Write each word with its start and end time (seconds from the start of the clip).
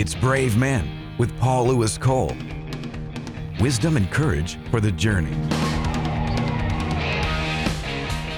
It's 0.00 0.14
Brave 0.14 0.56
Men 0.56 0.88
with 1.18 1.38
Paul 1.38 1.66
Lewis 1.66 1.98
Cole. 1.98 2.34
Wisdom 3.60 3.98
and 3.98 4.10
courage 4.10 4.58
for 4.70 4.80
the 4.80 4.90
journey. 4.90 5.36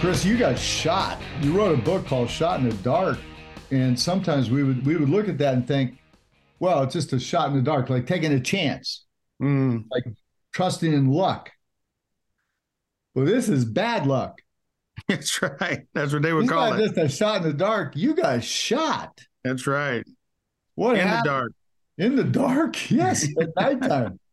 Chris, 0.01 0.25
you 0.25 0.37
got 0.37 0.59
shot. 0.59 1.23
You 1.41 1.53
wrote 1.53 1.79
a 1.79 1.81
book 1.81 2.05
called 2.05 2.29
Shot 2.29 2.59
in 2.59 2.69
the 2.69 2.75
Dark. 2.79 3.21
And 3.71 3.97
sometimes 3.97 4.51
we 4.51 4.65
would 4.65 4.85
we 4.85 4.97
would 4.97 5.09
look 5.09 5.29
at 5.29 5.39
that 5.39 5.55
and 5.55 5.65
think, 5.65 6.01
well, 6.59 6.83
it's 6.83 6.95
just 6.95 7.13
a 7.13 7.21
shot 7.21 7.51
in 7.51 7.55
the 7.55 7.63
dark, 7.63 7.89
like 7.91 8.09
taking 8.09 8.33
a 8.33 8.41
chance, 8.41 9.05
Mm, 9.41 9.85
like 9.93 10.03
trusting 10.53 10.93
in 10.93 11.13
luck. 11.13 11.53
Well, 13.15 13.25
this 13.25 13.49
is 13.49 13.65
bad 13.65 14.09
luck. 14.09 14.41
that's 15.09 15.41
right. 15.41 15.87
That's 15.95 16.13
what 16.13 16.23
they 16.23 16.33
would 16.33 16.47
It's 16.47 16.53
call 16.53 16.71
not 16.71 16.81
it. 16.81 16.87
just 16.87 16.99
a 16.99 17.09
shot 17.09 17.43
in 17.43 17.43
the 17.45 17.55
dark. 17.55 17.95
You 17.95 18.17
got 18.17 18.43
shot. 18.43 19.21
That's 19.45 19.69
right. 19.69 20.05
What 20.75 20.99
In 20.99 21.09
the 21.09 21.23
dark. 21.25 21.53
In 21.99 22.17
the 22.17 22.25
dark? 22.25 22.77
Yes, 22.91 23.29
at 23.41 23.49
nighttime. 23.57 24.19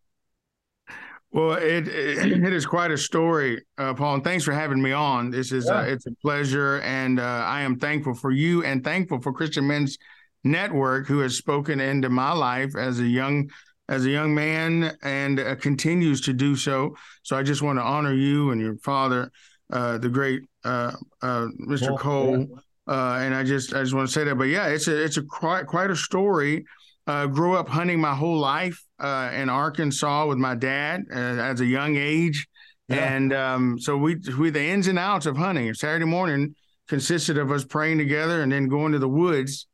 Well, 1.32 1.58
it, 1.58 1.88
it 1.88 2.44
it 2.44 2.54
is 2.54 2.66
quite 2.66 2.90
a 2.90 2.98
story, 2.98 3.64
uh, 3.78 3.94
Paul. 3.94 4.16
And 4.16 4.24
thanks 4.24 4.44
for 4.44 4.52
having 4.52 4.82
me 4.82 4.94
on. 4.94 5.30
This 5.30 5.52
is 5.52 5.70
uh, 5.70 5.86
it's 5.88 6.08
a 6.08 6.12
pleasure, 6.24 6.80
and 6.80 7.20
uh, 7.20 7.44
I 7.46 7.62
am 7.62 7.78
thankful 7.78 8.16
for 8.16 8.32
you 8.32 8.64
and 8.64 8.84
thankful 8.84 9.22
for 9.22 9.32
Christian 9.32 9.68
Men's 9.68 10.00
Network, 10.44 11.06
who 11.06 11.20
has 11.20 11.38
spoken 11.38 11.80
into 11.80 12.10
my 12.10 12.32
life 12.32 12.76
as 12.76 13.00
a 13.00 13.06
young 13.06 13.48
as 13.90 14.06
a 14.06 14.10
young 14.10 14.34
man 14.34 14.96
and 15.02 15.40
uh, 15.40 15.56
continues 15.56 16.22
to 16.22 16.34
do 16.34 16.56
so. 16.56 16.96
So 17.24 17.36
I 17.36 17.44
just 17.44 17.62
want 17.62 17.80
to 17.80 17.84
honor 17.84 18.14
you 18.14 18.52
and 18.52 18.62
your 18.62 18.78
father, 18.78 19.32
uh, 19.74 19.98
the 19.98 20.10
great 20.10 20.44
uh, 20.64 20.94
uh, 21.22 21.48
Mr. 21.68 21.98
Cole, 21.98 22.46
Cole. 22.46 22.60
Uh, 22.90 23.20
and 23.22 23.36
I 23.36 23.44
just 23.44 23.74
I 23.76 23.82
just 23.84 23.94
want 23.94 24.08
to 24.08 24.14
say 24.14 24.24
that. 24.24 24.36
But 24.36 24.46
yeah, 24.46 24.68
it's 24.68 24.88
a 24.88 25.04
it's 25.04 25.18
a 25.18 25.22
quite 25.24 25.68
quite 25.68 25.92
a 25.92 25.96
story. 25.96 26.66
Uh, 27.06 27.28
grew 27.28 27.56
up 27.56 27.68
hunting 27.70 28.00
my 28.00 28.14
whole 28.16 28.38
life 28.38 28.84
uh, 29.00 29.30
in 29.34 29.48
Arkansas 29.50 30.26
with 30.28 30.38
my 30.38 30.56
dad 30.56 31.04
uh, 31.12 31.18
as 31.18 31.62
a 31.62 31.66
young 31.66 31.96
age, 31.98 32.48
Yeah. 32.88 33.14
and 33.14 33.34
um, 33.34 33.80
so 33.80 33.96
we 33.96 34.18
we 34.40 34.50
the 34.50 34.64
ins 34.64 34.88
and 34.88 34.98
outs 34.98 35.26
of 35.28 35.38
hunting. 35.38 35.72
Saturday 35.76 36.06
morning 36.06 36.56
consisted 36.88 37.38
of 37.38 37.52
us 37.52 37.64
praying 37.64 38.00
together 38.00 38.42
and 38.42 38.52
then 38.52 38.68
going 38.68 38.92
to 38.94 39.00
the 39.00 39.08
woods 39.10 39.68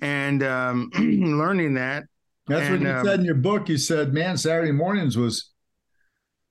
and 0.00 0.42
um, 0.42 0.90
learning 0.98 1.74
that. 1.74 2.04
That's 2.46 2.70
what 2.70 2.80
you 2.80 2.88
um, 2.90 3.04
said 3.04 3.20
in 3.20 3.24
your 3.26 3.34
book. 3.36 3.68
You 3.68 3.76
said, 3.76 4.12
man, 4.14 4.36
Saturday 4.38 4.72
mornings 4.72 5.16
was 5.16 5.50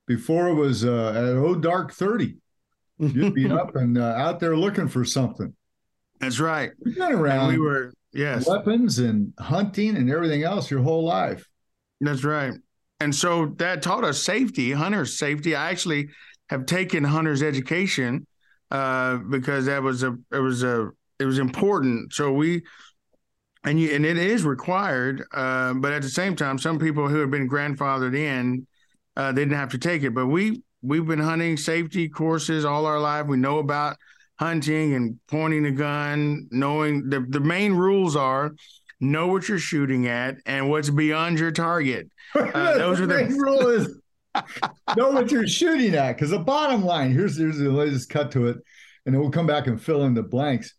before 0.08 0.48
it 0.50 0.54
was 0.54 0.86
uh, 0.86 1.10
at 1.16 1.24
oh 1.24 1.56
dark 1.56 1.94
30. 1.94 2.36
You'd 3.00 3.34
be 3.34 3.50
up 3.50 3.76
and 3.76 3.98
uh, 3.98 4.14
out 4.18 4.40
there 4.40 4.56
looking 4.56 4.88
for 4.88 5.04
something. 5.04 5.54
That's 6.22 6.40
right. 6.40 6.72
You've 6.86 6.96
been 6.96 7.12
And 7.12 7.16
around 7.16 7.48
we 7.50 7.60
were 7.60 7.94
yes. 8.14 8.48
weapons 8.48 9.00
and 9.00 9.34
hunting 9.40 9.98
and 9.98 10.10
everything 10.10 10.44
else 10.44 10.70
your 10.70 10.82
whole 10.82 11.04
life. 11.04 11.48
That's 12.00 12.24
right. 12.24 12.54
And 13.00 13.14
so 13.14 13.48
that 13.58 13.82
taught 13.82 14.04
us 14.04 14.22
safety, 14.22 14.72
hunter's 14.72 15.18
safety. 15.18 15.56
I 15.56 15.72
actually 15.72 16.10
have 16.50 16.68
taken 16.68 17.04
hunter's 17.04 17.42
education 17.42 18.28
uh, 18.70 19.18
because 19.18 19.66
that 19.66 19.82
was 19.82 20.04
a 20.04 20.16
it 20.32 20.40
was 20.40 20.64
a 20.64 20.92
it 21.20 21.26
was 21.26 21.40
important. 21.40 22.14
So 22.14 22.32
we 22.32 22.62
and 23.64 23.80
you 23.80 23.96
and 23.96 24.06
it 24.06 24.18
is 24.18 24.44
required, 24.44 25.24
uh, 25.34 25.74
but 25.74 25.94
at 25.94 26.04
the 26.04 26.10
same 26.10 26.36
time, 26.36 26.60
some 26.60 26.78
people 26.78 27.08
who 27.08 27.18
have 27.18 27.32
been 27.32 27.50
grandfathered 27.50 28.16
in, 28.16 28.68
uh, 29.16 29.32
they 29.32 29.42
didn't 29.42 29.58
have 29.58 29.72
to 29.72 29.78
take 29.78 30.04
it. 30.04 30.14
But 30.14 30.28
we 30.28 30.62
we've 30.84 31.06
been 31.06 31.20
hunting 31.20 31.58
safety 31.58 32.10
courses 32.10 32.66
all 32.66 32.86
our 32.86 33.00
life. 33.00 33.26
We 33.28 33.38
know 33.38 33.60
about 33.60 33.98
hunting 34.46 34.96
and 34.96 35.20
pointing 35.28 35.66
a 35.68 35.72
gun, 35.72 36.48
knowing 36.52 37.10
the 37.10 37.24
the 37.30 37.40
main 37.40 37.74
rules 37.74 38.16
are 38.16 38.52
know 39.00 39.28
what 39.28 39.48
you're 39.48 39.58
shooting 39.60 40.08
at 40.08 40.36
and 40.46 40.70
what's 40.70 40.90
beyond 40.90 41.40
your 41.40 41.52
target. 41.52 42.10
Uh, 42.36 42.78
those 42.78 43.00
are 43.02 43.06
the- 43.08 43.16
main 43.26 43.34
rule 43.38 43.68
is 43.70 44.00
know 44.96 45.12
what 45.12 45.30
you're 45.32 45.48
shooting 45.48 45.94
at. 45.96 46.14
Because 46.16 46.30
the 46.32 46.40
bottom 46.40 46.84
line, 46.84 47.12
here's 47.12 47.38
here's 47.38 47.58
the 47.60 47.70
latest 47.70 48.10
cut 48.10 48.32
to 48.32 48.48
it, 48.48 48.58
and 49.06 49.14
then 49.14 49.22
we'll 49.22 49.30
come 49.32 49.46
back 49.48 49.68
and 49.68 49.82
fill 49.82 50.04
in 50.06 50.14
the 50.14 50.24
blanks. 50.24 50.74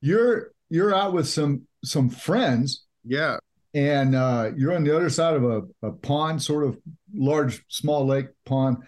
You're 0.00 0.52
you're 0.70 0.94
out 0.94 1.12
with 1.12 1.28
some 1.28 1.62
some 1.84 2.08
friends 2.08 2.84
Yeah. 3.04 3.36
and 3.74 4.14
uh, 4.14 4.52
you're 4.56 4.74
on 4.74 4.84
the 4.84 4.94
other 4.96 5.10
side 5.10 5.34
of 5.34 5.44
a, 5.44 5.62
a 5.88 5.92
pond, 5.92 6.42
sort 6.42 6.64
of 6.64 6.78
large, 7.14 7.62
small 7.68 8.06
lake 8.06 8.28
pond, 8.46 8.78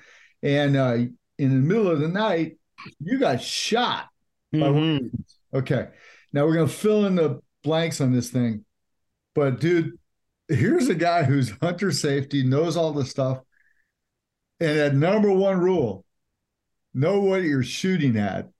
and 0.42 0.76
uh, 0.76 0.96
in 1.38 1.50
the 1.50 1.66
middle 1.68 1.90
of 1.90 1.98
the 2.00 2.08
night, 2.08 2.56
you 3.00 3.18
got 3.18 3.42
shot. 3.42 4.06
Mhm. 4.60 5.10
Okay, 5.54 5.88
now 6.32 6.46
we're 6.46 6.54
gonna 6.54 6.68
fill 6.68 7.06
in 7.06 7.14
the 7.14 7.40
blanks 7.62 8.00
on 8.00 8.12
this 8.12 8.30
thing, 8.30 8.64
but 9.34 9.60
dude, 9.60 9.98
here's 10.48 10.88
a 10.88 10.94
guy 10.94 11.24
who's 11.24 11.50
hunter 11.62 11.90
safety, 11.90 12.42
knows 12.42 12.76
all 12.76 12.92
the 12.92 13.04
stuff, 13.04 13.38
and 14.60 14.78
at 14.78 14.94
number 14.94 15.30
one 15.30 15.58
rule, 15.58 16.04
know 16.94 17.20
what 17.20 17.42
you're 17.42 17.62
shooting 17.62 18.16
at. 18.16 18.50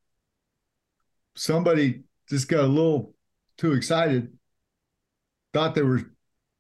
Somebody 1.35 2.03
just 2.29 2.49
got 2.49 2.65
a 2.65 2.67
little 2.67 3.15
too 3.59 3.73
excited, 3.73 4.33
thought 5.53 5.75
they 5.75 5.83
were 5.83 6.03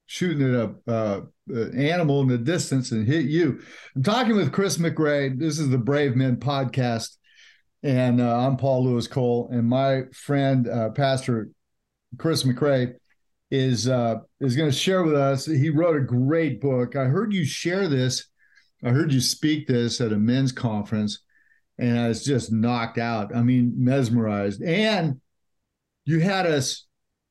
shooting 0.06 0.54
at 0.54 0.60
a 0.60 0.90
uh, 0.90 1.20
an 1.48 1.78
animal 1.78 2.22
in 2.22 2.28
the 2.28 2.38
distance 2.38 2.92
and 2.92 3.06
hit 3.06 3.26
you. 3.26 3.60
I'm 3.94 4.02
talking 4.02 4.36
with 4.36 4.52
Chris 4.52 4.78
McRae. 4.78 5.38
This 5.38 5.58
is 5.58 5.68
the 5.68 5.78
Brave 5.78 6.16
Men 6.16 6.36
podcast, 6.36 7.16
and 7.86 8.20
uh, 8.20 8.36
I'm 8.36 8.56
Paul 8.56 8.84
Lewis 8.84 9.06
Cole, 9.06 9.48
and 9.52 9.64
my 9.64 10.02
friend 10.12 10.68
uh, 10.68 10.90
Pastor 10.90 11.50
Chris 12.18 12.42
McRae 12.42 12.94
is 13.52 13.86
uh, 13.88 14.16
is 14.40 14.56
going 14.56 14.68
to 14.68 14.76
share 14.76 15.04
with 15.04 15.14
us. 15.14 15.46
He 15.46 15.70
wrote 15.70 15.96
a 15.96 16.00
great 16.00 16.60
book. 16.60 16.96
I 16.96 17.04
heard 17.04 17.32
you 17.32 17.44
share 17.44 17.86
this. 17.86 18.26
I 18.82 18.90
heard 18.90 19.12
you 19.12 19.20
speak 19.20 19.68
this 19.68 20.00
at 20.00 20.12
a 20.12 20.16
men's 20.16 20.50
conference, 20.50 21.20
and 21.78 21.96
I 21.96 22.08
was 22.08 22.24
just 22.24 22.50
knocked 22.50 22.98
out. 22.98 23.34
I 23.34 23.42
mean, 23.44 23.72
mesmerized. 23.76 24.62
And 24.62 25.20
you 26.04 26.18
had 26.18 26.44
us 26.44 26.86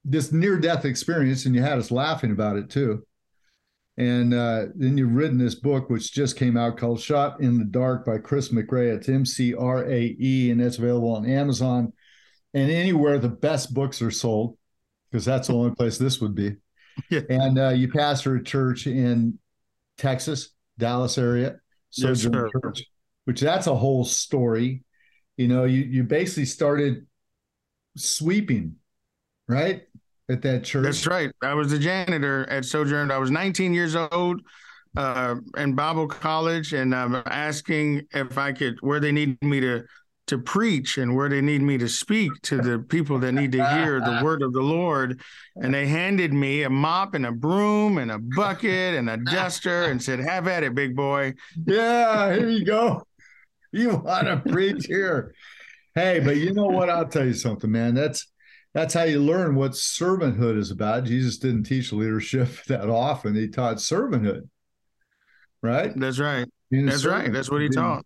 this 0.06 0.32
near 0.32 0.58
death 0.58 0.86
experience, 0.86 1.46
and 1.46 1.54
you 1.54 1.64
had 1.64 1.80
us 1.80 1.92
laughing 1.92 2.32
about 2.32 2.56
it 2.56 2.70
too. 2.70 3.06
And 3.98 4.34
uh, 4.34 4.66
then 4.76 4.98
you've 4.98 5.16
written 5.16 5.38
this 5.38 5.56
book, 5.56 5.90
which 5.90 6.12
just 6.14 6.38
came 6.38 6.58
out 6.58 6.78
called 6.78 7.00
Shot 7.00 7.40
in 7.40 7.58
the 7.58 7.64
Dark 7.64 8.06
by 8.06 8.18
Chris 8.18 8.50
McRae. 8.50 8.96
It's 8.96 9.08
M 9.08 9.26
C 9.26 9.54
R 9.54 9.86
A 9.90 10.16
E, 10.20 10.52
and 10.52 10.62
it's 10.62 10.78
available 10.78 11.16
on 11.16 11.26
Amazon 11.26 11.94
and 12.56 12.72
anywhere 12.72 13.20
the 13.20 13.30
best 13.30 13.74
books 13.74 14.02
are 14.02 14.10
sold, 14.10 14.58
because 15.12 15.26
that's 15.26 15.50
the 15.50 15.54
only 15.54 15.76
place 15.76 16.00
this 16.00 16.20
would 16.20 16.34
be. 16.34 16.56
Yeah. 17.10 17.24
And 17.30 17.60
uh, 17.60 17.70
you 17.72 17.90
pastor 17.90 18.38
a 18.38 18.42
church 18.44 18.88
in 18.88 19.38
Texas, 19.98 20.52
Dallas 20.78 21.18
area, 21.18 21.58
Yes, 21.92 22.22
Sojourn 22.22 22.34
sir. 22.34 22.50
Church, 22.62 22.84
which 23.26 23.42
that's 23.42 23.68
a 23.68 23.76
whole 23.76 24.06
story. 24.06 24.86
You 25.36 25.50
know, 25.50 25.66
you 25.66 25.82
you 25.82 26.04
basically 26.06 26.46
started 26.46 27.06
sweeping, 27.98 28.78
right, 29.50 29.82
at 30.30 30.42
that 30.42 30.64
church. 30.64 30.84
That's 30.84 31.08
right. 31.08 31.32
I 31.42 31.54
was 31.54 31.72
the 31.72 31.80
janitor 31.80 32.50
at 32.50 32.66
Sojourn. 32.66 33.12
I 33.12 33.18
was 33.18 33.32
19 33.32 33.74
years 33.74 33.96
old 33.96 34.42
uh, 34.98 35.36
in 35.58 35.74
Bible 35.76 36.08
college, 36.08 36.74
and 36.74 36.96
I'm 36.96 37.22
asking 37.26 38.08
if 38.14 38.38
I 38.38 38.52
could 38.52 38.78
where 38.82 39.00
they 39.00 39.12
need 39.12 39.42
me 39.44 39.60
to 39.60 39.84
to 40.28 40.40
preach 40.40 40.98
and 40.98 41.16
where 41.16 41.30
they 41.30 41.40
need 41.40 41.62
me 41.62 41.78
to 41.78 41.88
speak 41.88 42.32
to 42.42 42.58
the 42.58 42.80
people 42.80 43.20
that 43.20 43.32
need 43.34 43.52
to 43.52 43.64
hear 43.76 44.00
the 44.00 44.22
word 44.24 44.42
of 44.42 44.54
the 44.54 44.62
Lord. 44.62 45.22
And 45.56 45.72
they 45.72 45.86
handed 45.86 46.34
me 46.34 46.64
a 46.64 46.70
mop 46.70 47.14
and 47.14 47.28
a 47.28 47.32
broom 47.32 48.00
and 48.00 48.10
a 48.10 48.18
bucket 48.36 48.96
and 48.96 49.08
a 49.08 49.18
duster 49.18 49.84
and 49.84 50.02
said, 50.02 50.20
"Have 50.20 50.48
at 50.48 50.64
it, 50.64 50.74
big 50.74 50.96
boy." 50.96 51.36
Yeah, 51.66 52.34
here 52.34 52.50
you 52.50 52.66
go. 52.66 53.04
You 53.72 53.98
want 53.98 54.26
to 54.26 54.52
preach 54.52 54.86
here. 54.88 55.36
Hey, 55.94 56.20
but 56.20 56.38
you 56.38 56.54
know 56.54 56.66
what? 56.66 56.90
I'll 56.90 57.08
tell 57.08 57.26
you 57.26 57.34
something, 57.34 57.72
man. 57.72 57.94
That's 57.94 58.28
that's 58.76 58.94
how 58.94 59.04
you 59.04 59.24
learn 59.24 59.56
what 59.56 59.72
servanthood 59.72 60.58
is 60.58 60.70
about. 60.70 61.06
Jesus 61.06 61.38
didn't 61.38 61.64
teach 61.64 61.94
leadership 61.94 62.50
that 62.68 62.90
often. 62.90 63.34
He 63.34 63.48
taught 63.48 63.78
servanthood. 63.78 64.50
Right? 65.64 65.94
That's 65.96 66.20
right. 66.20 66.46
That's 66.70 67.06
right. 67.06 67.32
That's 67.34 67.50
what 67.50 67.62
he 67.62 67.70
being- 67.70 67.82
taught. 67.82 68.06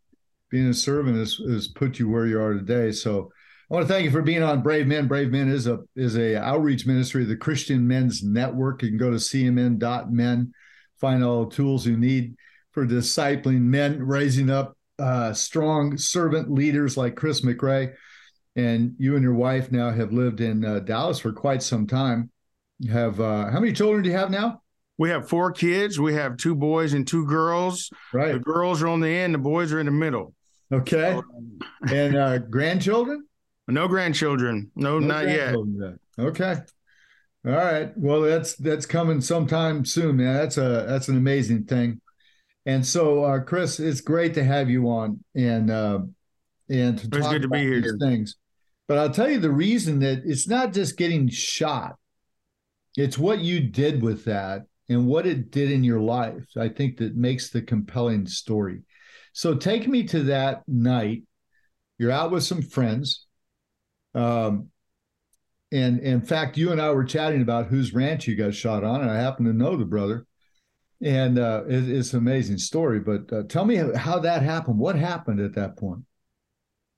Being 0.52 0.70
a 0.70 0.74
servant 0.74 1.18
is, 1.18 1.40
is 1.40 1.68
put 1.68 2.00
you 2.00 2.10
where 2.10 2.26
you 2.26 2.42
are 2.42 2.56
today. 2.56 2.92
So 2.92 3.32
I 3.70 3.74
want 3.76 3.88
to 3.88 3.94
thank 3.94 4.04
you 4.04 4.10
for 4.10 4.24
being 4.24 4.42
on 4.42 4.64
Brave 4.64 4.88
Men. 4.88 5.08
Brave 5.08 5.30
Men 5.30 5.48
is 5.48 5.68
a 5.68 5.78
is 5.96 6.18
a 6.18 6.38
outreach 6.38 6.88
ministry 6.88 7.22
of 7.22 7.30
the 7.30 7.36
Christian 7.36 7.88
Men's 7.88 8.24
Network. 8.24 8.82
You 8.82 8.90
can 8.90 8.98
go 8.98 9.12
to 9.12 9.18
cmn.men, 9.18 10.52
find 11.00 11.24
all 11.24 11.46
the 11.46 11.56
tools 11.56 11.86
you 11.86 11.98
need 11.98 12.36
for 12.72 12.88
discipling 12.88 13.62
men, 13.62 14.02
raising 14.02 14.50
up 14.50 14.76
uh, 14.98 15.34
strong 15.34 15.98
servant 16.00 16.52
leaders 16.52 16.98
like 16.98 17.16
Chris 17.16 17.42
McRae. 17.42 17.94
And 18.56 18.96
you 18.98 19.16
and 19.16 19.24
your 19.24 19.36
wife 19.36 19.72
now 19.72 19.92
have 19.92 20.12
lived 20.12 20.42
in 20.42 20.66
uh, 20.66 20.80
Dallas 20.80 21.20
for 21.20 21.32
quite 21.32 21.64
some 21.64 21.88
time. 21.88 22.30
You 22.80 22.92
have 22.92 23.20
uh, 23.20 23.50
how 23.52 23.60
many 23.60 23.74
children 23.74 24.04
do 24.04 24.10
you 24.10 24.18
have 24.18 24.32
now? 24.32 24.62
We 24.98 25.10
have 25.10 25.30
four 25.30 25.52
kids. 25.52 26.00
We 26.00 26.14
have 26.16 26.36
two 26.36 26.56
boys 26.56 26.94
and 26.94 27.08
two 27.08 27.26
girls. 27.26 27.90
Right. 28.12 28.34
The 28.34 28.40
girls 28.40 28.82
are 28.82 28.88
on 28.88 29.00
the 29.00 29.10
end. 29.10 29.34
The 29.34 29.38
boys 29.40 29.72
are 29.72 29.80
in 29.80 29.86
the 29.86 29.92
middle. 29.94 30.34
Okay. 30.72 31.20
And 31.90 32.16
uh, 32.18 32.40
grandchildren? 32.40 33.26
No 33.68 33.88
grandchildren. 33.88 34.72
No, 34.76 35.00
No 35.00 35.08
not 35.08 35.26
yet. 35.28 35.54
grandchildren 35.54 36.00
yet. 36.18 36.26
Okay. 36.26 36.56
All 37.46 37.54
right. 37.54 37.98
Well, 37.98 38.22
that's 38.22 38.56
that's 38.56 38.86
coming 38.86 39.22
sometime 39.22 39.86
soon, 39.86 40.18
man. 40.18 40.34
That's 40.34 40.58
a 40.58 40.86
that's 40.88 41.08
an 41.08 41.16
amazing 41.16 41.64
thing. 41.66 42.02
And 42.66 42.86
so, 42.86 43.24
uh, 43.24 43.40
Chris, 43.40 43.80
it's 43.80 44.02
great 44.02 44.34
to 44.34 44.44
have 44.44 44.70
you 44.70 44.90
on 44.90 45.24
and 45.34 45.72
uh, 45.72 46.00
and 46.70 46.98
to 47.00 47.08
it's 47.08 47.18
talk 47.18 47.32
good 47.32 47.42
to 47.44 47.48
about 47.48 47.58
be 47.58 47.64
here. 47.64 47.82
these 47.82 47.98
things. 48.00 48.36
But 48.88 48.98
I'll 48.98 49.12
tell 49.12 49.30
you 49.30 49.40
the 49.40 49.52
reason 49.52 50.00
that 50.00 50.24
it's 50.26 50.48
not 50.48 50.74
just 50.74 50.98
getting 50.98 51.30
shot; 51.30 51.96
it's 52.98 53.18
what 53.18 53.40
you 53.40 53.60
did 53.60 54.02
with 54.02 54.26
that 54.26 54.64
and 54.88 55.06
what 55.08 55.28
it 55.28 55.52
did 55.52 55.72
in 55.72 55.84
your 55.84 56.00
life. 56.00 56.46
I 56.58 56.70
think 56.70 56.98
that 56.98 57.16
makes 57.16 57.50
the 57.50 57.62
compelling 57.62 58.26
story. 58.28 58.82
So, 59.34 59.56
take 59.56 59.88
me 59.88 60.04
to 60.06 60.24
that 60.24 60.64
night. 60.68 61.24
You're 61.98 62.12
out 62.12 62.32
with 62.32 62.44
some 62.44 62.62
friends. 62.62 63.26
Um, 64.16 64.70
and, 65.72 66.00
in 66.00 66.22
fact, 66.22 66.58
you 66.58 66.72
and 66.72 66.82
I 66.82 66.90
were 66.92 67.04
chatting 67.04 67.44
about 67.44 67.68
whose 67.68 67.94
ranch 67.94 68.28
you 68.28 68.36
got 68.36 68.56
shot 68.56 68.84
on, 68.84 69.02
and 69.02 69.12
I 69.12 69.18
happen 69.18 69.46
to 69.46 69.54
know 69.54 69.76
the 69.76 69.86
brother. 69.86 70.26
And 71.02 71.38
uh, 71.38 71.64
it, 71.68 71.88
it's 71.88 72.14
an 72.14 72.20
amazing 72.20 72.58
story. 72.58 73.00
But 73.00 73.32
uh, 73.32 73.44
tell 73.48 73.66
me 73.66 73.76
how 73.96 74.20
that 74.20 74.42
happened. 74.42 74.80
What 74.80 74.96
happened 74.96 75.40
at 75.40 75.54
that 75.56 75.78
point? 75.78 76.04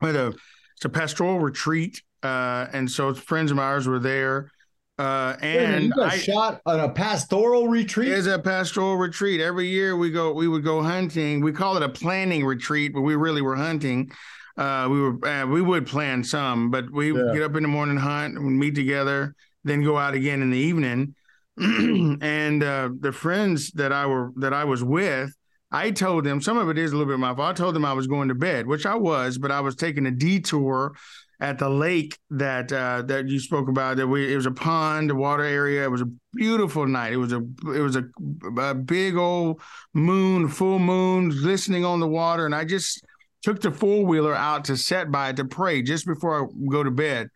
Well, 0.02 0.16
a, 0.16 0.28
it's 0.30 0.86
a 0.86 0.90
pastoral 0.90 1.40
retreat, 1.40 2.02
uh, 2.24 2.68
and 2.74 2.90
so 2.90 3.14
friends 3.14 3.52
of 3.52 3.60
ours 3.60 3.88
were 3.88 4.00
there. 4.00 4.52
Uh, 4.98 5.36
and 5.42 5.94
I, 6.00 6.18
shot 6.18 6.62
on 6.66 6.80
a 6.80 6.90
pastoral 6.90 7.68
retreat. 7.68 8.10
It's 8.12 8.28
a 8.28 8.38
pastoral 8.38 8.98
retreat. 8.98 9.42
Every 9.42 9.68
year 9.68 9.98
we 9.98 10.12
go, 10.12 10.32
we 10.32 10.48
would 10.48 10.64
go 10.64 10.84
hunting. 10.84 11.42
We 11.42 11.52
call 11.52 11.76
it 11.78 11.84
a 11.84 11.90
planning 11.90 12.46
retreat, 12.46 12.94
but 12.94 13.02
we 13.02 13.16
really 13.16 13.42
were 13.42 13.56
hunting. 13.56 14.12
Uh, 14.58 14.88
we 14.92 15.02
were 15.02 15.28
uh, 15.28 15.48
we 15.48 15.62
would 15.62 15.88
plan 15.88 16.24
some, 16.24 16.70
but 16.70 16.92
we 16.92 17.14
yeah. 17.14 17.32
get 17.34 17.42
up 17.42 17.56
in 17.56 17.64
the 17.64 17.70
morning, 17.70 17.98
hunt, 17.98 18.38
and 18.38 18.60
meet 18.60 18.76
together, 18.76 19.34
then 19.64 19.84
go 19.84 19.98
out 19.98 20.14
again 20.14 20.42
in 20.42 20.52
the 20.52 20.58
evening. 20.58 21.16
and 21.58 22.64
uh, 22.64 22.90
the 23.00 23.12
friends 23.12 23.72
that 23.72 23.92
I 23.92 24.06
were 24.06 24.32
that 24.38 24.54
I 24.54 24.66
was 24.66 24.84
with, 24.84 25.34
I 25.72 25.92
told 25.92 26.26
them 26.26 26.42
some 26.42 26.58
of 26.58 26.70
it 26.70 26.78
is 26.78 26.92
a 26.92 26.98
little 26.98 27.12
bit 27.12 27.20
my 27.20 27.34
fault. 27.34 27.50
I 27.50 27.54
told 27.54 27.76
them 27.76 27.86
I 27.86 27.94
was 27.94 28.08
going 28.08 28.28
to 28.28 28.36
bed, 28.36 28.68
which 28.68 28.86
I 28.86 28.96
was, 28.96 29.38
but 29.38 29.52
I 29.52 29.62
was 29.62 29.76
taking 29.76 30.06
a 30.06 30.12
detour 30.12 30.94
at 31.40 31.58
the 31.58 31.70
lake 31.70 32.18
that 32.30 32.72
uh, 32.72 33.02
that 33.04 33.28
you 33.28 33.40
spoke 33.40 33.70
about. 33.70 33.98
That 33.98 34.08
we 34.08 34.32
it 34.32 34.36
was 34.36 34.46
a 34.46 34.52
pond, 34.52 35.12
a 35.12 35.16
water 35.16 35.44
area. 35.44 35.84
It 35.84 35.92
was 35.92 36.02
a 36.02 36.12
beautiful 36.34 36.86
night. 36.86 37.14
It 37.14 37.18
was 37.18 37.34
a 37.34 37.42
it 37.74 37.82
was 37.82 37.96
a, 37.96 38.04
a 38.60 38.76
big 38.76 39.16
old 39.16 39.62
moon, 39.94 40.48
full 40.50 40.80
moon, 40.80 41.30
glistening 41.30 41.86
on 41.86 42.00
the 42.00 42.08
water, 42.08 42.46
and 42.46 42.54
I 42.56 42.66
just 42.66 43.04
took 43.42 43.62
the 43.62 43.72
four 43.72 44.06
wheeler 44.06 44.36
out 44.36 44.66
to 44.66 44.78
set 44.78 45.10
by 45.10 45.30
it 45.30 45.38
to 45.38 45.46
pray 45.46 45.82
just 45.82 46.06
before 46.06 46.44
I 46.44 46.48
go 46.70 46.84
to 46.84 46.92
bed, 46.92 47.30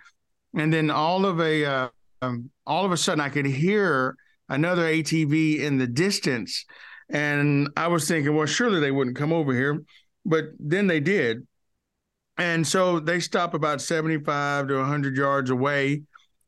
and 0.53 0.71
then 0.71 0.91
all 0.91 1.25
of 1.25 1.39
a 1.39 1.65
uh, 1.65 1.89
um, 2.21 2.49
all 2.67 2.85
of 2.85 2.91
a 2.91 2.97
sudden 2.97 3.21
I 3.21 3.29
could 3.29 3.45
hear 3.45 4.15
another 4.49 4.83
ATV 4.83 5.59
in 5.59 5.77
the 5.77 5.87
distance, 5.87 6.65
and 7.09 7.69
I 7.77 7.87
was 7.87 8.07
thinking, 8.07 8.35
well, 8.35 8.45
surely 8.45 8.79
they 8.79 8.91
wouldn't 8.91 9.15
come 9.15 9.33
over 9.33 9.53
here, 9.53 9.83
but 10.25 10.45
then 10.59 10.87
they 10.87 10.99
did, 10.99 11.45
and 12.37 12.65
so 12.65 12.99
they 12.99 13.19
stop 13.19 13.53
about 13.53 13.81
seventy 13.81 14.17
five 14.17 14.67
to 14.67 14.83
hundred 14.83 15.15
yards 15.17 15.49
away, 15.49 16.03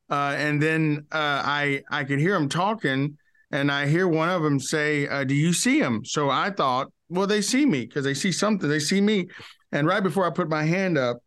uh, 0.10 0.36
and 0.38 0.62
then 0.62 1.06
uh, 1.12 1.42
I 1.46 1.84
I 1.90 2.04
could 2.04 2.20
hear 2.20 2.34
them 2.34 2.50
talking. 2.50 3.18
And 3.50 3.72
I 3.72 3.88
hear 3.88 4.10
one 4.10 4.28
of 4.28 4.44
them 4.44 4.60
say, 4.60 5.08
uh, 5.08 5.24
"Do 5.24 5.34
you 5.34 5.54
see 5.54 5.80
him?" 5.80 6.04
So 6.04 6.30
I 6.30 6.50
thought, 6.50 6.92
well, 7.10 7.28
they 7.28 7.42
see 7.42 7.66
me 7.66 7.86
because 7.86 8.04
they 8.04 8.14
see 8.14 8.32
something. 8.32 8.68
They 8.68 8.80
see 8.80 9.02
me. 9.02 9.28
And 9.72 9.88
right 9.88 10.04
before 10.04 10.26
I 10.26 10.30
put 10.30 10.50
my 10.50 10.64
hand 10.64 10.98
up 10.98 11.18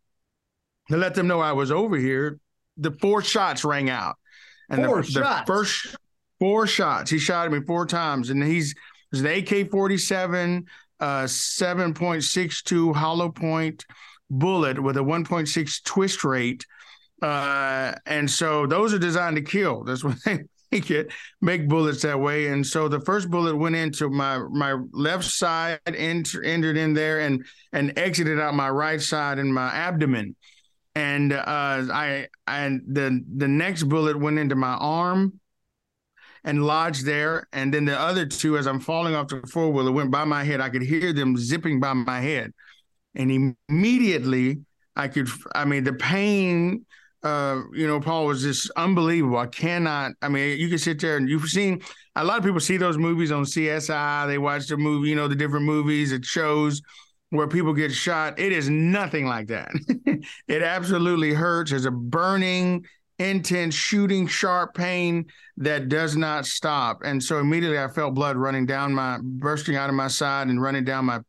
to 0.89 0.97
let 0.97 1.15
them 1.15 1.27
know 1.27 1.39
I 1.39 1.51
was 1.51 1.71
over 1.71 1.97
here, 1.97 2.39
the 2.77 2.91
four 2.91 3.21
shots 3.21 3.63
rang 3.63 3.89
out. 3.89 4.17
And 4.69 4.85
four 4.85 5.01
the, 5.01 5.11
shots. 5.11 5.39
the 5.39 5.45
first 5.45 5.95
four 6.39 6.67
shots, 6.67 7.11
he 7.11 7.19
shot 7.19 7.45
at 7.45 7.51
me 7.51 7.61
four 7.65 7.85
times. 7.85 8.29
And 8.29 8.43
he's 8.43 8.75
an 9.19 9.25
AK 9.25 9.69
47, 9.69 10.65
uh, 10.99 11.23
7.62 11.23 12.95
hollow 12.95 13.29
point 13.29 13.85
bullet 14.29 14.81
with 14.81 14.97
a 14.97 15.01
1.6 15.01 15.83
twist 15.83 16.23
rate. 16.23 16.65
Uh, 17.21 17.93
and 18.05 18.29
so 18.29 18.65
those 18.65 18.93
are 18.93 18.99
designed 18.99 19.35
to 19.35 19.41
kill. 19.41 19.83
That's 19.83 20.03
what 20.03 20.17
they 20.23 20.39
make 20.71 20.89
it 20.89 21.11
make 21.41 21.67
bullets 21.67 22.01
that 22.03 22.19
way. 22.19 22.47
And 22.47 22.65
so 22.65 22.87
the 22.87 23.01
first 23.01 23.29
bullet 23.29 23.55
went 23.55 23.75
into 23.75 24.09
my 24.09 24.39
my 24.51 24.77
left 24.91 25.25
side, 25.25 25.79
enter, 25.85 26.43
entered 26.43 26.77
in 26.77 26.93
there, 26.93 27.19
and 27.19 27.45
and 27.73 27.97
exited 27.97 28.39
out 28.39 28.55
my 28.55 28.69
right 28.69 29.01
side 29.01 29.37
and 29.37 29.53
my 29.53 29.67
abdomen. 29.67 30.35
And 30.95 31.33
uh, 31.33 31.41
I 31.45 32.27
and 32.47 32.81
the 32.87 33.23
the 33.35 33.47
next 33.47 33.83
bullet 33.83 34.17
went 34.17 34.39
into 34.39 34.55
my 34.55 34.73
arm 34.73 35.40
and 36.43 36.65
lodged 36.65 37.05
there. 37.05 37.47
And 37.53 37.73
then 37.73 37.85
the 37.85 37.99
other 37.99 38.25
two, 38.25 38.57
as 38.57 38.67
I'm 38.67 38.79
falling 38.79 39.15
off 39.15 39.27
the 39.27 39.41
four 39.51 39.71
wheeler, 39.71 39.91
went 39.91 40.11
by 40.11 40.25
my 40.25 40.43
head. 40.43 40.61
I 40.61 40.69
could 40.69 40.81
hear 40.81 41.13
them 41.13 41.37
zipping 41.37 41.79
by 41.79 41.93
my 41.93 42.19
head, 42.19 42.51
and 43.15 43.55
immediately 43.69 44.61
I 44.95 45.07
could. 45.07 45.29
I 45.53 45.65
mean, 45.65 45.83
the 45.83 45.93
pain 45.93 46.85
uh, 47.23 47.61
you 47.73 47.85
know, 47.87 47.99
Paul 47.99 48.25
was 48.25 48.41
just 48.41 48.71
unbelievable. 48.75 49.37
I 49.37 49.45
cannot. 49.45 50.13
I 50.21 50.27
mean, 50.27 50.59
you 50.59 50.69
can 50.69 50.77
sit 50.77 50.99
there 50.99 51.17
and 51.17 51.29
you've 51.29 51.45
seen 51.45 51.81
a 52.15 52.23
lot 52.23 52.39
of 52.39 52.43
people 52.43 52.59
see 52.59 52.77
those 52.77 52.97
movies 52.97 53.31
on 53.31 53.43
CSI. 53.43 54.27
They 54.27 54.37
watch 54.37 54.67
the 54.67 54.77
movie, 54.77 55.09
you 55.09 55.15
know, 55.15 55.27
the 55.27 55.35
different 55.35 55.65
movies, 55.65 56.11
it 56.11 56.25
shows 56.25 56.81
where 57.29 57.47
people 57.47 57.73
get 57.73 57.91
shot. 57.91 58.39
It 58.39 58.51
is 58.51 58.69
nothing 58.69 59.25
like 59.25 59.47
that. 59.47 59.71
it 60.47 60.61
absolutely 60.63 61.33
hurts. 61.33 61.71
There's 61.71 61.85
a 61.85 61.91
burning, 61.91 62.85
intense, 63.29 63.75
shooting, 63.75 64.27
sharp 64.27 64.73
pain 64.73 65.25
that 65.57 65.89
does 65.89 66.15
not 66.15 66.45
stop. 66.45 67.01
And 67.03 67.23
so 67.23 67.39
immediately 67.39 67.79
I 67.79 67.87
felt 67.87 68.13
blood 68.13 68.37
running 68.37 68.65
down 68.65 68.93
my, 68.93 69.19
bursting 69.21 69.75
out 69.75 69.89
of 69.89 69.95
my 69.95 70.07
side 70.07 70.47
and 70.47 70.61
running 70.61 70.83
down 70.83 71.05
my 71.05 71.19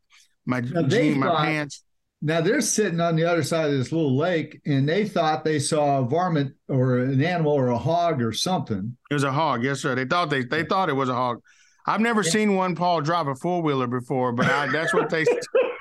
my 0.44 0.60
jean, 0.60 1.20
my 1.20 1.44
pants 1.46 1.84
now 2.22 2.40
they're 2.40 2.60
sitting 2.60 3.00
on 3.00 3.16
the 3.16 3.24
other 3.24 3.42
side 3.42 3.66
of 3.66 3.72
this 3.72 3.90
little 3.90 4.16
lake, 4.16 4.60
and 4.64 4.88
they 4.88 5.04
thought 5.04 5.44
they 5.44 5.58
saw 5.58 5.98
a 5.98 6.04
varmint 6.04 6.54
or 6.68 6.98
an 6.98 7.22
animal 7.22 7.52
or 7.52 7.68
a 7.68 7.78
hog 7.78 8.22
or 8.22 8.32
something. 8.32 8.96
It 9.10 9.14
was 9.14 9.24
a 9.24 9.32
hog, 9.32 9.64
yes, 9.64 9.80
sir. 9.80 9.96
They 9.96 10.04
thought 10.04 10.30
they 10.30 10.44
they 10.44 10.62
thought 10.62 10.88
it 10.88 10.94
was 10.94 11.08
a 11.08 11.14
hog. 11.14 11.42
I've 11.84 12.00
never 12.00 12.22
yeah. 12.22 12.30
seen 12.30 12.54
one 12.54 12.76
Paul 12.76 13.00
drive 13.00 13.26
a 13.26 13.34
four 13.34 13.60
wheeler 13.60 13.88
before, 13.88 14.32
but 14.32 14.46
I, 14.46 14.68
that's 14.68 14.94
what 14.94 15.10
they 15.10 15.24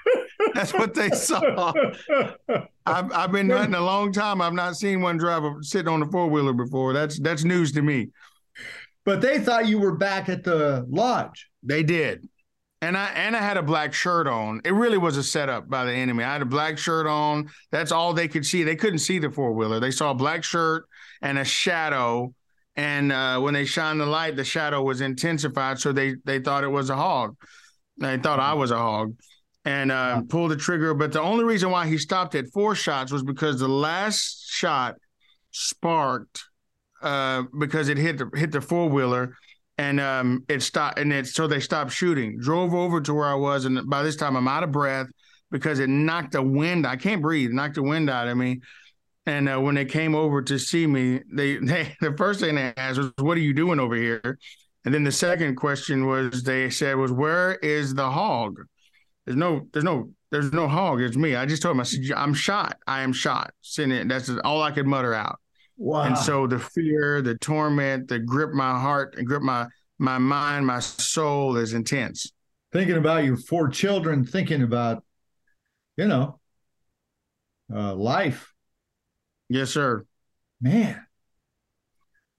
that's 0.55 0.73
what 0.73 0.93
they 0.93 1.09
saw. 1.09 1.73
I've 2.85 3.11
I've 3.11 3.31
been 3.31 3.49
hunting 3.49 3.75
a 3.75 3.81
long 3.81 4.11
time. 4.11 4.41
I've 4.41 4.53
not 4.53 4.75
seen 4.75 5.01
one 5.01 5.17
drive 5.17 5.43
a, 5.43 5.55
sitting 5.61 5.87
on 5.87 6.01
a 6.01 6.07
four 6.07 6.27
wheeler 6.27 6.53
before. 6.53 6.93
That's 6.93 7.19
that's 7.19 7.43
news 7.43 7.71
to 7.73 7.81
me. 7.81 8.09
But 9.03 9.21
they 9.21 9.39
thought 9.39 9.67
you 9.67 9.79
were 9.79 9.95
back 9.95 10.29
at 10.29 10.43
the 10.43 10.85
lodge. 10.89 11.49
They 11.63 11.83
did 11.83 12.27
and 12.81 12.97
I 12.97 13.07
and 13.15 13.35
I 13.35 13.39
had 13.39 13.57
a 13.57 13.63
black 13.63 13.93
shirt 13.93 14.27
on. 14.27 14.61
It 14.65 14.73
really 14.73 14.97
was 14.97 15.17
a 15.17 15.23
setup 15.23 15.69
by 15.69 15.85
the 15.85 15.93
enemy. 15.93 16.23
I 16.23 16.33
had 16.33 16.41
a 16.41 16.45
black 16.45 16.77
shirt 16.77 17.05
on. 17.05 17.49
That's 17.71 17.91
all 17.91 18.13
they 18.13 18.27
could 18.27 18.45
see. 18.45 18.63
They 18.63 18.75
couldn't 18.75 18.99
see 18.99 19.19
the 19.19 19.29
four 19.29 19.53
wheeler. 19.53 19.79
They 19.79 19.91
saw 19.91 20.11
a 20.11 20.15
black 20.15 20.43
shirt 20.43 20.85
and 21.21 21.37
a 21.37 21.45
shadow. 21.45 22.33
And 22.75 23.11
uh, 23.11 23.39
when 23.39 23.53
they 23.53 23.65
shined 23.65 23.99
the 24.01 24.05
light, 24.05 24.35
the 24.35 24.43
shadow 24.43 24.81
was 24.81 25.01
intensified. 25.01 25.79
So 25.79 25.91
they 25.91 26.15
they 26.25 26.39
thought 26.39 26.63
it 26.63 26.69
was 26.69 26.89
a 26.89 26.95
hog. 26.95 27.35
They 27.97 28.17
thought 28.17 28.39
I 28.39 28.53
was 28.53 28.71
a 28.71 28.77
hog, 28.77 29.15
and 29.65 29.91
uh, 29.91 30.21
pulled 30.29 30.51
the 30.51 30.55
trigger. 30.55 30.93
But 30.93 31.11
the 31.11 31.21
only 31.21 31.43
reason 31.43 31.71
why 31.71 31.87
he 31.87 31.97
stopped 31.97 32.35
at 32.35 32.47
four 32.53 32.75
shots 32.75 33.11
was 33.11 33.23
because 33.23 33.59
the 33.59 33.67
last 33.67 34.49
shot 34.49 34.95
sparked 35.51 36.43
uh, 37.01 37.43
because 37.57 37.89
it 37.89 37.97
hit 37.97 38.17
the 38.17 38.29
hit 38.35 38.51
the 38.51 38.61
four 38.61 38.89
wheeler 38.89 39.35
and 39.77 39.99
um, 39.99 40.45
it 40.47 40.61
stopped, 40.61 40.99
and 40.99 41.11
it 41.11 41.27
so 41.27 41.47
they 41.47 41.59
stopped 41.59 41.91
shooting. 41.91 42.37
Drove 42.39 42.73
over 42.73 43.01
to 43.01 43.13
where 43.13 43.27
I 43.27 43.33
was, 43.33 43.65
and 43.65 43.89
by 43.89 44.03
this 44.03 44.15
time 44.15 44.35
I'm 44.35 44.47
out 44.47 44.63
of 44.63 44.71
breath 44.71 45.07
because 45.49 45.79
it 45.79 45.89
knocked 45.89 46.33
the 46.33 46.41
wind. 46.41 46.85
I 46.85 46.95
can't 46.95 47.21
breathe. 47.21 47.51
Knocked 47.51 47.75
the 47.75 47.83
wind 47.83 48.09
out 48.09 48.27
of 48.27 48.37
me. 48.37 48.61
And 49.25 49.49
uh, 49.49 49.59
when 49.59 49.75
they 49.75 49.85
came 49.85 50.15
over 50.15 50.41
to 50.43 50.57
see 50.57 50.87
me, 50.87 51.21
they, 51.31 51.57
they 51.61 51.95
the 51.99 52.15
first 52.17 52.39
thing 52.39 52.55
they 52.55 52.73
asked 52.77 52.99
was, 52.99 53.11
"What 53.19 53.37
are 53.37 53.41
you 53.41 53.53
doing 53.53 53.79
over 53.79 53.95
here?" 53.95 54.37
And 54.85 54.93
then 54.93 55.03
the 55.03 55.11
second 55.11 55.55
question 55.55 56.05
was, 56.05 56.43
they 56.43 56.69
said, 56.69 56.95
"Was 56.97 57.11
where 57.11 57.55
is 57.55 57.93
the 57.93 58.09
hog?" 58.09 58.59
There's 59.25 59.37
no, 59.37 59.67
there's 59.71 59.83
no, 59.83 60.09
there's 60.31 60.53
no 60.53 60.67
hog. 60.67 61.01
It's 61.01 61.17
me. 61.17 61.35
I 61.35 61.45
just 61.45 61.61
told 61.61 61.75
him, 61.75 61.81
I 61.81 61.83
said, 61.83 61.99
"I'm 62.15 62.33
shot. 62.33 62.77
I 62.87 63.01
am 63.01 63.11
shot." 63.11 63.53
Sitting 63.61 64.07
that's 64.07 64.31
all 64.43 64.61
I 64.61 64.71
could 64.71 64.87
mutter 64.87 65.13
out. 65.13 65.39
Wow. 65.77 66.03
And 66.03 66.17
so 66.17 66.47
the 66.47 66.59
fear, 66.59 67.21
the 67.21 67.37
torment 67.37 68.07
that 68.09 68.25
grip 68.25 68.51
my 68.51 68.79
heart 68.79 69.15
and 69.17 69.27
grip 69.27 69.41
my 69.41 69.67
my 69.99 70.17
mind, 70.17 70.65
my 70.65 70.79
soul 70.79 71.57
is 71.57 71.73
intense. 71.73 72.31
Thinking 72.71 72.97
about 72.97 73.25
your 73.25 73.35
four 73.35 73.67
children, 73.67 74.25
thinking 74.25 74.63
about, 74.63 75.03
you 75.97 76.07
know, 76.07 76.39
uh, 77.73 77.93
life. 77.93 78.53
Yes, 79.49 79.71
sir. 79.71 80.05
Man. 80.61 81.05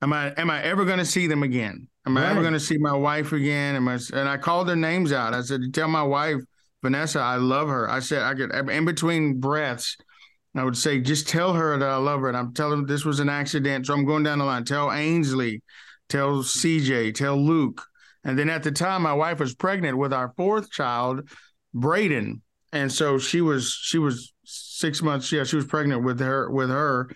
Am 0.01 0.13
I 0.13 0.33
am 0.33 0.51
I 0.51 0.63
ever 0.63 0.85
going 0.85 0.99
to 0.99 1.05
see 1.05 1.27
them 1.27 1.43
again? 1.43 1.89
Am 2.07 2.17
right. 2.17 2.25
I 2.25 2.31
ever 2.31 2.41
going 2.41 2.55
to 2.55 2.61
see 2.61 2.79
my 2.79 2.95
wife 2.95 3.33
again? 3.33 3.77
Am 3.77 3.87
I, 3.87 3.99
and 4.15 4.29
I 4.29 4.37
called 4.37 4.69
their 4.69 4.77
names 4.77 5.13
out. 5.13 5.35
I 5.35 5.43
said, 5.43 5.61
"Tell 5.73 5.89
my 5.89 6.03
wife, 6.03 6.41
Vanessa, 6.83 7.21
I 7.21 7.37
love 7.37 7.69
her." 7.69 7.89
I 7.89 8.01
said, 8.01 8.23
"I 8.23 8.35
could." 8.35 8.53
In 8.71 8.85
between 8.85 9.41
breaths, 9.41 9.97
I 10.55 10.65
would 10.65 10.77
say, 10.77 11.01
just 11.01 11.29
tell 11.29 11.55
her 11.55 11.79
that 11.79 11.89
I 11.89 11.97
love 11.97 12.21
her. 12.21 12.29
And 12.29 12.37
I'm 12.37 12.53
telling 12.53 12.81
her 12.81 12.87
this 12.87 13.05
was 13.05 13.21
an 13.21 13.29
accident. 13.29 13.87
So 13.87 13.95
I'm 13.95 14.05
going 14.05 14.23
down 14.23 14.39
the 14.39 14.45
line. 14.45 14.65
Tell 14.65 14.93
Ainsley, 14.93 15.63
tell 16.09 16.43
CJ, 16.43 17.15
tell 17.15 17.37
Luke. 17.37 17.83
And 18.25 18.39
then 18.39 18.51
at 18.51 18.63
the 18.63 18.71
time, 18.71 19.03
my 19.03 19.15
wife 19.15 19.41
was 19.41 19.55
pregnant 19.55 19.97
with 19.97 20.13
our 20.13 20.33
fourth 20.37 20.71
child, 20.71 21.29
Braden. 21.75 22.43
And 22.73 22.93
so 22.93 23.19
she 23.19 23.41
was 23.41 23.73
she 23.73 23.99
was 23.99 24.33
six 24.45 25.03
months. 25.03 25.33
Yeah, 25.33 25.45
she 25.45 25.57
was 25.57 25.67
pregnant 25.67 26.05
with 26.05 26.21
her 26.21 26.51
with 26.51 26.71
her. 26.71 27.11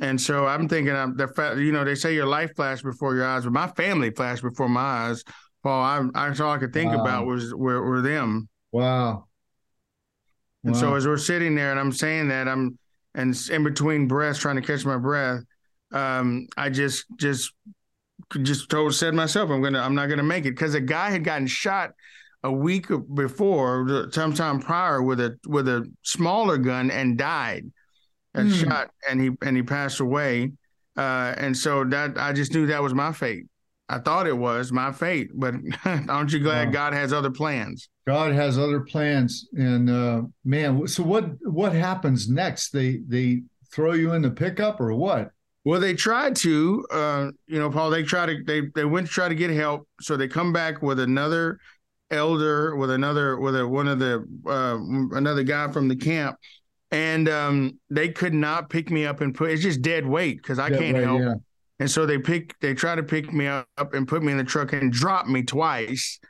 And 0.00 0.20
so 0.20 0.46
I'm 0.46 0.68
thinking, 0.68 0.94
I'm 0.94 1.16
the 1.16 1.28
fact, 1.28 1.58
you 1.58 1.72
know, 1.72 1.84
they 1.84 1.94
say 1.94 2.14
your 2.14 2.26
life 2.26 2.52
flashed 2.56 2.84
before 2.84 3.14
your 3.14 3.26
eyes, 3.26 3.44
but 3.44 3.52
my 3.52 3.68
family 3.68 4.10
flashed 4.10 4.42
before 4.42 4.68
my 4.68 4.80
eyes. 4.80 5.24
Paul, 5.62 5.82
I, 6.14 6.28
I 6.28 6.28
all 6.42 6.52
I 6.52 6.58
could 6.58 6.72
think 6.72 6.92
wow. 6.92 7.02
about 7.02 7.26
was 7.26 7.54
were, 7.54 7.82
were 7.82 8.00
them. 8.00 8.48
Wow. 8.72 9.26
And 10.64 10.74
wow. 10.74 10.80
so 10.80 10.94
as 10.94 11.06
we're 11.06 11.16
sitting 11.16 11.54
there 11.54 11.70
and 11.70 11.80
I'm 11.80 11.92
saying 11.92 12.28
that, 12.28 12.48
I'm 12.48 12.78
and 13.14 13.36
in 13.50 13.64
between 13.64 14.06
breaths 14.06 14.38
trying 14.38 14.56
to 14.56 14.62
catch 14.62 14.84
my 14.84 14.96
breath, 14.96 15.40
um, 15.92 16.46
I 16.56 16.70
just 16.70 17.06
just 17.16 17.52
just 18.42 18.68
told 18.70 18.94
said 18.94 19.14
myself 19.14 19.50
I'm 19.50 19.62
gonna 19.62 19.80
I'm 19.80 19.94
not 19.94 20.08
gonna 20.08 20.22
make 20.22 20.44
it 20.44 20.52
because 20.52 20.74
a 20.74 20.80
guy 20.80 21.10
had 21.10 21.24
gotten 21.24 21.46
shot 21.46 21.92
a 22.42 22.52
week 22.52 22.86
before, 23.14 24.08
sometime 24.12 24.60
prior, 24.60 25.02
with 25.02 25.20
a 25.20 25.38
with 25.46 25.68
a 25.68 25.90
smaller 26.02 26.58
gun 26.58 26.90
and 26.90 27.18
died. 27.18 27.70
And 28.32 28.48
mm. 28.48 28.64
shot 28.64 28.90
and 29.08 29.20
he 29.20 29.30
and 29.42 29.56
he 29.56 29.62
passed 29.62 30.00
away. 30.00 30.52
Uh, 30.96 31.34
and 31.36 31.56
so 31.56 31.84
that 31.84 32.16
I 32.16 32.32
just 32.32 32.54
knew 32.54 32.66
that 32.66 32.82
was 32.82 32.94
my 32.94 33.12
fate. 33.12 33.46
I 33.90 33.98
thought 33.98 34.28
it 34.28 34.36
was 34.36 34.70
my 34.70 34.92
fate, 34.92 35.30
but 35.34 35.54
aren't 35.84 36.32
you 36.32 36.38
glad. 36.38 36.72
God 36.72 36.92
has 36.92 37.12
other 37.12 37.30
plans? 37.30 37.88
God 38.06 38.32
has 38.32 38.56
other 38.56 38.80
plans, 38.80 39.48
and 39.52 39.90
uh, 39.90 40.22
man, 40.44 40.86
so 40.86 41.02
what? 41.02 41.24
What 41.42 41.72
happens 41.72 42.28
next? 42.28 42.70
They 42.70 43.00
they 43.08 43.42
throw 43.72 43.94
you 43.94 44.12
in 44.12 44.22
the 44.22 44.30
pickup 44.30 44.80
or 44.80 44.94
what? 44.94 45.32
Well, 45.64 45.80
they 45.80 45.94
tried 45.94 46.36
to, 46.36 46.86
uh, 46.92 47.30
you 47.48 47.58
know, 47.58 47.68
Paul. 47.68 47.90
They 47.90 48.04
tried 48.04 48.26
to. 48.26 48.44
They 48.44 48.62
they 48.76 48.84
went 48.84 49.08
to 49.08 49.12
try 49.12 49.28
to 49.28 49.34
get 49.34 49.50
help, 49.50 49.88
so 50.00 50.16
they 50.16 50.28
come 50.28 50.52
back 50.52 50.82
with 50.82 51.00
another 51.00 51.58
elder, 52.12 52.76
with 52.76 52.90
another, 52.90 53.38
with 53.38 53.56
a, 53.56 53.66
one 53.66 53.88
of 53.88 53.98
the 53.98 54.24
uh, 54.46 55.16
another 55.16 55.42
guy 55.42 55.70
from 55.72 55.88
the 55.88 55.96
camp, 55.96 56.36
and 56.92 57.28
um, 57.28 57.78
they 57.90 58.08
could 58.08 58.34
not 58.34 58.70
pick 58.70 58.88
me 58.90 59.04
up 59.04 59.20
and 59.20 59.34
put. 59.34 59.50
It's 59.50 59.62
just 59.62 59.82
dead 59.82 60.06
weight 60.06 60.36
because 60.36 60.60
I 60.60 60.68
dead 60.68 60.78
can't 60.78 60.96
weight, 60.96 61.04
help. 61.04 61.20
Yeah. 61.20 61.34
And 61.80 61.90
so 61.90 62.06
they 62.06 62.18
pick, 62.18 62.54
they 62.60 62.74
try 62.74 62.94
to 62.94 63.02
pick 63.02 63.32
me 63.32 63.46
up 63.46 63.66
and 63.94 64.06
put 64.06 64.22
me 64.22 64.30
in 64.32 64.38
the 64.38 64.44
truck 64.44 64.74
and 64.74 64.92
drop 64.92 65.26
me 65.26 65.42
twice. 65.42 66.20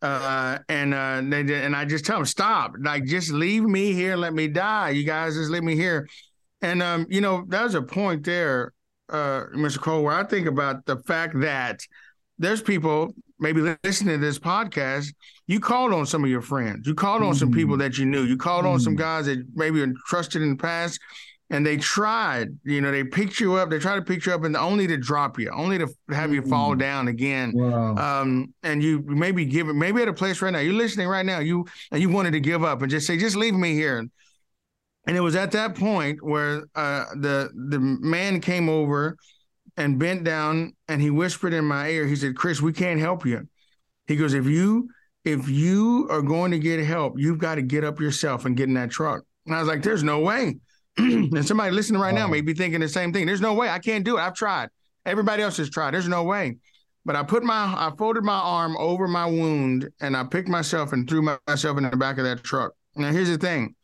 Uh, 0.00 0.58
and 0.68 0.94
uh, 0.94 1.20
they 1.22 1.42
did, 1.42 1.62
and 1.64 1.76
I 1.76 1.84
just 1.84 2.06
tell 2.06 2.16
them 2.16 2.24
stop, 2.24 2.72
like 2.80 3.04
just 3.04 3.30
leave 3.32 3.64
me 3.64 3.92
here, 3.92 4.16
let 4.16 4.32
me 4.32 4.48
die. 4.48 4.90
You 4.90 5.04
guys 5.04 5.34
just 5.34 5.50
leave 5.50 5.64
me 5.64 5.74
here. 5.74 6.08
And 6.62 6.82
um, 6.82 7.06
you 7.10 7.20
know, 7.20 7.44
that 7.48 7.64
was 7.64 7.74
a 7.74 7.82
point 7.82 8.24
there, 8.24 8.72
uh, 9.10 9.44
Mr. 9.54 9.78
Cole, 9.78 10.02
where 10.02 10.14
I 10.14 10.24
think 10.24 10.46
about 10.46 10.86
the 10.86 10.96
fact 11.00 11.38
that 11.40 11.80
there's 12.38 12.62
people 12.62 13.14
maybe 13.38 13.76
listening 13.84 14.18
to 14.18 14.24
this 14.24 14.38
podcast. 14.38 15.12
You 15.46 15.60
called 15.60 15.92
on 15.92 16.06
some 16.06 16.24
of 16.24 16.30
your 16.30 16.42
friends, 16.42 16.86
you 16.86 16.94
called 16.94 17.22
on 17.22 17.30
mm-hmm. 17.30 17.38
some 17.38 17.52
people 17.52 17.76
that 17.78 17.98
you 17.98 18.06
knew, 18.06 18.22
you 18.22 18.36
called 18.36 18.64
mm-hmm. 18.64 18.74
on 18.74 18.80
some 18.80 18.94
mm-hmm. 18.94 19.02
guys 19.02 19.26
that 19.26 19.44
maybe 19.54 19.78
you're 19.78 19.92
trusted 20.06 20.40
in 20.40 20.50
the 20.50 20.56
past, 20.56 21.00
and 21.50 21.66
they 21.66 21.76
tried, 21.76 22.56
you 22.64 22.80
know, 22.80 22.92
they 22.92 23.02
picked 23.02 23.40
you 23.40 23.54
up, 23.54 23.70
they 23.70 23.80
try 23.80 23.96
to 23.96 24.02
pick 24.02 24.24
you 24.24 24.32
up 24.32 24.44
and 24.44 24.56
only 24.56 24.86
to 24.86 24.96
drop 24.96 25.38
you, 25.38 25.50
only 25.50 25.78
to 25.78 25.88
have 26.10 26.32
you 26.32 26.42
fall 26.42 26.76
down 26.76 27.08
again. 27.08 27.52
Wow. 27.52 27.96
Um, 27.96 28.54
and 28.62 28.82
you 28.82 29.02
maybe 29.06 29.44
give 29.44 29.68
it, 29.68 29.74
maybe 29.74 30.00
at 30.00 30.08
a 30.08 30.12
place 30.12 30.40
right 30.40 30.52
now, 30.52 30.60
you're 30.60 30.72
listening 30.72 31.08
right 31.08 31.26
now, 31.26 31.40
you 31.40 31.66
and 31.90 32.00
you 32.00 32.08
wanted 32.08 32.32
to 32.32 32.40
give 32.40 32.62
up 32.62 32.82
and 32.82 32.90
just 32.90 33.06
say, 33.06 33.16
just 33.16 33.36
leave 33.36 33.54
me 33.54 33.74
here. 33.74 34.08
And 35.06 35.16
it 35.16 35.20
was 35.20 35.34
at 35.34 35.50
that 35.52 35.74
point 35.74 36.22
where 36.22 36.66
uh, 36.76 37.06
the 37.16 37.50
the 37.54 37.80
man 37.80 38.40
came 38.40 38.68
over 38.68 39.16
and 39.76 39.98
bent 39.98 40.22
down 40.22 40.76
and 40.88 41.00
he 41.00 41.10
whispered 41.10 41.52
in 41.52 41.64
my 41.64 41.88
ear, 41.88 42.06
he 42.06 42.14
said, 42.14 42.36
Chris, 42.36 42.60
we 42.60 42.72
can't 42.72 43.00
help 43.00 43.26
you. 43.26 43.48
He 44.06 44.14
goes, 44.14 44.34
if 44.34 44.46
you 44.46 44.88
if 45.24 45.48
you 45.48 46.06
are 46.10 46.22
going 46.22 46.52
to 46.52 46.58
get 46.58 46.84
help, 46.84 47.14
you've 47.18 47.38
got 47.38 47.56
to 47.56 47.62
get 47.62 47.82
up 47.82 47.98
yourself 47.98 48.44
and 48.44 48.56
get 48.56 48.68
in 48.68 48.74
that 48.74 48.90
truck. 48.90 49.24
And 49.46 49.54
I 49.54 49.58
was 49.58 49.68
like, 49.68 49.82
there's 49.82 50.04
no 50.04 50.20
way. 50.20 50.58
and 51.36 51.46
somebody 51.46 51.70
listening 51.70 52.00
right 52.00 52.14
now 52.14 52.26
may 52.26 52.40
be 52.40 52.54
thinking 52.54 52.80
the 52.80 52.88
same 52.88 53.12
thing. 53.12 53.26
There's 53.26 53.40
no 53.40 53.54
way 53.54 53.68
I 53.68 53.78
can't 53.78 54.04
do 54.04 54.18
it. 54.18 54.20
I've 54.20 54.34
tried. 54.34 54.68
Everybody 55.06 55.42
else 55.42 55.56
has 55.56 55.70
tried. 55.70 55.92
There's 55.92 56.08
no 56.08 56.24
way. 56.24 56.56
But 57.04 57.16
I 57.16 57.22
put 57.22 57.42
my, 57.42 57.74
I 57.76 57.92
folded 57.96 58.24
my 58.24 58.38
arm 58.38 58.76
over 58.78 59.08
my 59.08 59.26
wound 59.26 59.88
and 60.00 60.16
I 60.16 60.24
picked 60.24 60.48
myself 60.48 60.92
and 60.92 61.08
threw 61.08 61.22
myself 61.22 61.78
in 61.78 61.88
the 61.88 61.96
back 61.96 62.18
of 62.18 62.24
that 62.24 62.44
truck. 62.44 62.72
Now 62.96 63.10
here's 63.10 63.28
the 63.28 63.38
thing. 63.38 63.74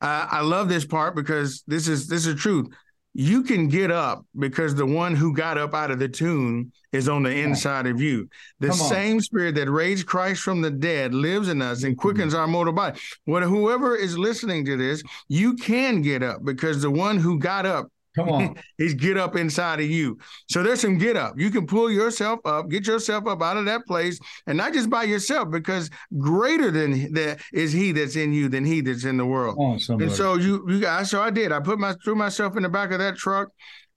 Uh, 0.00 0.26
I 0.30 0.40
love 0.40 0.68
this 0.68 0.84
part 0.84 1.14
because 1.14 1.62
this 1.66 1.88
is 1.88 2.06
this 2.06 2.26
is 2.26 2.38
truth 2.40 2.68
you 3.18 3.42
can 3.42 3.66
get 3.66 3.90
up 3.90 4.26
because 4.38 4.74
the 4.74 4.84
one 4.84 5.16
who 5.16 5.32
got 5.32 5.56
up 5.56 5.72
out 5.72 5.90
of 5.90 5.98
the 5.98 6.06
tomb 6.08 6.70
is 6.92 7.08
on 7.08 7.22
the 7.22 7.30
inside 7.30 7.86
of 7.86 7.98
you. 7.98 8.28
The 8.60 8.74
same 8.74 9.22
spirit 9.22 9.54
that 9.54 9.70
raised 9.70 10.06
Christ 10.06 10.42
from 10.42 10.60
the 10.60 10.70
dead 10.70 11.14
lives 11.14 11.48
in 11.48 11.62
us 11.62 11.82
and 11.82 11.94
mm-hmm. 11.94 12.00
quickens 12.00 12.34
mm-hmm. 12.34 12.42
our 12.42 12.46
mortal 12.46 12.74
body. 12.74 13.00
What 13.24 13.42
whoever 13.42 13.96
is 13.96 14.18
listening 14.18 14.66
to 14.66 14.76
this, 14.76 15.02
you 15.28 15.54
can 15.54 16.02
get 16.02 16.22
up 16.22 16.44
because 16.44 16.82
the 16.82 16.90
one 16.90 17.16
who 17.16 17.38
got 17.38 17.64
up 17.64 17.88
Come 18.16 18.28
on. 18.30 18.56
He's 18.78 18.94
get 18.94 19.16
up 19.16 19.36
inside 19.36 19.80
of 19.80 19.86
you. 19.86 20.18
So 20.48 20.62
there's 20.62 20.80
some 20.80 20.98
get 20.98 21.16
up. 21.16 21.38
You 21.38 21.50
can 21.50 21.66
pull 21.66 21.90
yourself 21.90 22.40
up, 22.44 22.68
get 22.68 22.86
yourself 22.86 23.26
up 23.28 23.42
out 23.42 23.56
of 23.56 23.64
that 23.66 23.86
place, 23.86 24.18
and 24.46 24.58
not 24.58 24.72
just 24.72 24.90
by 24.90 25.04
yourself, 25.04 25.50
because 25.50 25.90
greater 26.18 26.70
than 26.70 27.12
that 27.12 27.40
is 27.52 27.72
he 27.72 27.92
that's 27.92 28.16
in 28.16 28.32
you 28.32 28.48
than 28.48 28.64
he 28.64 28.80
that's 28.80 29.04
in 29.04 29.16
the 29.16 29.26
world. 29.26 29.56
And 30.02 30.10
so 30.16 30.34
you 30.34 30.64
you 30.68 30.80
guys, 30.80 31.10
so 31.10 31.22
I 31.22 31.30
did. 31.30 31.52
I 31.52 31.60
put 31.60 31.78
my 31.78 31.94
threw 32.02 32.16
myself 32.16 32.56
in 32.56 32.64
the 32.64 32.68
back 32.68 32.90
of 32.90 32.98
that 32.98 33.16
truck 33.16 33.48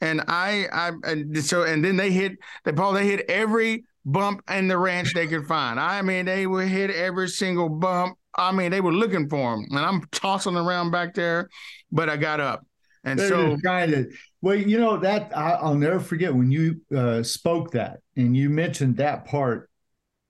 and 0.02 0.22
I 0.28 0.68
I 0.72 0.92
and 1.04 1.44
so 1.44 1.64
and 1.64 1.84
then 1.84 1.98
they 1.98 2.12
hit 2.12 2.34
they 2.66 2.72
Paul 2.72 2.94
they 2.94 3.06
hit 3.06 3.30
every 3.30 3.84
bump 4.06 4.42
in 4.50 4.68
the 4.68 4.78
ranch 4.78 5.14
they 5.14 5.28
could 5.28 5.46
find. 5.46 5.80
I 5.80 6.02
mean, 6.02 6.26
they 6.26 6.48
would 6.48 6.68
hit 6.68 6.90
every 6.92 7.28
single 7.28 7.70
bump. 7.70 8.18
I 8.36 8.52
mean, 8.52 8.72
they 8.72 8.82
were 8.82 8.94
looking 8.94 9.28
for 9.28 9.56
him, 9.56 9.66
and 9.72 9.80
I'm 9.80 10.02
tossing 10.12 10.56
around 10.56 10.92
back 10.92 11.14
there, 11.14 11.50
but 11.92 12.10
I 12.10 12.18
got 12.18 12.40
up. 12.40 12.66
And 13.04 13.18
They're 13.18 13.30
so 13.30 13.58
kind 13.64 13.94
of 13.94 14.14
well, 14.42 14.56
you 14.56 14.78
know 14.78 14.98
that 14.98 15.36
I, 15.36 15.64
will 15.64 15.76
never 15.76 16.00
forget 16.00 16.34
when 16.34 16.52
you 16.52 16.82
uh, 16.96 17.24
spoke 17.24 17.72
that 17.72 18.00
and 18.16 18.36
you 18.36 18.50
mentioned 18.50 18.98
that 18.98 19.26
part 19.26 19.70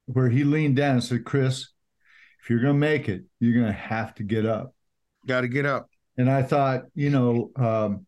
where 0.05 0.29
he 0.29 0.43
leaned 0.43 0.75
down 0.75 0.95
and 0.95 1.03
said, 1.03 1.25
"Chris, 1.25 1.69
if 2.41 2.49
you're 2.49 2.61
going 2.61 2.75
to 2.75 2.79
make 2.79 3.09
it, 3.09 3.23
you're 3.39 3.53
going 3.53 3.65
to 3.65 3.79
have 3.79 4.13
to 4.15 4.23
get 4.23 4.45
up. 4.45 4.73
Got 5.27 5.41
to 5.41 5.47
get 5.47 5.65
up." 5.65 5.89
And 6.17 6.29
I 6.29 6.43
thought, 6.43 6.83
you 6.95 7.09
know, 7.09 7.51
um, 7.55 8.05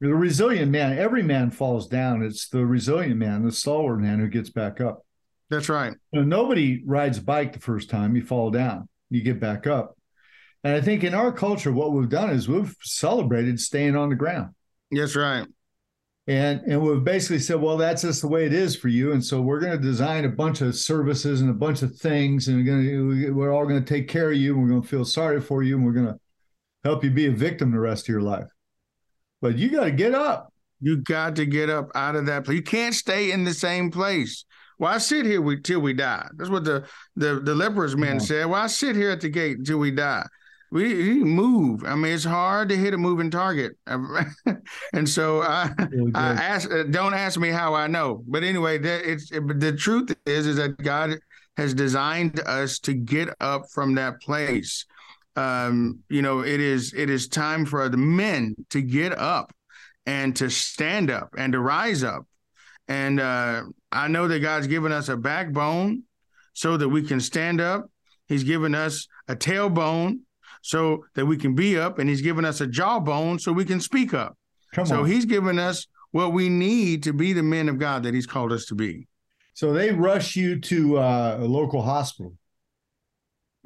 the 0.00 0.14
resilient 0.14 0.70
man, 0.70 0.98
every 0.98 1.22
man 1.22 1.50
falls 1.50 1.88
down. 1.88 2.22
It's 2.22 2.48
the 2.48 2.64
resilient 2.64 3.16
man, 3.16 3.44
the 3.44 3.52
stalwart 3.52 4.00
man 4.00 4.20
who 4.20 4.28
gets 4.28 4.50
back 4.50 4.80
up. 4.80 5.04
That's 5.50 5.68
right. 5.68 5.94
You 6.12 6.20
know, 6.20 6.26
nobody 6.26 6.82
rides 6.84 7.18
a 7.18 7.22
bike 7.22 7.52
the 7.52 7.60
first 7.60 7.90
time 7.90 8.16
you 8.16 8.24
fall 8.24 8.50
down, 8.50 8.88
you 9.10 9.22
get 9.22 9.40
back 9.40 9.66
up. 9.66 9.97
And 10.64 10.74
I 10.74 10.80
think 10.80 11.04
in 11.04 11.14
our 11.14 11.32
culture, 11.32 11.72
what 11.72 11.92
we've 11.92 12.08
done 12.08 12.30
is 12.30 12.48
we've 12.48 12.74
celebrated 12.82 13.60
staying 13.60 13.96
on 13.96 14.08
the 14.08 14.16
ground. 14.16 14.54
That's 14.90 15.16
right. 15.16 15.46
And 16.26 16.60
and 16.62 16.82
we've 16.82 17.02
basically 17.02 17.38
said, 17.38 17.60
well, 17.60 17.78
that's 17.78 18.02
just 18.02 18.20
the 18.20 18.28
way 18.28 18.44
it 18.44 18.52
is 18.52 18.76
for 18.76 18.88
you. 18.88 19.12
And 19.12 19.24
so 19.24 19.40
we're 19.40 19.60
going 19.60 19.72
to 19.72 19.82
design 19.82 20.26
a 20.26 20.28
bunch 20.28 20.60
of 20.60 20.74
services 20.74 21.40
and 21.40 21.48
a 21.48 21.54
bunch 21.54 21.80
of 21.82 21.96
things, 21.96 22.48
and 22.48 22.58
we're 22.58 22.64
going 22.64 22.84
to 22.84 23.32
we're 23.32 23.52
all 23.52 23.66
going 23.66 23.82
to 23.82 23.94
take 23.94 24.08
care 24.08 24.30
of 24.30 24.36
you. 24.36 24.52
And 24.52 24.62
we're 24.62 24.68
going 24.68 24.82
to 24.82 24.88
feel 24.88 25.06
sorry 25.06 25.40
for 25.40 25.62
you, 25.62 25.76
and 25.76 25.86
we're 25.86 25.92
going 25.92 26.06
to 26.06 26.18
help 26.84 27.02
you 27.02 27.10
be 27.10 27.26
a 27.26 27.32
victim 27.32 27.70
the 27.70 27.80
rest 27.80 28.04
of 28.04 28.08
your 28.08 28.20
life. 28.20 28.48
But 29.40 29.56
you 29.56 29.70
got 29.70 29.84
to 29.84 29.90
get 29.90 30.14
up. 30.14 30.52
You 30.80 30.98
got 30.98 31.36
to 31.36 31.46
get 31.46 31.70
up 31.70 31.90
out 31.94 32.14
of 32.14 32.26
that 32.26 32.44
place. 32.44 32.56
You 32.56 32.62
can't 32.62 32.94
stay 32.94 33.30
in 33.30 33.44
the 33.44 33.54
same 33.54 33.90
place. 33.90 34.44
Why 34.76 34.98
sit 34.98 35.26
here 35.26 35.40
we, 35.40 35.60
till 35.60 35.80
we 35.80 35.92
die? 35.92 36.28
That's 36.36 36.50
what 36.50 36.64
the 36.64 36.86
the 37.16 37.40
the 37.40 37.54
lepers 37.54 37.96
men 37.96 38.14
yeah. 38.14 38.18
said. 38.18 38.46
Why 38.46 38.66
sit 38.66 38.96
here 38.96 39.10
at 39.10 39.20
the 39.20 39.28
gate 39.28 39.58
until 39.58 39.78
we 39.78 39.90
die? 39.92 40.26
We, 40.70 40.94
we, 40.94 41.24
move. 41.24 41.84
I 41.84 41.94
mean, 41.94 42.12
it's 42.12 42.24
hard 42.24 42.68
to 42.68 42.76
hit 42.76 42.94
a 42.94 42.98
moving 42.98 43.30
target, 43.30 43.76
and 43.86 45.08
so 45.08 45.42
I, 45.42 45.70
I 46.14 46.32
ask. 46.32 46.70
Uh, 46.70 46.84
don't 46.84 47.14
ask 47.14 47.38
me 47.38 47.48
how 47.48 47.74
I 47.74 47.86
know, 47.86 48.22
but 48.26 48.42
anyway, 48.44 48.78
that 48.78 49.10
it's 49.10 49.30
the 49.30 49.74
truth 49.78 50.14
is 50.26 50.46
is 50.46 50.56
that 50.56 50.76
God 50.78 51.18
has 51.56 51.74
designed 51.74 52.40
us 52.40 52.78
to 52.80 52.94
get 52.94 53.28
up 53.40 53.70
from 53.72 53.94
that 53.96 54.20
place. 54.20 54.84
Um, 55.36 56.00
you 56.08 56.22
know, 56.22 56.40
it 56.40 56.60
is 56.60 56.92
it 56.94 57.10
is 57.10 57.28
time 57.28 57.64
for 57.64 57.88
the 57.88 57.96
men 57.96 58.54
to 58.70 58.82
get 58.82 59.16
up 59.18 59.52
and 60.06 60.34
to 60.36 60.50
stand 60.50 61.10
up 61.10 61.30
and 61.36 61.52
to 61.52 61.60
rise 61.60 62.02
up. 62.02 62.26
And 62.88 63.20
uh, 63.20 63.64
I 63.92 64.08
know 64.08 64.28
that 64.28 64.40
God's 64.40 64.66
given 64.66 64.92
us 64.92 65.08
a 65.08 65.16
backbone 65.16 66.04
so 66.54 66.76
that 66.76 66.88
we 66.88 67.02
can 67.02 67.20
stand 67.20 67.60
up. 67.60 67.90
He's 68.26 68.44
given 68.44 68.74
us 68.74 69.06
a 69.28 69.36
tailbone 69.36 70.20
so 70.62 71.04
that 71.14 71.26
we 71.26 71.36
can 71.36 71.54
be 71.54 71.78
up, 71.78 71.98
and 71.98 72.08
he's 72.08 72.22
given 72.22 72.44
us 72.44 72.60
a 72.60 72.66
jawbone 72.66 73.38
so 73.38 73.52
we 73.52 73.64
can 73.64 73.80
speak 73.80 74.14
up. 74.14 74.36
Come 74.74 74.86
so 74.86 75.00
on. 75.00 75.06
he's 75.06 75.24
given 75.24 75.58
us 75.58 75.86
what 76.10 76.32
we 76.32 76.48
need 76.48 77.02
to 77.04 77.12
be 77.12 77.32
the 77.32 77.42
men 77.42 77.68
of 77.68 77.78
God 77.78 78.02
that 78.02 78.14
he's 78.14 78.26
called 78.26 78.52
us 78.52 78.66
to 78.66 78.74
be. 78.74 79.06
So 79.54 79.72
they 79.72 79.90
rush 79.90 80.36
you 80.36 80.60
to 80.60 80.98
uh, 80.98 81.38
a 81.40 81.44
local 81.44 81.82
hospital. 81.82 82.34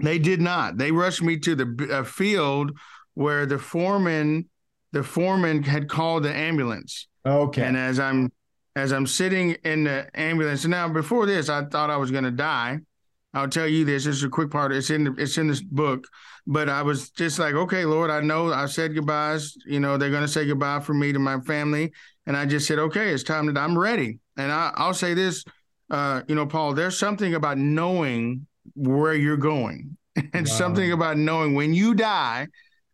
They 0.03 0.19
did 0.19 0.41
not. 0.41 0.79
They 0.79 0.91
rushed 0.91 1.23
me 1.23 1.39
to 1.41 1.55
the 1.55 1.89
uh, 1.93 2.05
field 2.05 2.73
where 3.15 3.47
the 3.47 3.59
foreman 3.59 4.49
the 4.93 5.03
foreman 5.03 5.63
had 5.63 5.89
called 5.89 6.23
the 6.23 6.35
ambulance. 6.35 7.09
Okay. 7.25 7.63
And 7.63 7.77
as 7.77 7.99
I'm 7.99 8.33
as 8.75 8.93
I'm 8.93 9.07
sitting 9.07 9.53
in 9.65 9.85
the 9.85 10.09
ambulance 10.15 10.65
now, 10.65 10.89
before 10.89 11.27
this, 11.27 11.49
I 11.49 11.65
thought 11.67 11.91
I 11.91 11.97
was 11.97 12.11
going 12.11 12.25
to 12.25 12.31
die. 12.31 12.81
I'll 13.35 13.49
tell 13.49 13.67
you 13.67 13.85
this. 13.85 14.05
This 14.05 14.17
is 14.17 14.25
a 14.25 14.29
quick 14.29 14.51
part. 14.51 14.73
It's 14.73 14.91
in 14.91 15.05
the, 15.05 15.15
it's 15.17 15.39
in 15.39 15.49
this 15.49 15.63
book, 15.63 16.07
but 16.47 16.69
I 16.69 16.83
was 16.83 17.11
just 17.11 17.39
like, 17.39 17.55
okay, 17.55 17.85
Lord, 17.85 18.11
I 18.11 18.21
know 18.21 18.53
I 18.53 18.67
said 18.67 18.95
goodbyes. 18.95 19.57
You 19.67 19.81
know, 19.81 19.97
they're 19.97 20.11
going 20.11 20.23
to 20.23 20.29
say 20.29 20.47
goodbye 20.47 20.81
for 20.81 20.95
me 20.95 21.13
to 21.13 21.19
my 21.19 21.41
family, 21.41 21.93
and 22.27 22.37
I 22.37 22.45
just 22.45 22.67
said, 22.67 22.79
okay, 22.79 23.11
it's 23.11 23.23
time 23.23 23.53
to. 23.53 23.59
I'm 23.59 23.79
ready. 23.79 24.19
And 24.37 24.53
I, 24.53 24.73
I'll 24.75 24.95
say 24.95 25.15
this, 25.15 25.45
uh, 25.91 26.23
you 26.29 26.35
know, 26.35 26.47
Paul. 26.47 26.75
There's 26.75 26.99
something 26.99 27.35
about 27.35 27.59
knowing 27.59 28.47
where 28.75 29.15
you're 29.15 29.37
going, 29.39 29.97
and 30.17 30.47
wow. 30.47 30.53
something 30.53 30.93
about 30.93 31.17
knowing 31.17 31.55
when 31.55 31.73
you 31.73 31.95
die 31.95 32.49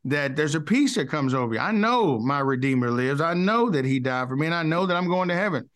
that 0.04 0.36
there's 0.36 0.54
a 0.54 0.60
peace 0.60 0.94
that 0.94 1.08
comes 1.08 1.34
over 1.34 1.54
you. 1.54 1.60
I 1.60 1.72
know 1.72 2.18
my 2.18 2.38
Redeemer 2.38 2.90
lives. 2.90 3.20
I 3.20 3.34
know 3.34 3.70
that 3.70 3.84
He 3.84 3.98
died 3.98 4.28
for 4.28 4.36
me, 4.36 4.46
and 4.46 4.54
I 4.54 4.62
know 4.62 4.86
that 4.86 4.96
I'm 4.96 5.08
going 5.08 5.28
to 5.28 5.34
heaven. 5.34 5.68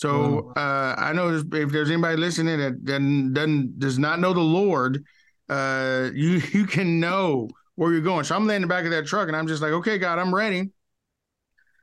So 0.00 0.50
uh, 0.56 0.94
I 0.96 1.12
know 1.12 1.28
if 1.36 1.70
there's 1.70 1.90
anybody 1.90 2.16
listening 2.16 2.58
that 2.58 2.86
doesn't, 2.86 3.34
doesn't 3.34 3.78
does 3.78 3.98
not 3.98 4.18
know 4.18 4.32
the 4.32 4.40
Lord, 4.40 5.04
uh, 5.50 6.08
you 6.14 6.40
you 6.54 6.64
can 6.64 7.00
know 7.00 7.50
where 7.74 7.92
you're 7.92 8.00
going. 8.00 8.24
So 8.24 8.34
I'm 8.34 8.46
laying 8.46 8.62
in 8.62 8.68
the 8.68 8.74
back 8.74 8.86
of 8.86 8.92
that 8.92 9.06
truck, 9.06 9.28
and 9.28 9.36
I'm 9.36 9.46
just 9.46 9.60
like, 9.60 9.72
okay, 9.72 9.98
God, 9.98 10.18
I'm 10.18 10.34
ready. 10.34 10.70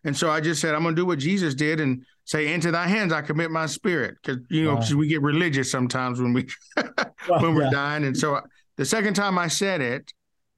And 0.04 0.18
so 0.18 0.32
I 0.32 0.42
just 0.42 0.62
said, 0.62 0.74
I'm 0.74 0.82
going 0.82 0.96
to 0.96 1.00
do 1.00 1.06
what 1.06 1.20
Jesus 1.20 1.54
did 1.54 1.80
and 1.80 2.04
say, 2.26 2.52
"Into 2.52 2.72
Thy 2.72 2.88
hands 2.88 3.14
I 3.14 3.22
commit 3.22 3.52
my 3.52 3.68
spirit," 3.68 4.16
because 4.20 4.42
you 4.50 4.64
know 4.64 4.76
wow. 4.78 4.96
we 4.96 5.08
get 5.08 5.22
religious 5.22 5.70
sometimes 5.70 6.20
when 6.20 6.34
we 6.34 6.48
when 7.28 7.54
we're 7.54 7.66
yeah. 7.66 7.70
dying. 7.70 8.04
And 8.04 8.18
so 8.18 8.42
the 8.78 8.86
second 8.86 9.14
time 9.14 9.38
I 9.38 9.48
said 9.48 9.80
it, 9.80 10.12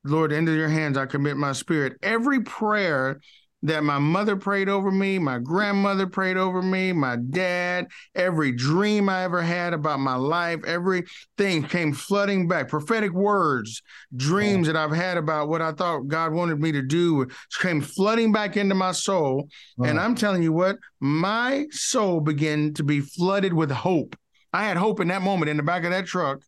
Lord, 0.06 0.32
into 0.32 0.54
your 0.54 0.70
hands 0.70 0.98
I 0.98 1.08
commit 1.08 1.36
my 1.36 1.52
spirit. 1.52 1.98
Every 2.02 2.40
prayer 2.40 3.20
that 3.64 3.84
my 3.84 4.00
mother 4.00 4.36
prayed 4.36 4.70
over 4.70 4.92
me, 4.92 5.20
my 5.20 5.38
grandmother 5.38 6.08
prayed 6.08 6.38
over 6.38 6.62
me, 6.62 6.94
my 6.94 7.18
dad, 7.18 7.88
every 8.16 8.52
dream 8.52 9.10
I 9.10 9.24
ever 9.24 9.42
had 9.42 9.74
about 9.74 10.00
my 10.00 10.16
life, 10.16 10.64
everything 10.66 11.64
came 11.64 11.94
flooding 11.94 12.48
back. 12.48 12.70
Prophetic 12.70 13.12
words, 13.12 13.82
dreams 14.16 14.68
that 14.68 14.78
I've 14.78 14.92
had 14.92 15.18
about 15.18 15.50
what 15.50 15.62
I 15.62 15.74
thought 15.74 16.08
God 16.08 16.34
wanted 16.34 16.60
me 16.60 16.72
to 16.72 16.82
do 16.82 17.28
came 17.60 17.82
flooding 17.82 18.32
back 18.32 18.56
into 18.56 18.76
my 18.76 18.92
soul. 18.94 19.50
And 19.84 20.00
I'm 20.00 20.16
telling 20.16 20.44
you 20.44 20.54
what, 20.54 20.78
my 21.00 21.68
soul 21.72 22.22
began 22.22 22.74
to 22.76 22.84
be 22.84 23.02
flooded 23.02 23.54
with 23.54 23.72
hope. 23.72 24.16
I 24.54 24.64
had 24.64 24.78
hope 24.78 25.00
in 25.00 25.10
that 25.10 25.22
moment 25.22 25.50
in 25.50 25.58
the 25.58 25.64
back 25.64 25.84
of 25.84 25.92
that 25.92 26.08
truck 26.08 26.42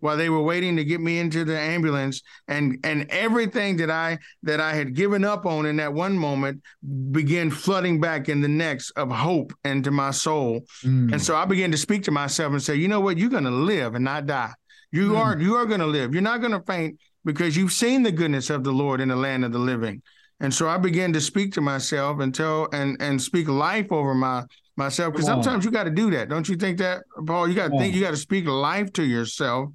while 0.00 0.16
they 0.16 0.28
were 0.28 0.42
waiting 0.42 0.76
to 0.76 0.84
get 0.84 1.00
me 1.00 1.18
into 1.18 1.44
the 1.44 1.58
ambulance 1.58 2.22
and 2.48 2.78
and 2.84 3.06
everything 3.10 3.76
that 3.78 3.90
I 3.90 4.18
that 4.42 4.60
I 4.60 4.74
had 4.74 4.94
given 4.94 5.24
up 5.24 5.46
on 5.46 5.66
in 5.66 5.76
that 5.76 5.92
one 5.92 6.16
moment 6.16 6.62
began 7.10 7.50
flooding 7.50 8.00
back 8.00 8.28
in 8.28 8.40
the 8.40 8.48
next 8.48 8.90
of 8.92 9.10
hope 9.10 9.52
into 9.64 9.90
my 9.90 10.10
soul. 10.10 10.60
Mm. 10.82 11.12
And 11.12 11.22
so 11.22 11.34
I 11.36 11.44
began 11.44 11.70
to 11.70 11.76
speak 11.78 12.02
to 12.04 12.10
myself 12.10 12.52
and 12.52 12.62
say, 12.62 12.74
you 12.74 12.88
know 12.88 13.00
what, 13.00 13.18
you're 13.18 13.30
gonna 13.30 13.50
live 13.50 13.94
and 13.94 14.04
not 14.04 14.26
die. 14.26 14.52
You 14.92 15.12
mm. 15.12 15.18
are 15.18 15.38
you 15.38 15.54
are 15.54 15.66
gonna 15.66 15.86
live. 15.86 16.12
You're 16.12 16.22
not 16.22 16.42
gonna 16.42 16.62
faint 16.66 16.98
because 17.24 17.56
you've 17.56 17.72
seen 17.72 18.02
the 18.02 18.12
goodness 18.12 18.50
of 18.50 18.64
the 18.64 18.72
Lord 18.72 19.00
in 19.00 19.08
the 19.08 19.16
land 19.16 19.44
of 19.44 19.52
the 19.52 19.58
living. 19.58 20.02
And 20.40 20.52
so 20.52 20.68
I 20.68 20.76
began 20.76 21.14
to 21.14 21.20
speak 21.20 21.54
to 21.54 21.62
myself 21.62 22.20
and 22.20 22.34
tell 22.34 22.68
and 22.72 22.96
and 23.00 23.20
speak 23.20 23.48
life 23.48 23.90
over 23.90 24.14
my 24.14 24.44
myself 24.76 25.12
because 25.12 25.26
sometimes 25.26 25.64
you 25.64 25.70
got 25.70 25.84
to 25.84 25.90
do 25.90 26.10
that. 26.10 26.28
Don't 26.28 26.48
you 26.48 26.56
think 26.56 26.78
that 26.78 27.02
paul? 27.26 27.48
You 27.48 27.54
got 27.54 27.70
to 27.70 27.78
think 27.78 27.94
you 27.94 28.00
got 28.00 28.10
to 28.10 28.16
speak 28.16 28.46
life 28.46 28.92
to 28.94 29.04
yourself. 29.04 29.70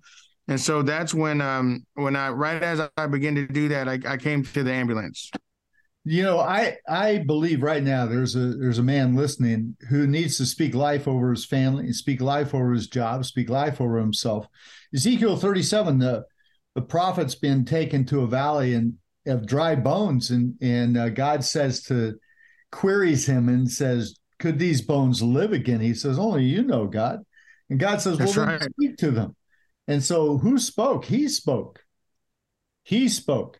And 0.47 0.59
so 0.59 0.81
that's 0.81 1.13
when 1.13 1.41
um 1.41 1.85
when 1.93 2.15
i 2.15 2.29
right 2.29 2.61
as 2.61 2.81
i 2.97 3.07
began 3.07 3.35
to 3.35 3.47
do 3.47 3.69
that 3.69 3.87
i, 3.87 3.99
I 4.05 4.17
came 4.17 4.43
to 4.43 4.63
the 4.63 4.71
ambulance. 4.71 5.31
You 6.03 6.23
know 6.23 6.39
i 6.39 6.77
i 6.89 7.19
believe 7.19 7.61
right 7.61 7.83
now 7.83 8.05
there's 8.05 8.35
a 8.35 8.55
there's 8.55 8.79
a 8.79 8.83
man 8.83 9.15
listening 9.15 9.75
who 9.89 10.07
needs 10.07 10.37
to 10.37 10.45
speak 10.45 10.73
life 10.73 11.07
over 11.07 11.29
his 11.29 11.45
family 11.45 11.93
speak 11.93 12.21
life 12.21 12.53
over 12.53 12.73
his 12.73 12.87
job 12.87 13.23
speak 13.25 13.49
life 13.49 13.79
over 13.79 13.97
himself. 13.97 14.47
Ezekiel 14.93 15.37
37 15.37 15.99
the 15.99 16.25
the 16.75 16.81
prophet's 16.81 17.35
been 17.35 17.65
taken 17.65 18.05
to 18.05 18.21
a 18.21 18.27
valley 18.27 18.73
and 18.73 18.95
of 19.27 19.45
dry 19.45 19.75
bones 19.75 20.31
and 20.31 20.55
and 20.61 20.97
uh, 20.97 21.09
god 21.09 21.43
says 21.43 21.83
to 21.83 22.17
queries 22.71 23.27
him 23.27 23.47
and 23.47 23.69
says 23.69 24.15
could 24.41 24.59
these 24.59 24.81
bones 24.81 25.21
live 25.21 25.53
again? 25.53 25.79
He 25.79 25.93
says, 25.93 26.19
Only 26.19 26.43
you 26.43 26.63
know, 26.63 26.87
God. 26.87 27.19
And 27.69 27.79
God 27.79 28.01
says, 28.01 28.17
That's 28.17 28.35
Well, 28.35 28.47
right. 28.47 28.59
then 28.59 28.69
speak 28.73 28.97
to 28.97 29.11
them. 29.11 29.35
And 29.87 30.03
so 30.03 30.37
who 30.37 30.57
spoke? 30.59 31.05
He 31.05 31.29
spoke. 31.29 31.83
He 32.83 33.07
spoke. 33.07 33.59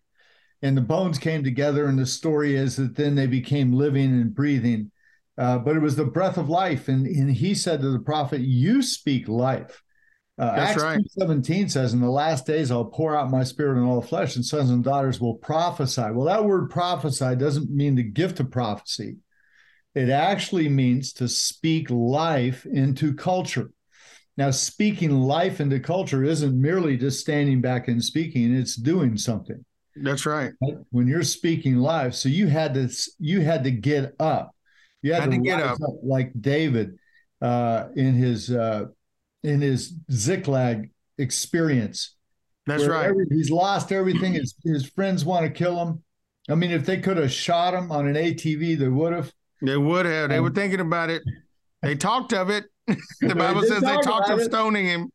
And 0.62 0.76
the 0.76 0.82
bones 0.82 1.18
came 1.18 1.44
together. 1.44 1.86
And 1.86 1.98
the 1.98 2.06
story 2.06 2.56
is 2.56 2.76
that 2.76 2.96
then 2.96 3.16
they 3.16 3.28
became 3.28 3.72
living 3.72 4.12
and 4.12 4.34
breathing. 4.36 4.92
Uh, 5.38 5.58
but 5.60 5.76
it 5.76 5.82
was 5.82 5.96
the 5.96 6.06
breath 6.06 6.38
of 6.38 6.50
life. 6.50 6.88
And, 6.88 7.08
and 7.08 7.32
he 7.32 7.56
said 7.56 7.82
to 7.82 7.92
the 7.92 8.00
prophet, 8.00 8.42
You 8.42 8.82
speak 8.82 9.28
life. 9.28 9.82
Uh, 10.38 10.56
That's 10.56 10.72
Acts 10.72 10.84
right. 10.84 11.00
17 11.20 11.70
says, 11.70 11.94
In 11.94 12.02
the 12.02 12.10
last 12.10 12.46
days, 12.46 12.72
I'll 12.72 12.86
pour 12.86 13.16
out 13.16 13.30
my 13.30 13.44
spirit 13.44 13.80
on 13.80 13.88
all 13.88 14.02
flesh, 14.02 14.36
and 14.36 14.46
sons 14.46 14.70
and 14.72 14.84
daughters 14.84 15.22
will 15.22 15.36
prophesy. 15.36 16.10
Well, 16.12 16.26
that 16.26 16.44
word 16.46 16.70
prophesy 16.70 17.36
doesn't 17.36 17.70
mean 17.70 17.96
the 17.96 18.04
gift 18.04 18.40
of 18.40 18.50
prophecy. 18.50 19.18
It 19.94 20.10
actually 20.10 20.70
means 20.70 21.14
to 21.14 21.28
speak 21.28 21.90
life 21.90 22.66
into 22.66 23.14
culture. 23.14 23.72
Now, 24.38 24.52
speaking 24.52 25.12
life 25.12 25.60
into 25.60 25.80
culture 25.80 26.24
isn't 26.24 26.60
merely 26.60 26.98
just 26.98 27.20
standing 27.20 27.62
back 27.62 27.88
and 27.88 28.04
speaking, 28.04 28.56
it's 28.56 28.76
doing 28.76 29.18
something. 29.18 29.64
That's 29.96 30.26
right. 30.26 30.54
When 30.90 31.08
you're 31.08 31.24
speaking 31.24 31.76
life, 31.78 32.14
so 32.14 32.30
you 32.30 32.48
had 32.48 32.74
to 32.76 32.90
you 33.20 33.42
had 33.42 33.64
to 33.66 33.72
get 33.72 34.16
up. 34.20 34.56
You 35.02 35.14
had, 35.14 35.24
had 35.24 35.32
to, 35.32 35.38
to, 35.38 35.44
get 35.44 35.62
up. 35.62 35.82
up. 35.82 35.96
like 36.04 36.32
David 36.40 36.98
uh, 37.42 37.90
in 37.96 38.14
his 38.14 38.50
uh, 38.50 38.86
in 39.44 39.60
his 39.60 39.94
Ziklag 40.12 40.92
experience. 41.18 42.16
That's 42.68 42.86
right. 42.86 43.08
Every, 43.08 43.26
he's 43.30 43.52
lost 43.52 43.92
everything. 43.92 44.34
His 44.34 44.56
his 44.64 44.86
friends 44.86 45.26
want 45.26 45.46
to 45.46 45.52
kill 45.52 45.78
him. 45.82 46.04
I 46.50 46.56
mean, 46.56 46.72
if 46.72 46.86
they 46.86 47.00
could 47.00 47.18
have 47.18 47.32
shot 47.32 47.74
him 47.74 47.92
on 47.92 48.08
an 48.08 48.16
ATV, 48.16 48.78
they 48.78 48.88
would 48.88 49.14
have. 49.14 49.32
They 49.62 49.78
would 49.78 50.06
have. 50.06 50.30
They 50.30 50.40
were 50.40 50.48
um, 50.48 50.56
thinking 50.56 50.80
about 50.80 51.10
it. 51.10 51.22
They 51.82 51.96
talked 51.96 52.34
of 52.34 52.50
it. 52.50 52.66
the 52.88 53.36
Bible 53.36 53.64
says 53.64 53.82
they 53.82 53.98
talked 53.98 54.30
of 54.30 54.40
it. 54.40 54.46
stoning 54.46 54.86
him. 54.86 55.12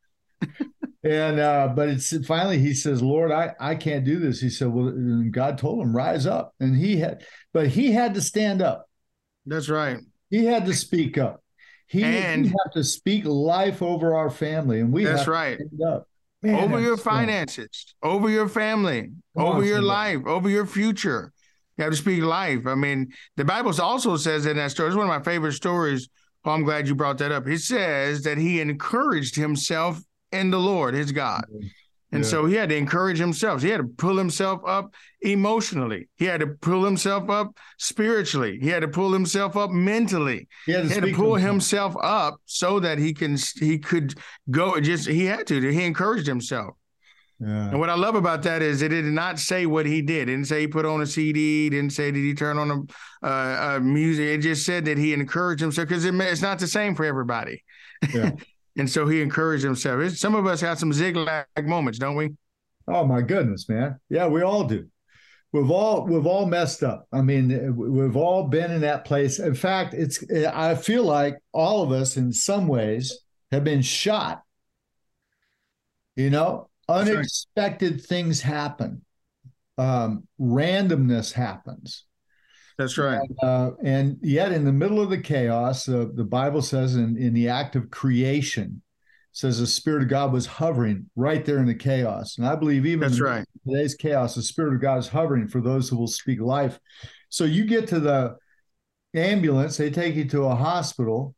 and 1.02 1.40
uh, 1.40 1.68
but 1.74 1.88
it's 1.88 2.26
finally 2.26 2.58
he 2.58 2.74
says, 2.74 3.02
Lord, 3.02 3.32
I, 3.32 3.54
I 3.58 3.74
can't 3.74 4.04
do 4.04 4.18
this. 4.18 4.40
He 4.40 4.50
said, 4.50 4.68
Well, 4.68 5.24
God 5.30 5.58
told 5.58 5.82
him, 5.82 5.94
rise 5.94 6.26
up. 6.26 6.54
And 6.60 6.76
he 6.76 6.98
had, 6.98 7.24
but 7.52 7.68
he 7.68 7.92
had 7.92 8.14
to 8.14 8.22
stand 8.22 8.62
up. 8.62 8.88
That's 9.46 9.68
right. 9.68 9.98
He 10.30 10.44
had 10.44 10.66
to 10.66 10.74
speak 10.74 11.18
up. 11.18 11.42
He, 11.88 12.02
and, 12.02 12.44
he 12.44 12.48
had 12.48 12.72
to 12.74 12.82
speak 12.82 13.24
life 13.24 13.80
over 13.80 14.14
our 14.14 14.28
family. 14.28 14.80
And 14.80 14.92
we 14.92 15.04
that's 15.04 15.28
right. 15.28 15.58
Man, 16.42 16.62
over 16.62 16.80
your 16.80 16.96
finances, 16.96 17.94
over 18.02 18.28
your 18.28 18.48
family, 18.48 19.12
over 19.36 19.64
your 19.64 19.80
life, 19.80 20.26
over 20.26 20.48
your 20.48 20.66
future. 20.66 21.32
You 21.76 21.84
have 21.84 21.92
to 21.92 21.96
speak 21.96 22.22
life. 22.22 22.66
I 22.66 22.74
mean, 22.74 23.12
the 23.36 23.44
Bible 23.44 23.72
also 23.80 24.16
says 24.16 24.46
in 24.46 24.56
that 24.56 24.70
story, 24.70 24.88
it's 24.88 24.96
one 24.96 25.08
of 25.08 25.08
my 25.08 25.22
favorite 25.22 25.52
stories. 25.52 26.08
Well, 26.44 26.54
I'm 26.54 26.62
glad 26.62 26.88
you 26.88 26.94
brought 26.94 27.18
that 27.18 27.32
up. 27.32 27.46
It 27.46 27.58
says 27.58 28.22
that 28.22 28.38
he 28.38 28.60
encouraged 28.60 29.36
himself 29.36 30.00
in 30.32 30.50
the 30.50 30.60
Lord, 30.60 30.94
his 30.94 31.12
God. 31.12 31.44
And 32.12 32.22
yeah. 32.22 32.30
so 32.30 32.46
he 32.46 32.54
had 32.54 32.68
to 32.68 32.76
encourage 32.76 33.18
himself. 33.18 33.62
He 33.62 33.68
had 33.68 33.78
to 33.78 33.84
pull 33.84 34.16
himself 34.16 34.60
up 34.64 34.94
emotionally. 35.22 36.08
He 36.16 36.24
had 36.24 36.40
to 36.40 36.46
pull 36.46 36.84
himself 36.84 37.28
up 37.28 37.56
spiritually. 37.78 38.58
He 38.60 38.68
had 38.68 38.80
to 38.80 38.88
pull 38.88 39.12
himself 39.12 39.56
up 39.56 39.70
mentally. 39.70 40.48
He 40.66 40.72
had 40.72 40.82
to, 40.82 40.88
he 40.88 40.94
had 40.94 41.04
to 41.04 41.12
pull 41.14 41.34
himself. 41.34 41.94
himself 41.94 41.96
up 42.02 42.40
so 42.46 42.80
that 42.80 42.98
he 42.98 43.12
can 43.12 43.36
he 43.58 43.78
could 43.78 44.14
go. 44.50 44.80
Just 44.80 45.08
he 45.08 45.24
had 45.24 45.46
to. 45.48 45.60
He 45.60 45.84
encouraged 45.84 46.26
himself. 46.26 46.76
Yeah. 47.38 47.68
And 47.68 47.78
what 47.78 47.90
I 47.90 47.94
love 47.94 48.14
about 48.14 48.42
that 48.44 48.62
is 48.62 48.80
it 48.80 48.88
did 48.88 49.04
not 49.04 49.38
say 49.38 49.66
what 49.66 49.84
he 49.84 50.00
did. 50.00 50.22
It 50.22 50.32
didn't 50.32 50.46
say 50.46 50.60
he 50.62 50.66
put 50.66 50.86
on 50.86 51.02
a 51.02 51.06
CD. 51.06 51.68
Didn't 51.68 51.92
say 51.92 52.10
did 52.10 52.20
he 52.20 52.34
turn 52.34 52.56
on 52.56 52.88
a, 53.22 53.26
uh, 53.26 53.80
music. 53.80 54.26
It 54.26 54.38
just 54.38 54.64
said 54.64 54.86
that 54.86 54.96
he 54.96 55.12
encouraged 55.12 55.60
himself 55.60 55.88
because 55.88 56.04
it, 56.04 56.14
it's 56.14 56.40
not 56.40 56.58
the 56.58 56.66
same 56.66 56.94
for 56.94 57.04
everybody. 57.04 57.62
Yeah. 58.12 58.30
and 58.78 58.88
so 58.88 59.06
he 59.06 59.20
encouraged 59.20 59.64
himself. 59.64 60.00
It's, 60.00 60.20
some 60.20 60.34
of 60.34 60.46
us 60.46 60.60
have 60.62 60.78
some 60.78 60.92
Ziklag 60.92 61.46
moments, 61.64 61.98
don't 61.98 62.16
we? 62.16 62.30
Oh 62.88 63.04
my 63.04 63.20
goodness, 63.20 63.68
man! 63.68 63.98
Yeah, 64.08 64.28
we 64.28 64.42
all 64.42 64.64
do. 64.64 64.86
We've 65.52 65.70
all 65.70 66.06
we've 66.06 66.26
all 66.26 66.46
messed 66.46 66.82
up. 66.82 67.08
I 67.12 67.20
mean, 67.20 67.74
we've 67.76 68.16
all 68.16 68.44
been 68.44 68.70
in 68.70 68.82
that 68.82 69.04
place. 69.04 69.38
In 69.38 69.54
fact, 69.54 69.94
it's 69.94 70.22
I 70.30 70.74
feel 70.74 71.02
like 71.02 71.38
all 71.52 71.82
of 71.82 71.90
us, 71.90 72.16
in 72.16 72.32
some 72.32 72.68
ways, 72.68 73.18
have 73.50 73.64
been 73.64 73.82
shot. 73.82 74.42
You 76.14 76.30
know, 76.30 76.68
unexpected 76.88 77.92
right. 77.92 78.00
things 78.00 78.40
happen 78.40 79.02
um, 79.78 80.26
randomness 80.40 81.32
happens 81.32 82.04
that's 82.78 82.98
right 82.98 83.20
and, 83.20 83.38
uh, 83.42 83.70
and, 83.82 84.18
yet 84.22 84.52
in 84.52 84.64
the 84.64 84.72
middle 84.72 85.00
of 85.00 85.10
the 85.10 85.18
chaos 85.18 85.88
uh, 85.88 86.06
the 86.14 86.24
bible 86.24 86.62
says 86.62 86.96
in, 86.96 87.16
in 87.16 87.34
the 87.34 87.48
act 87.48 87.76
of 87.76 87.90
creation 87.90 88.82
says 89.36 89.60
the 89.60 89.66
Spirit 89.66 90.02
of 90.02 90.08
God 90.08 90.32
was 90.32 90.46
hovering 90.46 91.10
right 91.14 91.44
there 91.44 91.58
in 91.58 91.66
the 91.66 91.74
chaos. 91.74 92.38
And 92.38 92.46
I 92.46 92.56
believe 92.56 92.86
even 92.86 93.10
that's 93.10 93.20
right. 93.20 93.44
today's 93.68 93.94
chaos, 93.94 94.34
the 94.34 94.42
Spirit 94.42 94.72
of 94.74 94.80
God 94.80 94.96
is 94.96 95.08
hovering 95.08 95.46
for 95.46 95.60
those 95.60 95.90
who 95.90 95.98
will 95.98 96.06
speak 96.06 96.40
life. 96.40 96.80
So 97.28 97.44
you 97.44 97.66
get 97.66 97.86
to 97.88 98.00
the 98.00 98.36
ambulance, 99.14 99.76
they 99.76 99.90
take 99.90 100.14
you 100.14 100.26
to 100.30 100.44
a 100.44 100.54
hospital. 100.54 101.34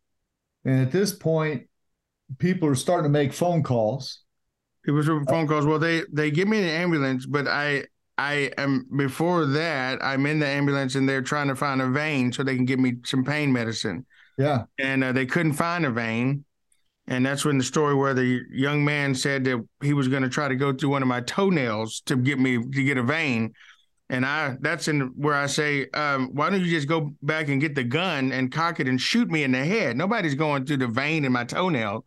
And 0.65 0.81
at 0.81 0.93
this 0.93 1.13
point, 1.13 1.67
people 2.39 2.69
are 2.69 2.77
starting 2.77 3.03
to 3.03 3.19
make 3.19 3.33
phone 3.33 3.65
calls. 3.65 4.21
People 4.89 5.23
phone 5.29 5.47
calls. 5.47 5.67
Well, 5.67 5.79
they 5.79 6.03
they 6.11 6.31
give 6.31 6.49
me 6.49 6.63
the 6.63 6.71
ambulance, 6.71 7.27
but 7.27 7.47
I 7.47 7.85
I 8.17 8.51
am 8.57 8.87
before 8.97 9.45
that, 9.45 10.03
I'm 10.03 10.25
in 10.25 10.39
the 10.39 10.47
ambulance 10.47 10.95
and 10.95 11.07
they're 11.07 11.23
trying 11.23 11.49
to 11.49 11.55
find 11.55 11.83
a 11.83 11.89
vein 11.89 12.33
so 12.33 12.43
they 12.43 12.57
can 12.57 12.65
give 12.65 12.81
me 12.81 12.95
some 13.05 13.23
pain 13.23 13.53
medicine. 13.53 14.07
Yeah. 14.39 14.65
And 14.79 15.05
uh, 15.05 15.13
they 15.13 15.27
couldn't 15.27 15.53
find 15.53 15.85
a 15.85 15.91
vein. 15.91 16.45
And 17.07 17.25
that's 17.25 17.45
when 17.45 17.59
the 17.59 17.65
story 17.65 17.95
where 17.95 18.15
the 18.15 18.41
young 18.51 18.83
man 18.83 19.15
said 19.15 19.45
that 19.45 19.63
he 19.83 19.93
was 19.93 20.09
going 20.09 20.23
to 20.23 20.29
try 20.29 20.49
to 20.49 20.57
go 20.57 20.73
through 20.73 20.91
one 20.91 21.03
of 21.03 21.09
my 21.09 21.21
toenails 21.21 22.01
to 22.07 22.17
get 22.17 22.39
me 22.39 22.57
to 22.59 22.83
get 22.83 22.97
a 22.97 23.03
vein. 23.03 23.53
And 24.11 24.25
I 24.25 24.57
that's 24.61 24.89
in 24.89 25.13
where 25.17 25.35
I 25.35 25.47
say, 25.47 25.89
um, 25.95 26.31
why 26.33 26.49
don't 26.49 26.61
you 26.61 26.71
just 26.71 26.89
go 26.89 27.13
back 27.23 27.49
and 27.49 27.61
get 27.61 27.75
the 27.75 27.85
gun 27.85 28.33
and 28.33 28.51
cock 28.51 28.81
it 28.81 28.89
and 28.89 29.01
shoot 29.01 29.31
me 29.31 29.43
in 29.43 29.53
the 29.53 29.65
head? 29.65 29.97
Nobody's 29.97 30.35
going 30.35 30.65
through 30.65 30.79
the 30.79 30.89
vein 30.89 31.25
in 31.25 31.33
my 31.33 31.45
toenail. 31.45 32.07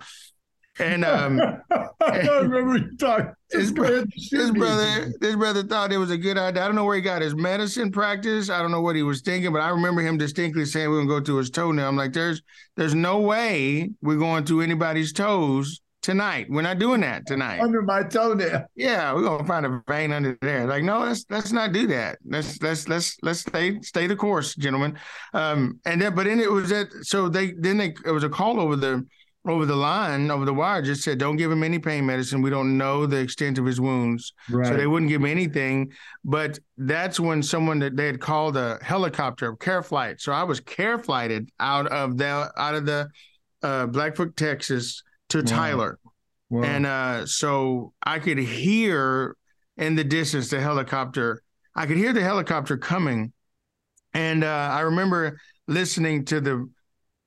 And 0.80 1.04
um, 1.04 1.42
I 2.02 2.18
remember 2.42 2.92
talking. 2.98 3.34
His, 3.52 3.72
bro- 3.72 4.06
his 4.16 4.52
brother, 4.52 5.12
his 5.20 5.36
brother 5.36 5.64
thought 5.64 5.92
it 5.92 5.98
was 5.98 6.10
a 6.10 6.18
good 6.18 6.38
idea. 6.38 6.64
I 6.64 6.68
don't 6.68 6.76
know 6.76 6.86
where 6.86 6.96
he 6.96 7.02
got 7.02 7.22
his 7.22 7.36
medicine 7.36 7.92
practice. 7.92 8.50
I 8.50 8.62
don't 8.62 8.72
know 8.72 8.82
what 8.82 8.96
he 8.96 9.04
was 9.04 9.22
thinking, 9.22 9.52
but 9.52 9.62
I 9.62 9.70
remember 9.70 10.02
him 10.02 10.18
distinctly 10.18 10.64
saying 10.66 10.90
we're 10.90 11.00
gonna 11.00 11.10
go 11.10 11.20
to 11.20 11.38
his 11.38 11.50
toenail. 11.50 11.90
I'm 11.90 11.98
like, 11.98 12.14
there's 12.14 12.42
there's 12.78 12.96
no 12.96 13.20
way 13.20 13.92
we're 14.02 14.18
going 14.18 14.46
to 14.46 14.62
anybody's 14.62 15.12
toes 15.12 15.82
tonight. 16.02 16.48
We're 16.50 16.62
not 16.62 16.80
doing 16.80 17.02
that 17.02 17.26
tonight. 17.26 17.60
Under 17.60 17.82
my 17.82 18.04
toenail. 18.04 18.66
Yeah, 18.76 19.14
we're 19.14 19.24
gonna 19.24 19.46
find 19.46 19.66
a 19.66 19.84
vein 19.88 20.14
under 20.14 20.38
there. 20.42 20.66
Like, 20.66 20.84
no, 20.84 21.00
let's 21.00 21.26
let's 21.30 21.52
not 21.52 21.74
do 21.74 21.88
that. 21.88 22.20
Let's 22.26 22.62
let's 22.62 22.88
let's 22.88 23.18
let's 23.22 23.42
stay 23.42 23.80
stay 23.82 24.08
the 24.08 24.16
course, 24.16 24.56
gentlemen. 24.56 24.98
Um, 25.34 25.80
and 25.86 26.02
then 26.02 26.16
but 26.16 26.26
then 26.26 26.40
it 26.40 26.52
was 26.52 26.70
that 26.70 26.88
so 27.02 27.30
they 27.30 27.52
then 27.52 27.78
they 27.78 27.94
it 28.06 28.12
was 28.12 28.24
a 28.24 28.30
call 28.30 28.60
over 28.60 28.76
the 28.76 29.06
over 29.48 29.66
the 29.66 29.76
line, 29.76 30.30
over 30.30 30.46
the 30.46 30.54
wire, 30.54 30.82
just 30.82 31.04
said, 31.04 31.18
don't 31.18 31.38
give 31.38 31.52
him 31.52 31.64
any 31.64 31.80
pain 31.80 32.06
medicine. 32.06 32.42
We 32.42 32.52
don't 32.52 32.78
know 32.78 33.06
the 33.06 33.18
extent 33.18 33.58
of 33.58 33.66
his 33.66 33.82
wounds. 33.82 34.34
Right. 34.50 34.68
So 34.68 34.78
they 34.78 34.86
wouldn't 34.86 35.10
give 35.10 35.22
him 35.22 35.28
anything. 35.28 35.92
But 36.24 36.60
that's 36.78 37.20
when 37.20 37.42
someone 37.42 37.80
that 37.80 37.96
they 37.96 38.06
had 38.06 38.20
called 38.20 38.56
a 38.56 38.78
helicopter, 38.82 39.56
care 39.56 39.82
flight. 39.82 40.22
So 40.22 40.32
I 40.32 40.44
was 40.44 40.60
care 40.60 41.00
flighted 41.00 41.50
out 41.60 41.88
of 41.88 42.18
the 42.18 42.52
out 42.56 42.76
of 42.76 42.86
the 42.86 43.10
uh, 43.64 43.88
Blackfoot, 43.88 44.36
Texas 44.36 45.02
to 45.30 45.40
wow. 45.40 45.44
Tyler. 45.46 46.00
Wow. 46.50 46.64
And 46.64 46.86
uh, 46.86 47.26
so 47.26 47.94
I 48.04 48.20
could 48.20 48.38
hear 48.38 49.36
in 49.78 49.96
the 49.96 50.04
distance 50.04 50.50
the 50.50 50.60
helicopter. 50.60 51.42
I 51.76 51.86
could 51.86 51.98
hear 51.98 52.14
the 52.14 52.22
helicopter 52.22 52.78
coming. 52.78 53.34
And 54.14 54.44
uh, 54.44 54.70
I 54.72 54.82
remember 54.82 55.40
listening 55.68 56.26
to 56.26 56.42
the 56.42 56.70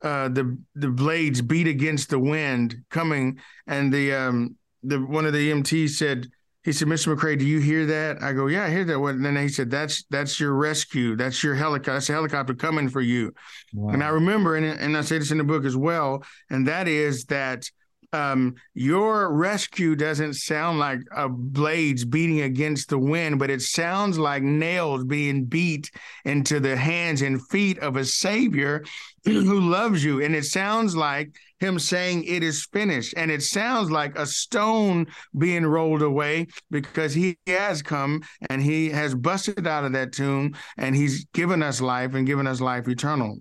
uh, 0.05 0.29
the 0.29 0.57
the 0.75 0.89
blades 0.89 1.41
beat 1.41 1.67
against 1.67 2.11
the 2.11 2.19
wind 2.19 2.77
coming, 2.91 3.41
and 3.67 3.93
the 3.93 4.13
um 4.13 4.57
the 4.83 4.99
one 4.99 5.27
of 5.27 5.33
the 5.33 5.51
EMTs 5.51 5.91
said 5.91 6.29
he 6.65 6.73
said, 6.73 6.89
Mr. 6.89 7.15
McRae, 7.15 7.39
do 7.39 7.45
you 7.45 7.61
hear 7.61 7.85
that? 7.85 8.23
I 8.23 8.33
go, 8.33 8.47
yeah, 8.47 8.65
I 8.65 8.71
hear 8.71 8.85
that. 8.85 8.99
And 8.99 9.25
then 9.25 9.37
he 9.37 9.49
said, 9.49 9.71
that's 9.71 10.05
that's 10.05 10.41
your 10.41 10.55
rescue. 10.55 11.15
That's 11.15 11.45
your 11.45 11.55
helicopter. 11.55 11.93
That's 11.93 12.09
a 12.09 12.15
helicopter 12.15 12.55
coming 12.55 12.89
for 12.89 13.03
you. 13.03 13.35
Wow. 13.75 13.93
And 13.93 14.03
I 14.03 14.09
remember, 14.09 14.57
and, 14.57 14.65
and 14.65 14.97
I 14.97 15.03
say 15.03 15.19
this 15.19 15.31
in 15.31 15.37
the 15.37 15.45
book 15.45 15.67
as 15.67 15.77
well, 15.77 16.25
and 16.49 16.67
that 16.67 16.89
is 16.89 17.27
that 17.27 17.71
um, 18.15 18.55
your 18.75 19.33
rescue 19.35 19.97
doesn't 19.97 20.35
sound 20.35 20.79
like 20.79 21.01
uh, 21.15 21.29
blades 21.29 22.05
beating 22.05 22.43
against 22.43 22.89
the 22.89 22.99
wind, 22.99 23.41
but 23.41 23.51
it 23.51 23.61
sounds 23.61 24.19
like 24.19 24.43
nails 24.43 25.05
being 25.05 25.45
beat 25.45 25.91
into 26.25 26.61
the 26.61 26.77
hands 26.77 27.23
and 27.23 27.45
feet 27.49 27.79
of 27.81 27.97
a 27.97 28.05
savior 28.05 28.85
who 29.25 29.61
loves 29.61 30.05
you. 30.05 30.23
And 30.23 30.35
it 30.35 30.45
sounds 30.45 30.95
like 30.95 31.35
him 31.59 31.79
saying 31.79 32.25
it 32.25 32.45
is 32.45 32.69
finished. 32.73 33.15
And 33.17 33.31
it 33.31 33.43
sounds 33.43 33.91
like 33.91 34.17
a 34.17 34.27
stone 34.27 35.07
being 35.37 35.67
rolled 35.67 36.03
away 36.03 36.47
because 36.71 37.15
he 37.15 37.37
has 37.49 37.83
come 37.83 38.23
and 38.49 38.63
he 38.63 38.91
has 38.91 39.15
busted 39.15 39.67
out 39.67 39.85
of 39.85 39.93
that 39.93 40.13
tomb 40.13 40.55
and 40.79 40.95
he's 40.95 41.25
given 41.35 41.63
us 41.63 41.81
life 41.81 42.15
and 42.15 42.27
given 42.27 42.47
us 42.47 42.61
life 42.61 42.87
eternal 42.87 43.39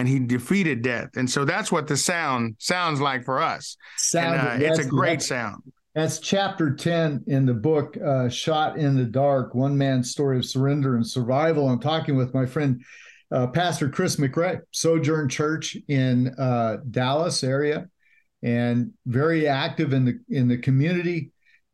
and 0.00 0.08
he 0.08 0.18
defeated 0.18 0.80
death. 0.80 1.10
And 1.16 1.28
so 1.28 1.44
that's 1.44 1.70
what 1.70 1.86
the 1.86 1.96
sound 1.96 2.56
sounds 2.58 3.00
like 3.00 3.22
for 3.22 3.40
us. 3.40 3.76
Sound, 3.98 4.40
and, 4.40 4.62
uh, 4.62 4.66
it's 4.66 4.78
a 4.78 4.84
great 4.84 5.20
sound. 5.20 5.62
That's 5.94 6.20
chapter 6.20 6.74
10 6.74 7.24
in 7.26 7.44
the 7.44 7.52
book, 7.52 7.96
uh, 7.98 8.30
Shot 8.30 8.78
in 8.78 8.96
the 8.96 9.04
Dark 9.04 9.54
One 9.54 9.76
Man's 9.76 10.10
Story 10.10 10.38
of 10.38 10.46
Surrender 10.46 10.96
and 10.96 11.06
Survival. 11.06 11.68
I'm 11.68 11.80
talking 11.80 12.16
with 12.16 12.32
my 12.32 12.46
friend, 12.46 12.82
uh, 13.30 13.48
Pastor 13.48 13.90
Chris 13.90 14.16
McRae, 14.16 14.60
Sojourn 14.70 15.28
Church 15.28 15.76
in 15.88 16.28
uh, 16.38 16.78
Dallas 16.90 17.44
area, 17.44 17.88
and 18.42 18.92
very 19.04 19.46
active 19.46 19.92
in 19.92 20.06
the 20.06 20.18
in 20.30 20.48
the 20.48 20.56
community. 20.56 21.30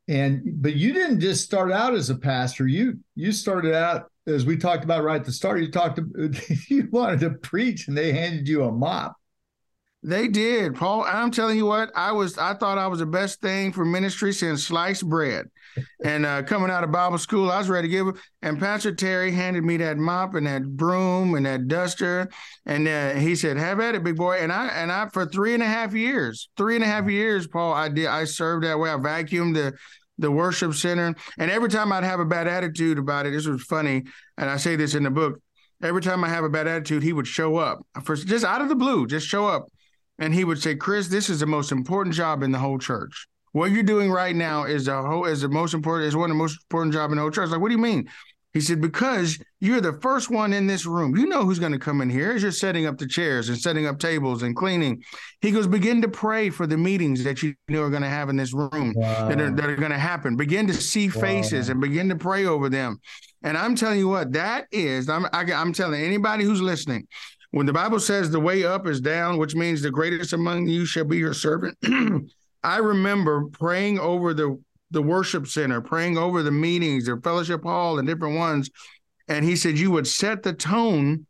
And 0.08 0.62
but 0.62 0.74
you 0.74 0.92
didn't 0.92 1.20
just 1.20 1.44
start 1.44 1.72
out 1.72 1.94
as 1.94 2.10
a 2.10 2.14
pastor. 2.14 2.66
You 2.66 2.98
you 3.14 3.32
started 3.32 3.74
out 3.74 4.10
as 4.26 4.44
we 4.46 4.56
talked 4.56 4.84
about 4.84 5.04
right 5.04 5.20
at 5.20 5.24
the 5.24 5.32
start, 5.32 5.60
you 5.60 5.70
talked 5.70 5.98
you 6.68 6.88
wanted 6.90 7.20
to 7.20 7.30
preach 7.30 7.88
and 7.88 7.96
they 7.96 8.12
handed 8.12 8.48
you 8.48 8.64
a 8.64 8.72
mop. 8.72 9.16
They 10.06 10.28
did, 10.28 10.76
Paul. 10.76 11.02
I'm 11.02 11.32
telling 11.32 11.56
you 11.56 11.66
what, 11.66 11.90
I 11.96 12.12
was 12.12 12.38
I 12.38 12.54
thought 12.54 12.78
I 12.78 12.86
was 12.86 13.00
the 13.00 13.06
best 13.06 13.40
thing 13.40 13.72
for 13.72 13.84
ministry 13.84 14.32
since 14.32 14.62
sliced 14.64 15.04
bread. 15.08 15.46
and 16.04 16.24
uh, 16.24 16.44
coming 16.44 16.70
out 16.70 16.84
of 16.84 16.92
Bible 16.92 17.18
school, 17.18 17.50
I 17.50 17.58
was 17.58 17.68
ready 17.68 17.88
to 17.88 17.92
give. 17.92 18.22
And 18.40 18.56
Pastor 18.56 18.94
Terry 18.94 19.32
handed 19.32 19.64
me 19.64 19.78
that 19.78 19.96
mop 19.96 20.36
and 20.36 20.46
that 20.46 20.62
broom 20.64 21.34
and 21.34 21.44
that 21.44 21.66
duster, 21.66 22.30
and 22.66 22.86
uh, 22.86 23.14
he 23.14 23.34
said, 23.34 23.56
"Have 23.56 23.80
at 23.80 23.96
it, 23.96 24.04
big 24.04 24.14
boy." 24.14 24.36
And 24.36 24.52
I 24.52 24.68
and 24.68 24.92
I 24.92 25.08
for 25.08 25.26
three 25.26 25.54
and 25.54 25.62
a 25.62 25.66
half 25.66 25.92
years, 25.92 26.50
three 26.56 26.76
and 26.76 26.84
a 26.84 26.86
half 26.86 27.10
years, 27.10 27.48
Paul, 27.48 27.72
I 27.72 27.88
did. 27.88 28.06
I 28.06 28.26
served 28.26 28.64
that 28.64 28.78
way. 28.78 28.90
I 28.90 28.94
vacuumed 28.98 29.54
the 29.54 29.74
the 30.18 30.30
worship 30.30 30.74
center. 30.74 31.16
And 31.36 31.50
every 31.50 31.68
time 31.68 31.92
I'd 31.92 32.04
have 32.04 32.20
a 32.20 32.24
bad 32.24 32.46
attitude 32.46 32.98
about 32.98 33.26
it, 33.26 33.32
this 33.32 33.46
was 33.46 33.60
funny. 33.62 34.04
And 34.38 34.48
I 34.48 34.56
say 34.56 34.76
this 34.76 34.94
in 34.94 35.02
the 35.02 35.10
book. 35.10 35.40
Every 35.82 36.00
time 36.00 36.22
I 36.22 36.28
have 36.28 36.44
a 36.44 36.48
bad 36.48 36.68
attitude, 36.68 37.02
he 37.02 37.12
would 37.12 37.26
show 37.26 37.56
up 37.56 37.80
for 38.04 38.14
just 38.14 38.44
out 38.44 38.62
of 38.62 38.68
the 38.68 38.76
blue, 38.76 39.08
just 39.08 39.26
show 39.26 39.46
up. 39.48 39.66
And 40.18 40.34
he 40.34 40.44
would 40.44 40.60
say, 40.60 40.74
Chris, 40.74 41.08
this 41.08 41.28
is 41.28 41.40
the 41.40 41.46
most 41.46 41.72
important 41.72 42.14
job 42.14 42.42
in 42.42 42.52
the 42.52 42.58
whole 42.58 42.78
church. 42.78 43.26
What 43.52 43.70
you're 43.70 43.82
doing 43.82 44.10
right 44.10 44.36
now 44.36 44.64
is 44.64 44.86
the 44.86 45.02
whole 45.02 45.24
is 45.24 45.42
the 45.42 45.48
most 45.48 45.74
important, 45.74 46.08
is 46.08 46.16
one 46.16 46.30
of 46.30 46.36
the 46.36 46.42
most 46.42 46.58
important 46.64 46.92
job 46.92 47.10
in 47.10 47.16
the 47.16 47.22
whole 47.22 47.30
church. 47.30 47.50
Like, 47.50 47.60
what 47.60 47.68
do 47.68 47.74
you 47.74 47.82
mean? 47.82 48.08
He 48.52 48.62
said, 48.62 48.80
because 48.80 49.38
you're 49.60 49.82
the 49.82 50.00
first 50.00 50.30
one 50.30 50.54
in 50.54 50.66
this 50.66 50.86
room. 50.86 51.14
You 51.14 51.26
know 51.26 51.44
who's 51.44 51.58
going 51.58 51.72
to 51.72 51.78
come 51.78 52.00
in 52.00 52.08
here 52.08 52.32
as 52.32 52.42
you're 52.42 52.52
setting 52.52 52.86
up 52.86 52.96
the 52.96 53.06
chairs 53.06 53.50
and 53.50 53.58
setting 53.58 53.86
up 53.86 53.98
tables 53.98 54.42
and 54.42 54.56
cleaning. 54.56 55.02
He 55.42 55.50
goes, 55.50 55.66
begin 55.66 56.00
to 56.00 56.08
pray 56.08 56.48
for 56.48 56.66
the 56.66 56.78
meetings 56.78 57.22
that 57.24 57.42
you 57.42 57.54
know 57.68 57.82
are 57.82 57.90
going 57.90 58.00
to 58.00 58.08
have 58.08 58.30
in 58.30 58.36
this 58.36 58.54
room 58.54 58.94
wow. 58.96 59.28
that 59.28 59.38
are, 59.38 59.50
that 59.50 59.68
are 59.68 59.76
going 59.76 59.90
to 59.90 59.98
happen. 59.98 60.36
Begin 60.36 60.66
to 60.68 60.72
see 60.72 61.08
faces 61.08 61.68
wow. 61.68 61.72
and 61.72 61.80
begin 61.82 62.08
to 62.08 62.16
pray 62.16 62.46
over 62.46 62.70
them. 62.70 62.98
And 63.42 63.58
I'm 63.58 63.76
telling 63.76 63.98
you 63.98 64.08
what, 64.08 64.32
that 64.32 64.66
is, 64.72 65.10
I'm, 65.10 65.26
I, 65.34 65.52
I'm 65.52 65.74
telling 65.74 66.02
anybody 66.02 66.44
who's 66.44 66.62
listening, 66.62 67.08
when 67.56 67.64
the 67.64 67.72
Bible 67.72 67.98
says 67.98 68.30
the 68.30 68.38
way 68.38 68.64
up 68.64 68.86
is 68.86 69.00
down, 69.00 69.38
which 69.38 69.54
means 69.54 69.80
the 69.80 69.90
greatest 69.90 70.34
among 70.34 70.68
you 70.68 70.84
shall 70.84 71.06
be 71.06 71.16
your 71.16 71.32
servant. 71.32 71.74
I 72.62 72.76
remember 72.76 73.46
praying 73.46 73.98
over 73.98 74.34
the 74.34 74.62
the 74.90 75.00
worship 75.00 75.46
center, 75.46 75.80
praying 75.80 76.18
over 76.18 76.42
the 76.42 76.50
meetings, 76.50 77.06
the 77.06 77.18
fellowship 77.24 77.62
hall, 77.62 77.98
and 77.98 78.06
different 78.06 78.36
ones. 78.36 78.68
And 79.28 79.42
he 79.42 79.56
said, 79.56 79.78
You 79.78 79.90
would 79.92 80.06
set 80.06 80.42
the 80.42 80.52
tone 80.52 81.24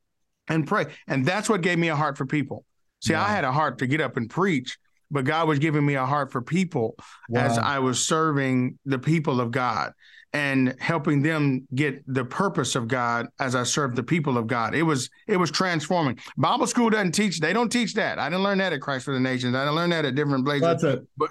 and 0.49 0.67
pray. 0.67 0.87
And 1.07 1.25
that's 1.25 1.49
what 1.49 1.61
gave 1.61 1.79
me 1.79 1.91
a 1.91 1.97
heart 1.97 2.19
for 2.19 2.27
people. 2.27 2.65
See, 3.05 3.13
wow. 3.13 3.23
I 3.23 3.29
had 3.29 3.45
a 3.45 3.53
heart 3.53 3.79
to 3.79 3.87
get 3.87 4.01
up 4.01 4.17
and 4.17 4.29
preach, 4.29 4.79
but 5.13 5.27
God 5.27 5.47
was 5.47 5.61
giving 5.61 5.87
me 5.87 5.95
a 5.95 6.07
heart 6.07 6.33
for 6.33 6.43
people 6.43 6.97
wow. 7.29 7.43
as 7.43 7.57
I 7.57 7.79
was 7.79 8.05
serving 8.05 8.81
the 8.85 8.99
people 8.99 9.41
of 9.41 9.53
God 9.53 9.93
and 10.37 10.75
helping 10.81 11.23
them 11.23 11.67
get 11.75 12.03
the 12.07 12.23
purpose 12.23 12.77
of 12.77 12.89
God 12.89 13.27
as 13.41 13.55
I 13.55 13.63
served 13.63 13.97
the 13.97 14.03
people 14.03 14.37
of 14.37 14.47
God. 14.47 14.75
It 14.75 14.83
was 14.83 15.09
it 15.27 15.39
was 15.39 15.51
transforming. 15.51 16.19
Bible 16.37 16.67
school 16.67 16.91
doesn't 16.91 17.13
teach. 17.13 17.41
They 17.41 17.55
don't 17.55 17.71
teach 17.71 17.95
that. 17.95 18.19
I 18.19 18.29
didn't 18.29 18.43
learn 18.43 18.59
that 18.59 18.75
at 18.75 18.83
Christ 18.83 19.07
for 19.07 19.15
the 19.15 19.21
Nations. 19.21 19.55
I 19.55 19.63
didn't 19.63 19.77
learn 19.77 19.91
that 19.91 20.05
at 20.05 20.15
different 20.15 20.45
places. 20.45 20.61
That's 20.61 20.85
it. 20.85 21.07
But 21.17 21.31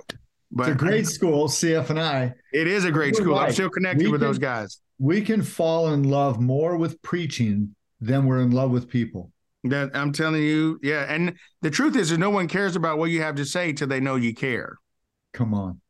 but 0.52 0.70
it's 0.70 0.76
a 0.76 0.78
great 0.78 1.06
school, 1.06 1.48
CFNI. 1.48 2.34
It 2.52 2.66
is 2.66 2.86
a 2.86 2.92
great 2.92 3.16
school. 3.16 3.36
Right. 3.36 3.48
I'm 3.48 3.54
still 3.54 3.70
connected 3.70 4.10
with 4.10 4.22
can, 4.22 4.28
those 4.28 4.40
guys. 4.40 4.82
We 4.98 5.22
can 5.22 5.44
fall 5.44 5.94
in 5.94 6.10
love 6.10 6.42
more 6.42 6.76
with 6.76 7.00
preaching 7.04 7.76
than 8.02 8.26
we're 8.26 8.42
in 8.42 8.52
love 8.52 8.72
with 8.72 8.90
people. 8.90 9.32
That 9.66 9.92
I'm 9.94 10.14
telling 10.14 10.42
you, 10.42 10.80
yeah. 10.82 11.06
And 11.08 11.36
the 11.62 11.70
truth 11.70 11.96
is, 11.96 12.12
is 12.12 12.18
no 12.18 12.32
one 12.32 12.48
cares 12.48 12.76
about 12.76 12.98
what 12.98 13.12
you 13.12 13.22
have 13.22 13.36
to 13.36 13.46
say 13.46 13.72
till 13.72 13.88
they 13.88 14.00
know 14.00 14.16
you 14.16 14.34
care. 14.34 14.78
Come 15.34 15.54
on. 15.54 15.82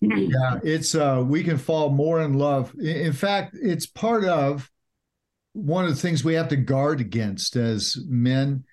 Yeah, 0.00 0.58
it's 0.62 0.94
uh 0.94 1.22
we 1.26 1.42
can 1.42 1.58
fall 1.58 1.90
more 1.90 2.20
in 2.20 2.34
love. 2.34 2.74
In 2.78 3.12
fact, 3.12 3.56
it's 3.60 3.86
part 3.86 4.24
of 4.24 4.70
one 5.52 5.84
of 5.84 5.90
the 5.90 6.00
things 6.00 6.22
we 6.22 6.34
have 6.34 6.48
to 6.48 6.56
guard 6.56 7.00
against 7.00 7.56
as 7.56 7.96
men 8.06 8.64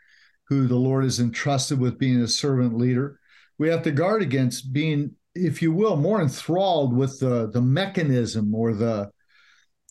who 0.50 0.68
the 0.68 0.76
Lord 0.76 1.06
has 1.06 1.20
entrusted 1.20 1.80
with 1.80 1.98
being 1.98 2.22
a 2.22 2.28
servant 2.28 2.78
leader 2.78 3.20
we 3.58 3.70
have 3.70 3.84
to 3.84 3.92
guard 3.92 4.22
against 4.22 4.74
being, 4.74 5.12
if 5.36 5.62
you 5.62 5.72
will, 5.72 5.96
more 5.96 6.22
enthralled 6.22 6.96
with 6.96 7.20
the 7.20 7.50
the 7.50 7.62
mechanism 7.62 8.54
or 8.54 8.74
the 8.74 9.10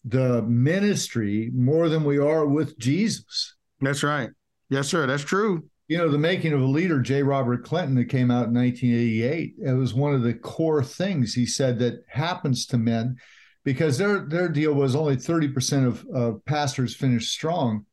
the 0.05 0.43
ministry 0.43 1.51
more 1.55 1.89
than 1.89 2.05
we 2.05 2.19
are 2.19 2.47
with 2.47 2.79
Jesus. 2.79 3.55
That's 3.81 4.03
right. 4.03 4.31
Yes, 4.69 4.89
sir. 4.89 5.07
That's 5.07 5.23
true. 5.23 5.69
You 5.89 5.99
know, 5.99 6.09
the 6.09 6.19
making 6.19 6.53
of 6.53 6.63
a 6.63 6.67
leader, 6.67 7.01
J. 7.01 7.23
Robert 7.23 7.65
Clinton, 7.65 7.97
that 7.97 8.07
came 8.07 8.31
out 8.31 8.49
in 8.49 8.55
1988, 8.55 9.55
it 9.65 9.73
was 9.73 9.93
one 9.93 10.15
of 10.15 10.23
the 10.23 10.35
core 10.35 10.83
things 10.83 11.35
he 11.35 11.45
said 11.45 11.79
that 11.81 12.05
happens 12.09 12.67
to 12.67 12.79
men 12.79 13.17
because 13.65 13.99
their 13.99 14.27
their 14.27 14.49
deal 14.49 14.73
was 14.73 14.97
only 14.97 15.17
30% 15.17 15.87
of, 15.87 16.07
of 16.13 16.45
pastors 16.45 16.95
finish 16.95 17.31
strong 17.31 17.85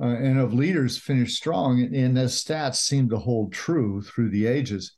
uh, 0.00 0.06
and 0.06 0.38
of 0.38 0.52
leaders 0.52 0.98
finish 0.98 1.36
strong. 1.36 1.80
And, 1.80 1.94
and 1.94 2.16
the 2.16 2.22
stats 2.22 2.76
seem 2.76 3.08
to 3.10 3.18
hold 3.18 3.52
true 3.52 4.02
through 4.02 4.30
the 4.30 4.46
ages. 4.46 4.96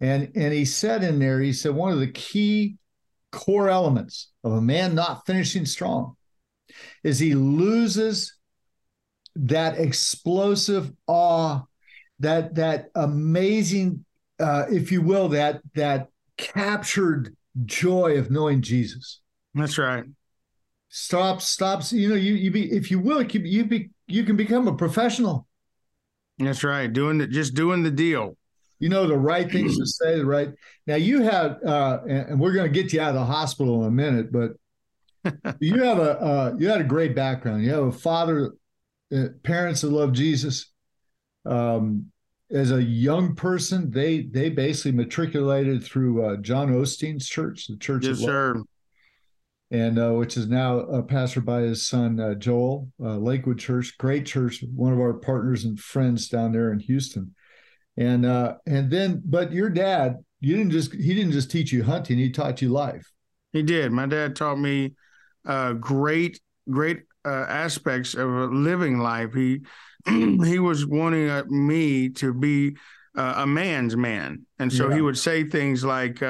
And, 0.00 0.32
and 0.34 0.52
he 0.52 0.64
said 0.64 1.02
in 1.02 1.18
there, 1.18 1.40
he 1.40 1.52
said, 1.52 1.74
one 1.74 1.92
of 1.92 2.00
the 2.00 2.10
key 2.10 2.76
core 3.32 3.68
elements 3.68 4.30
of 4.42 4.52
a 4.52 4.62
man 4.62 4.94
not 4.94 5.26
finishing 5.26 5.66
strong 5.66 6.16
is 7.04 7.18
he 7.18 7.34
loses 7.34 8.36
that 9.36 9.78
explosive 9.78 10.92
awe, 11.06 11.62
that 12.18 12.54
that 12.56 12.90
amazing, 12.94 14.04
uh, 14.38 14.64
if 14.70 14.92
you 14.92 15.02
will, 15.02 15.28
that 15.30 15.60
that 15.74 16.08
captured 16.36 17.36
joy 17.64 18.18
of 18.18 18.30
knowing 18.30 18.62
Jesus. 18.62 19.20
That's 19.54 19.78
right. 19.78 20.04
Stop, 20.88 21.40
stops. 21.40 21.92
You 21.92 22.08
know, 22.08 22.14
you 22.14 22.34
you 22.34 22.50
be 22.50 22.70
if 22.70 22.90
you 22.90 22.98
will, 22.98 23.22
you 23.22 23.64
be 23.64 23.90
you 24.06 24.24
can 24.24 24.36
become 24.36 24.66
a 24.68 24.74
professional. 24.74 25.46
That's 26.38 26.64
right. 26.64 26.92
Doing 26.92 27.18
the, 27.18 27.26
just 27.26 27.54
doing 27.54 27.82
the 27.82 27.90
deal. 27.90 28.36
You 28.78 28.88
know 28.88 29.06
the 29.06 29.18
right 29.18 29.50
things 29.50 29.76
to 29.76 29.86
say. 29.86 30.16
The 30.16 30.24
right 30.24 30.48
now 30.86 30.96
you 30.96 31.22
have, 31.22 31.62
uh, 31.64 31.98
and 32.08 32.40
we're 32.40 32.54
going 32.54 32.72
to 32.72 32.82
get 32.82 32.92
you 32.92 33.00
out 33.00 33.10
of 33.10 33.16
the 33.16 33.24
hospital 33.24 33.82
in 33.82 33.88
a 33.88 33.90
minute, 33.90 34.32
but 34.32 34.52
you 35.60 35.82
have 35.82 35.98
a 35.98 36.18
uh, 36.20 36.54
you 36.58 36.68
had 36.68 36.80
a 36.80 36.84
great 36.84 37.14
background. 37.14 37.62
You 37.62 37.72
have 37.72 37.84
a 37.84 37.92
father, 37.92 38.52
parents 39.42 39.80
that 39.82 39.90
love 39.90 40.12
Jesus. 40.12 40.70
Um, 41.44 42.06
as 42.52 42.72
a 42.72 42.82
young 42.82 43.36
person, 43.36 43.90
they 43.90 44.22
they 44.22 44.50
basically 44.50 44.92
matriculated 44.92 45.84
through 45.84 46.24
uh, 46.24 46.36
John 46.38 46.68
Osteen's 46.68 47.28
church, 47.28 47.68
the 47.68 47.76
church. 47.76 48.04
Yes, 48.04 48.18
sir 48.18 48.62
and 49.70 49.98
uh, 49.98 50.10
which 50.10 50.36
is 50.36 50.48
now 50.48 50.78
a 50.78 51.02
pastored 51.02 51.44
by 51.44 51.60
his 51.60 51.86
son 51.86 52.18
uh, 52.18 52.34
Joel, 52.34 52.90
uh, 53.00 53.16
Lakewood 53.16 53.58
Church, 53.58 53.96
great 53.98 54.26
church, 54.26 54.64
one 54.74 54.92
of 54.92 54.98
our 54.98 55.14
partners 55.14 55.64
and 55.64 55.78
friends 55.78 56.28
down 56.28 56.52
there 56.52 56.72
in 56.72 56.80
Houston. 56.80 57.34
And 57.96 58.26
uh, 58.26 58.56
and 58.66 58.90
then, 58.90 59.22
but 59.24 59.52
your 59.52 59.70
dad, 59.70 60.16
you 60.40 60.56
didn't 60.56 60.72
just 60.72 60.92
he 60.92 61.14
didn't 61.14 61.32
just 61.32 61.50
teach 61.50 61.72
you 61.72 61.84
hunting; 61.84 62.18
he 62.18 62.30
taught 62.30 62.62
you 62.62 62.70
life. 62.70 63.10
He 63.52 63.62
did. 63.62 63.92
My 63.92 64.06
dad 64.06 64.36
taught 64.36 64.58
me 64.58 64.94
uh, 65.44 65.74
great 65.74 66.40
great 66.68 67.02
Uh, 67.24 67.44
aspects 67.48 68.14
of 68.14 68.28
living 68.50 68.98
life. 68.98 69.34
He 69.34 69.60
he 70.08 70.58
was 70.58 70.86
wanting 70.86 71.28
uh, 71.28 71.44
me 71.48 72.08
to 72.10 72.32
be 72.32 72.76
uh, 73.14 73.34
a 73.36 73.46
man's 73.46 73.96
man, 73.96 74.46
and 74.58 74.72
so 74.72 74.88
yeah. 74.88 74.94
he 74.94 75.00
would 75.02 75.18
say 75.18 75.44
things 75.44 75.84
like 75.84 76.22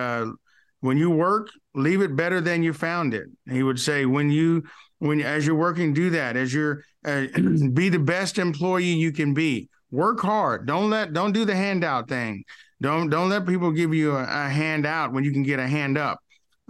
when 0.81 0.97
you 0.97 1.11
work, 1.11 1.51
leave 1.75 2.01
it 2.01 2.17
better 2.17 2.41
than 2.41 2.63
you 2.63 2.73
found 2.73 3.15
it. 3.15 3.27
He 3.51 3.63
would 3.63 3.79
say, 3.79 4.07
when 4.07 4.31
you, 4.31 4.65
when 4.99 5.21
as 5.21 5.47
you're 5.47 5.55
working, 5.55 5.93
do 5.93 6.11
that. 6.11 6.37
As 6.37 6.53
you're, 6.53 6.83
uh, 7.05 7.27
be 7.73 7.89
the 7.89 7.99
best 7.99 8.39
employee 8.39 8.85
you 8.85 9.13
can 9.13 9.35
be. 9.35 9.69
Work 9.91 10.21
hard. 10.21 10.67
Don't 10.67 10.91
let, 10.91 11.13
don't 11.13 11.33
do 11.33 11.45
the 11.45 11.55
handout 11.55 12.09
thing. 12.09 12.45
Don't, 12.81 13.11
don't 13.11 13.29
let 13.29 13.47
people 13.47 13.73
give 13.73 13.93
you 13.93 14.17
a, 14.17 14.23
a 14.23 14.49
handout 14.49 15.13
when 15.13 15.25
you 15.25 15.33
can 15.33 15.43
get 15.43 15.59
a 15.59 15.67
hand 15.67 15.99
up. 15.99 16.21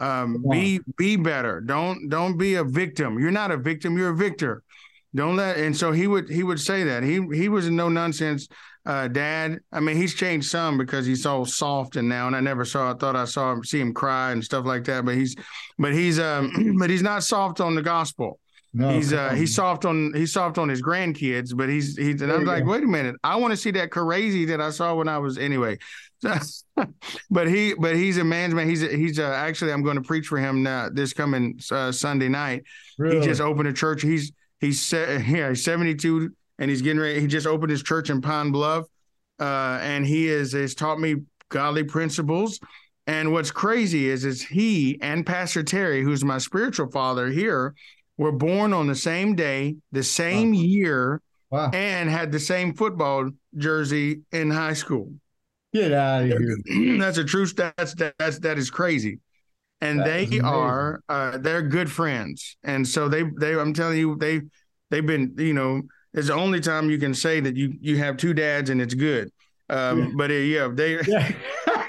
Um. 0.00 0.44
Be, 0.48 0.80
be 0.96 1.16
better. 1.16 1.60
Don't, 1.60 2.08
don't 2.08 2.36
be 2.36 2.54
a 2.54 2.64
victim. 2.64 3.18
You're 3.18 3.30
not 3.30 3.50
a 3.50 3.56
victim. 3.56 3.96
You're 3.96 4.10
a 4.10 4.16
victor. 4.16 4.62
Don't 5.14 5.36
let. 5.36 5.58
And 5.58 5.76
so 5.76 5.92
he 5.92 6.06
would, 6.06 6.28
he 6.28 6.42
would 6.42 6.60
say 6.60 6.84
that 6.84 7.02
he, 7.02 7.20
he 7.32 7.48
was 7.48 7.66
a 7.66 7.70
no 7.70 7.88
nonsense 7.88 8.48
uh, 8.86 9.08
dad. 9.08 9.60
I 9.72 9.80
mean, 9.80 9.96
he's 9.96 10.14
changed 10.14 10.48
some 10.48 10.78
because 10.78 11.04
he's 11.06 11.22
so 11.22 11.44
soft 11.44 11.96
and 11.96 12.08
now, 12.08 12.26
and 12.26 12.36
I 12.36 12.40
never 12.40 12.64
saw. 12.64 12.92
I 12.92 12.94
thought 12.94 13.16
I 13.16 13.24
saw 13.24 13.52
him 13.52 13.64
see 13.64 13.80
him 13.80 13.92
cry 13.92 14.32
and 14.32 14.42
stuff 14.42 14.64
like 14.64 14.84
that. 14.84 15.04
But 15.04 15.16
he's, 15.16 15.36
but 15.78 15.92
he's, 15.92 16.18
um, 16.18 16.76
but 16.78 16.90
he's 16.90 17.02
not 17.02 17.22
soft 17.22 17.60
on 17.60 17.74
the 17.74 17.82
gospel. 17.82 18.38
No, 18.72 18.90
he's 18.90 19.12
uh, 19.12 19.30
he's 19.30 19.54
soft 19.54 19.84
on 19.84 20.12
he's 20.14 20.32
soft 20.32 20.56
on 20.56 20.68
his 20.68 20.80
grandkids, 20.80 21.56
but 21.56 21.68
he's 21.68 21.96
he's 21.96 22.22
and 22.22 22.30
I'm 22.30 22.44
like, 22.44 22.64
go. 22.64 22.70
wait 22.70 22.84
a 22.84 22.86
minute, 22.86 23.16
I 23.24 23.34
want 23.34 23.50
to 23.50 23.56
see 23.56 23.72
that 23.72 23.90
crazy 23.90 24.44
that 24.46 24.60
I 24.60 24.70
saw 24.70 24.94
when 24.94 25.08
I 25.08 25.18
was 25.18 25.38
anyway. 25.38 25.78
but 27.30 27.48
he 27.48 27.74
but 27.74 27.96
he's 27.96 28.18
a 28.18 28.24
man's 28.24 28.54
man. 28.54 28.68
He's 28.68 28.80
he's 28.80 29.18
uh, 29.18 29.24
actually 29.24 29.72
I'm 29.72 29.82
going 29.82 29.96
to 29.96 30.02
preach 30.02 30.26
for 30.26 30.38
him 30.38 30.62
now 30.62 30.88
this 30.92 31.12
coming 31.12 31.58
uh, 31.70 31.92
Sunday 31.92 32.28
night. 32.28 32.64
Really? 32.98 33.20
He 33.20 33.24
just 33.24 33.40
opened 33.40 33.68
a 33.68 33.72
church. 33.72 34.02
He's 34.02 34.32
he's 34.60 34.92
yeah 34.92 35.48
he's 35.48 35.64
72 35.64 36.30
and 36.58 36.70
he's 36.70 36.82
getting 36.82 37.00
ready. 37.00 37.20
He 37.20 37.26
just 37.26 37.46
opened 37.46 37.70
his 37.70 37.82
church 37.82 38.10
in 38.10 38.20
Pine 38.20 38.52
Bluff, 38.52 38.86
uh, 39.38 39.78
and 39.80 40.06
he 40.06 40.28
is 40.28 40.52
has 40.52 40.74
taught 40.74 41.00
me 41.00 41.16
godly 41.48 41.84
principles. 41.84 42.60
And 43.06 43.32
what's 43.32 43.50
crazy 43.50 44.08
is 44.08 44.24
is 44.24 44.42
he 44.42 44.98
and 45.00 45.26
Pastor 45.26 45.62
Terry, 45.62 46.02
who's 46.02 46.24
my 46.24 46.38
spiritual 46.38 46.90
father 46.90 47.28
here, 47.28 47.74
were 48.18 48.32
born 48.32 48.72
on 48.72 48.86
the 48.86 48.94
same 48.94 49.34
day, 49.34 49.76
the 49.90 50.02
same 50.02 50.50
wow. 50.52 50.60
year, 50.60 51.22
wow. 51.50 51.70
and 51.72 52.10
had 52.10 52.30
the 52.30 52.38
same 52.38 52.74
football 52.74 53.30
jersey 53.56 54.20
in 54.30 54.50
high 54.50 54.74
school. 54.74 55.10
Get 55.72 55.92
out 55.92 56.22
of 56.22 56.28
here! 56.28 56.98
That's 56.98 57.18
a 57.18 57.24
true. 57.24 57.46
That's 57.46 57.94
that's 57.94 58.38
that 58.40 58.58
is 58.58 58.70
crazy. 58.70 59.20
And 59.80 60.00
that 60.00 60.28
they 60.30 60.40
are 60.40 61.00
uh, 61.08 61.38
they're 61.38 61.62
good 61.62 61.90
friends, 61.90 62.56
and 62.62 62.86
so 62.86 63.08
they 63.08 63.22
they 63.38 63.54
I'm 63.54 63.72
telling 63.72 63.98
you 63.98 64.16
they 64.16 64.42
they've 64.90 65.06
been 65.06 65.34
you 65.38 65.54
know 65.54 65.82
it's 66.12 66.26
the 66.26 66.34
only 66.34 66.60
time 66.60 66.90
you 66.90 66.98
can 66.98 67.14
say 67.14 67.40
that 67.40 67.56
you 67.56 67.74
you 67.80 67.96
have 67.98 68.16
two 68.16 68.34
dads 68.34 68.68
and 68.68 68.80
it's 68.80 68.94
good. 68.94 69.30
Um, 69.68 69.98
yeah. 69.98 70.10
But 70.16 70.30
uh, 70.30 70.34
yeah, 70.34 70.68
they. 70.72 71.00
Yeah. 71.02 71.32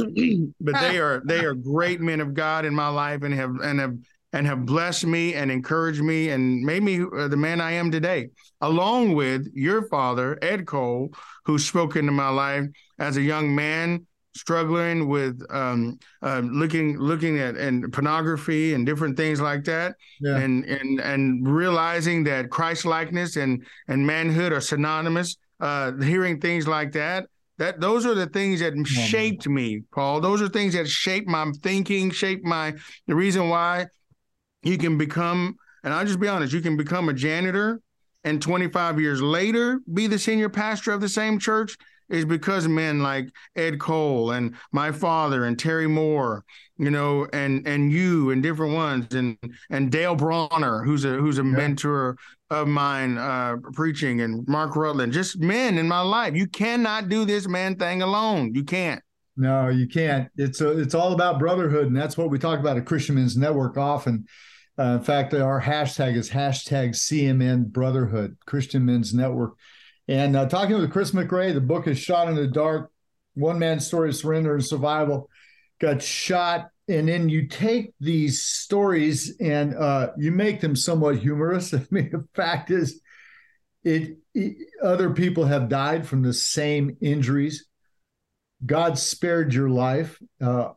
but 0.60 0.80
they 0.80 0.98
are 0.98 1.22
they 1.24 1.44
are 1.44 1.54
great 1.54 2.00
men 2.00 2.20
of 2.20 2.34
God 2.34 2.64
in 2.64 2.74
my 2.74 2.88
life 2.88 3.22
and 3.22 3.34
have 3.34 3.56
and 3.60 3.80
have 3.80 3.96
and 4.32 4.46
have 4.46 4.64
blessed 4.64 5.06
me 5.06 5.34
and 5.34 5.50
encouraged 5.50 6.02
me 6.02 6.30
and 6.30 6.62
made 6.62 6.82
me 6.82 7.02
uh, 7.02 7.28
the 7.28 7.36
man 7.36 7.60
I 7.60 7.72
am 7.72 7.90
today. 7.90 8.28
Along 8.60 9.14
with 9.14 9.48
your 9.54 9.88
father 9.88 10.38
Ed 10.42 10.66
Cole, 10.66 11.12
who 11.44 11.58
spoke 11.58 11.96
into 11.96 12.12
my 12.12 12.28
life 12.28 12.66
as 12.98 13.16
a 13.16 13.22
young 13.22 13.54
man 13.54 14.06
struggling 14.34 15.08
with 15.08 15.42
um, 15.50 15.98
uh, 16.22 16.40
looking 16.44 16.98
looking 16.98 17.38
at 17.40 17.56
and 17.56 17.92
pornography 17.92 18.74
and 18.74 18.86
different 18.86 19.16
things 19.16 19.40
like 19.40 19.64
that, 19.64 19.96
yeah. 20.20 20.36
and 20.36 20.64
and 20.64 21.00
and 21.00 21.48
realizing 21.48 22.24
that 22.24 22.50
Christ 22.50 22.84
likeness 22.84 23.36
and 23.36 23.64
and 23.88 24.06
manhood 24.06 24.52
are 24.52 24.60
synonymous. 24.60 25.36
Uh, 25.58 25.92
hearing 25.98 26.40
things 26.40 26.66
like 26.66 26.90
that, 26.92 27.26
that 27.58 27.80
those 27.82 28.06
are 28.06 28.14
the 28.14 28.26
things 28.26 28.60
that 28.60 28.72
shaped 28.86 29.46
me, 29.46 29.82
Paul. 29.92 30.22
Those 30.22 30.40
are 30.40 30.48
things 30.48 30.72
that 30.72 30.88
shaped 30.88 31.28
my 31.28 31.52
thinking, 31.62 32.10
shaped 32.10 32.44
my 32.44 32.74
the 33.06 33.14
reason 33.14 33.50
why 33.50 33.86
you 34.62 34.78
can 34.78 34.98
become. 34.98 35.56
And 35.82 35.94
I'll 35.94 36.04
just 36.04 36.20
be 36.20 36.28
honest, 36.28 36.52
you 36.52 36.60
can 36.60 36.76
become 36.76 37.08
a 37.08 37.14
janitor 37.14 37.80
and 38.24 38.40
25 38.42 39.00
years 39.00 39.22
later 39.22 39.80
be 39.92 40.06
the 40.06 40.18
senior 40.18 40.50
pastor 40.50 40.92
of 40.92 41.00
the 41.00 41.08
same 41.08 41.38
church 41.38 41.76
is 42.10 42.24
because 42.24 42.66
men 42.66 43.02
like 43.02 43.28
Ed 43.56 43.78
Cole 43.78 44.32
and 44.32 44.54
my 44.72 44.92
father 44.92 45.44
and 45.44 45.58
Terry 45.58 45.86
Moore, 45.86 46.44
you 46.76 46.90
know, 46.90 47.26
and 47.32 47.66
and 47.66 47.92
you 47.92 48.30
and 48.30 48.42
different 48.42 48.74
ones 48.74 49.14
and 49.14 49.38
and 49.70 49.90
Dale 49.90 50.16
Bronner, 50.16 50.82
who's 50.84 51.04
a 51.04 51.14
who's 51.14 51.38
a 51.38 51.44
yeah. 51.44 51.50
mentor 51.50 52.16
of 52.50 52.66
mine 52.66 53.16
uh, 53.16 53.56
preaching, 53.74 54.22
and 54.22 54.46
Mark 54.48 54.74
Rutland, 54.74 55.12
just 55.12 55.38
men 55.38 55.78
in 55.78 55.86
my 55.86 56.00
life. 56.00 56.34
You 56.34 56.48
cannot 56.48 57.08
do 57.08 57.24
this 57.24 57.46
man 57.46 57.76
thing 57.76 58.02
alone. 58.02 58.54
You 58.54 58.64
can't. 58.64 59.00
No, 59.36 59.68
you 59.68 59.86
can't. 59.86 60.28
It's 60.36 60.60
a, 60.60 60.78
it's 60.78 60.94
all 60.94 61.12
about 61.12 61.38
brotherhood, 61.38 61.86
and 61.86 61.96
that's 61.96 62.18
what 62.18 62.28
we 62.28 62.38
talk 62.38 62.58
about 62.58 62.76
at 62.76 62.86
Christian 62.86 63.14
Men's 63.14 63.36
Network 63.36 63.78
often. 63.78 64.26
Uh, 64.78 64.98
in 64.98 65.02
fact, 65.02 65.34
our 65.34 65.60
hashtag 65.60 66.16
is 66.16 66.30
hashtag 66.30 66.90
CMN 66.90 67.66
Brotherhood, 67.66 68.36
Christian 68.46 68.84
Men's 68.86 69.12
Network. 69.12 69.56
And 70.08 70.36
uh, 70.36 70.48
talking 70.48 70.76
with 70.76 70.90
Chris 70.90 71.12
McRae, 71.12 71.54
the 71.54 71.60
book 71.60 71.86
is 71.86 71.98
Shot 71.98 72.28
in 72.28 72.34
the 72.34 72.46
Dark, 72.46 72.90
One 73.34 73.58
Man's 73.58 73.86
Story 73.86 74.08
of 74.08 74.16
Surrender 74.16 74.54
and 74.54 74.64
Survival. 74.64 75.28
Got 75.80 76.02
shot, 76.02 76.68
and 76.88 77.08
then 77.08 77.28
you 77.28 77.46
take 77.46 77.94
these 78.00 78.42
stories 78.42 79.36
and 79.40 79.74
uh, 79.74 80.10
you 80.18 80.32
make 80.32 80.60
them 80.60 80.76
somewhat 80.76 81.18
humorous. 81.18 81.72
I 81.74 81.86
mean, 81.90 82.10
the 82.10 82.26
fact 82.34 82.70
is, 82.70 83.00
it, 83.84 84.18
it 84.34 84.56
other 84.82 85.10
people 85.10 85.44
have 85.44 85.68
died 85.68 86.06
from 86.06 86.22
the 86.22 86.34
same 86.34 86.96
injuries. 87.00 87.66
God 88.64 88.98
spared 88.98 89.54
your 89.54 89.70
life, 89.70 90.20
uh, 90.42 90.70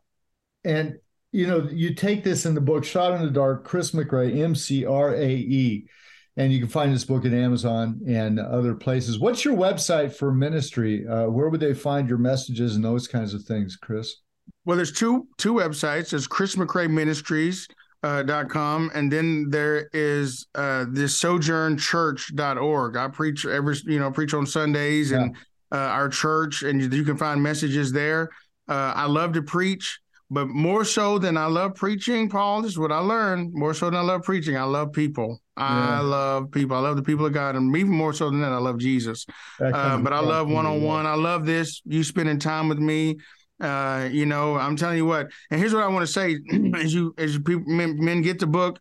and 0.64 0.98
you 1.34 1.46
know 1.46 1.68
you 1.70 1.94
take 1.94 2.24
this 2.24 2.46
in 2.46 2.54
the 2.54 2.60
book 2.60 2.84
Shot 2.84 3.12
in 3.14 3.22
the 3.22 3.30
Dark. 3.30 3.64
Chris 3.64 3.90
McRae, 3.90 4.40
M 4.40 4.54
C 4.54 4.86
R 4.86 5.14
A 5.14 5.28
E 5.28 5.88
and 6.36 6.52
you 6.52 6.58
can 6.58 6.68
find 6.68 6.92
this 6.92 7.04
book 7.04 7.24
at 7.24 7.32
Amazon 7.32 8.00
and 8.06 8.40
other 8.40 8.74
places. 8.74 9.18
What's 9.18 9.44
your 9.44 9.56
website 9.56 10.12
for 10.12 10.32
ministry? 10.32 11.06
Uh, 11.06 11.26
where 11.26 11.48
would 11.48 11.60
they 11.60 11.74
find 11.74 12.08
your 12.08 12.18
messages 12.18 12.74
and 12.74 12.84
those 12.84 13.06
kinds 13.06 13.34
of 13.34 13.44
things, 13.44 13.76
Chris? 13.76 14.16
Well, 14.64 14.76
there's 14.76 14.92
two 14.92 15.28
two 15.38 15.54
websites. 15.54 16.10
There's 16.10 16.26
Chris 16.26 16.56
McRae 16.56 16.90
Ministries. 16.90 17.68
Uh, 18.02 18.22
dot 18.22 18.50
com 18.50 18.90
and 18.94 19.10
then 19.10 19.48
there 19.48 19.88
is 19.94 20.46
uh 20.56 20.84
the 20.90 21.04
sojournchurch.org 21.04 22.96
i 22.98 23.08
preach 23.08 23.46
every 23.46 23.74
you 23.86 23.98
know 23.98 24.10
preach 24.10 24.34
on 24.34 24.44
sundays 24.44 25.10
yeah. 25.10 25.22
and 25.22 25.36
uh, 25.72 25.76
our 25.76 26.10
church 26.10 26.62
and 26.64 26.82
you, 26.82 26.88
you, 26.90 27.02
can 27.02 27.16
find 27.16 27.42
messages 27.42 27.92
there 27.92 28.28
uh, 28.68 28.92
i 28.94 29.06
love 29.06 29.32
to 29.32 29.40
preach 29.40 30.00
but 30.30 30.48
more 30.48 30.84
so 30.84 31.18
than 31.18 31.36
I 31.36 31.46
love 31.46 31.74
preaching, 31.74 32.28
Paul, 32.28 32.62
this 32.62 32.72
is 32.72 32.78
what 32.78 32.92
I 32.92 32.98
learned. 32.98 33.52
More 33.52 33.74
so 33.74 33.86
than 33.86 33.96
I 33.96 34.00
love 34.00 34.22
preaching, 34.22 34.56
I 34.56 34.64
love 34.64 34.92
people. 34.92 35.40
Yeah. 35.56 35.98
I 35.98 36.00
love 36.00 36.50
people. 36.50 36.76
I 36.76 36.80
love 36.80 36.96
the 36.96 37.02
people 37.02 37.26
of 37.26 37.32
God, 37.32 37.56
and 37.56 37.74
even 37.76 37.92
more 37.92 38.12
so 38.12 38.30
than 38.30 38.40
that, 38.40 38.52
I 38.52 38.58
love 38.58 38.78
Jesus. 38.78 39.26
Uh, 39.60 39.98
but 39.98 40.12
I 40.12 40.20
love 40.20 40.48
one 40.48 40.66
on 40.66 40.82
one. 40.82 41.06
I 41.06 41.14
love 41.14 41.46
this. 41.46 41.82
You 41.84 42.02
spending 42.02 42.38
time 42.38 42.68
with 42.68 42.78
me. 42.78 43.16
Uh, 43.60 44.08
you 44.10 44.26
know, 44.26 44.56
I'm 44.56 44.76
telling 44.76 44.96
you 44.96 45.06
what. 45.06 45.30
And 45.50 45.60
here's 45.60 45.72
what 45.72 45.84
I 45.84 45.88
want 45.88 46.06
to 46.06 46.12
say: 46.12 46.38
as 46.74 46.92
you 46.92 47.14
as 47.18 47.34
you 47.34 47.40
people 47.40 47.64
men, 47.66 48.02
men 48.02 48.22
get 48.22 48.38
the 48.40 48.46
book, 48.46 48.80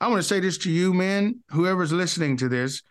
I 0.00 0.08
want 0.08 0.18
to 0.18 0.28
say 0.28 0.40
this 0.40 0.58
to 0.58 0.70
you, 0.70 0.94
men, 0.94 1.40
whoever's 1.50 1.92
listening 1.92 2.36
to 2.38 2.48
this. 2.48 2.82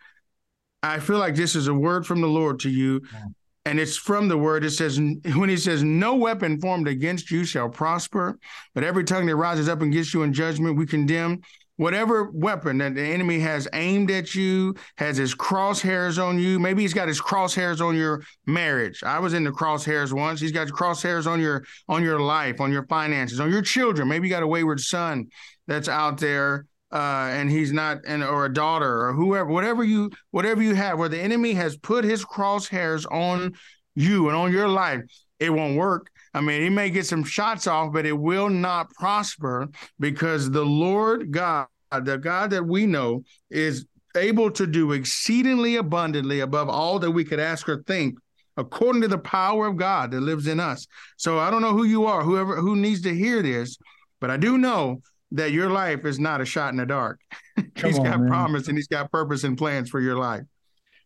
I 0.82 0.98
feel 0.98 1.18
like 1.18 1.36
this 1.36 1.54
is 1.54 1.68
a 1.68 1.74
word 1.74 2.06
from 2.06 2.20
the 2.20 2.26
Lord 2.26 2.60
to 2.60 2.70
you. 2.70 3.00
Yeah 3.12 3.20
and 3.64 3.78
it's 3.78 3.96
from 3.96 4.28
the 4.28 4.38
word. 4.38 4.64
It 4.64 4.70
says, 4.70 4.98
when 5.36 5.48
he 5.48 5.56
says, 5.56 5.82
No 5.82 6.14
weapon 6.16 6.60
formed 6.60 6.88
against 6.88 7.30
you 7.30 7.44
shall 7.44 7.68
prosper, 7.68 8.38
but 8.74 8.84
every 8.84 9.04
tongue 9.04 9.26
that 9.26 9.36
rises 9.36 9.68
up 9.68 9.82
against 9.82 10.14
you 10.14 10.22
in 10.22 10.32
judgment, 10.32 10.76
we 10.76 10.86
condemn. 10.86 11.40
Whatever 11.76 12.30
weapon 12.32 12.78
that 12.78 12.94
the 12.94 13.02
enemy 13.02 13.40
has 13.40 13.66
aimed 13.72 14.10
at 14.10 14.34
you, 14.34 14.74
has 14.98 15.16
his 15.16 15.34
crosshairs 15.34 16.22
on 16.22 16.38
you. 16.38 16.58
Maybe 16.58 16.82
he's 16.82 16.92
got 16.92 17.08
his 17.08 17.20
crosshairs 17.20 17.84
on 17.84 17.96
your 17.96 18.22
marriage. 18.46 19.02
I 19.02 19.18
was 19.18 19.32
in 19.32 19.42
the 19.42 19.50
crosshairs 19.50 20.12
once. 20.12 20.38
He's 20.38 20.52
got 20.52 20.68
crosshairs 20.68 21.26
on 21.26 21.40
your 21.40 21.64
on 21.88 22.04
your 22.04 22.20
life, 22.20 22.60
on 22.60 22.70
your 22.70 22.86
finances, 22.86 23.40
on 23.40 23.50
your 23.50 23.62
children. 23.62 24.06
Maybe 24.06 24.28
you 24.28 24.34
got 24.34 24.42
a 24.42 24.46
wayward 24.46 24.80
son 24.80 25.28
that's 25.66 25.88
out 25.88 26.18
there 26.18 26.66
uh, 26.92 27.30
and 27.32 27.50
he's 27.50 27.72
not 27.72 27.98
and 28.06 28.22
or 28.22 28.44
a 28.44 28.52
daughter 28.52 29.06
or 29.06 29.12
whoever 29.14 29.50
whatever 29.50 29.82
you 29.82 30.10
whatever 30.30 30.62
you 30.62 30.74
have 30.74 30.98
where 30.98 31.08
the 31.08 31.20
enemy 31.20 31.54
has 31.54 31.76
put 31.78 32.04
his 32.04 32.24
crosshairs 32.24 33.10
on 33.10 33.54
you 33.94 34.28
and 34.28 34.36
on 34.36 34.52
your 34.52 34.68
life 34.68 35.00
it 35.40 35.50
won't 35.50 35.76
work. 35.76 36.08
I 36.34 36.40
mean 36.40 36.62
he 36.62 36.68
may 36.68 36.90
get 36.90 37.06
some 37.06 37.24
shots 37.24 37.66
off 37.66 37.92
but 37.92 38.06
it 38.06 38.12
will 38.18 38.50
not 38.50 38.90
prosper 38.90 39.68
because 39.98 40.50
the 40.50 40.64
lord 40.64 41.30
god 41.30 41.66
the 41.90 42.18
god 42.18 42.50
that 42.50 42.66
we 42.66 42.86
know 42.86 43.22
is 43.50 43.86
able 44.16 44.50
to 44.50 44.66
do 44.66 44.92
exceedingly 44.92 45.76
abundantly 45.76 46.40
above 46.40 46.68
all 46.68 46.98
that 46.98 47.10
we 47.10 47.24
could 47.24 47.40
ask 47.40 47.68
or 47.68 47.82
think 47.84 48.16
according 48.58 49.00
to 49.00 49.08
the 49.08 49.18
power 49.18 49.66
of 49.66 49.76
god 49.76 50.10
that 50.10 50.20
lives 50.20 50.46
in 50.46 50.60
us. 50.60 50.86
So 51.16 51.38
i 51.38 51.50
don't 51.50 51.62
know 51.62 51.72
who 51.72 51.84
you 51.84 52.04
are 52.04 52.22
whoever 52.22 52.56
who 52.56 52.76
needs 52.76 53.00
to 53.02 53.14
hear 53.14 53.40
this 53.42 53.78
but 54.20 54.30
i 54.30 54.36
do 54.36 54.58
know 54.58 55.00
that 55.32 55.52
your 55.52 55.70
life 55.70 56.04
is 56.04 56.18
not 56.18 56.40
a 56.40 56.44
shot 56.44 56.72
in 56.72 56.76
the 56.76 56.86
dark. 56.86 57.20
he's 57.76 57.98
on, 57.98 58.04
got 58.04 58.20
man. 58.20 58.28
promise 58.28 58.68
and 58.68 58.76
he's 58.76 58.88
got 58.88 59.10
purpose 59.10 59.44
and 59.44 59.56
plans 59.56 59.90
for 59.90 60.00
your 60.00 60.16
life. 60.16 60.42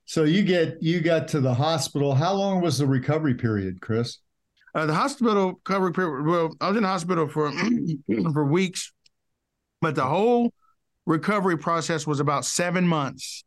So 0.05 0.25
you 0.25 0.43
get 0.43 0.83
you 0.83 1.01
got 1.01 1.29
to 1.29 1.41
the 1.41 1.55
hospital. 1.55 2.15
How 2.15 2.33
long 2.33 2.61
was 2.61 2.79
the 2.79 2.87
recovery 2.87 3.35
period, 3.35 3.81
Chris? 3.81 4.19
Uh, 4.75 4.87
the 4.87 4.95
hospital 4.95 5.53
recovery 5.53 5.93
period. 5.93 6.27
Well, 6.27 6.55
I 6.61 6.69
was 6.69 6.77
in 6.77 6.83
the 6.83 6.89
hospital 6.89 7.27
for 7.27 7.51
for 8.33 8.45
weeks, 8.45 8.93
but 9.81 9.95
the 9.95 10.05
whole 10.05 10.53
recovery 11.07 11.59
process 11.59 12.07
was 12.07 12.21
about 12.21 12.45
seven 12.45 12.87
months. 12.87 13.43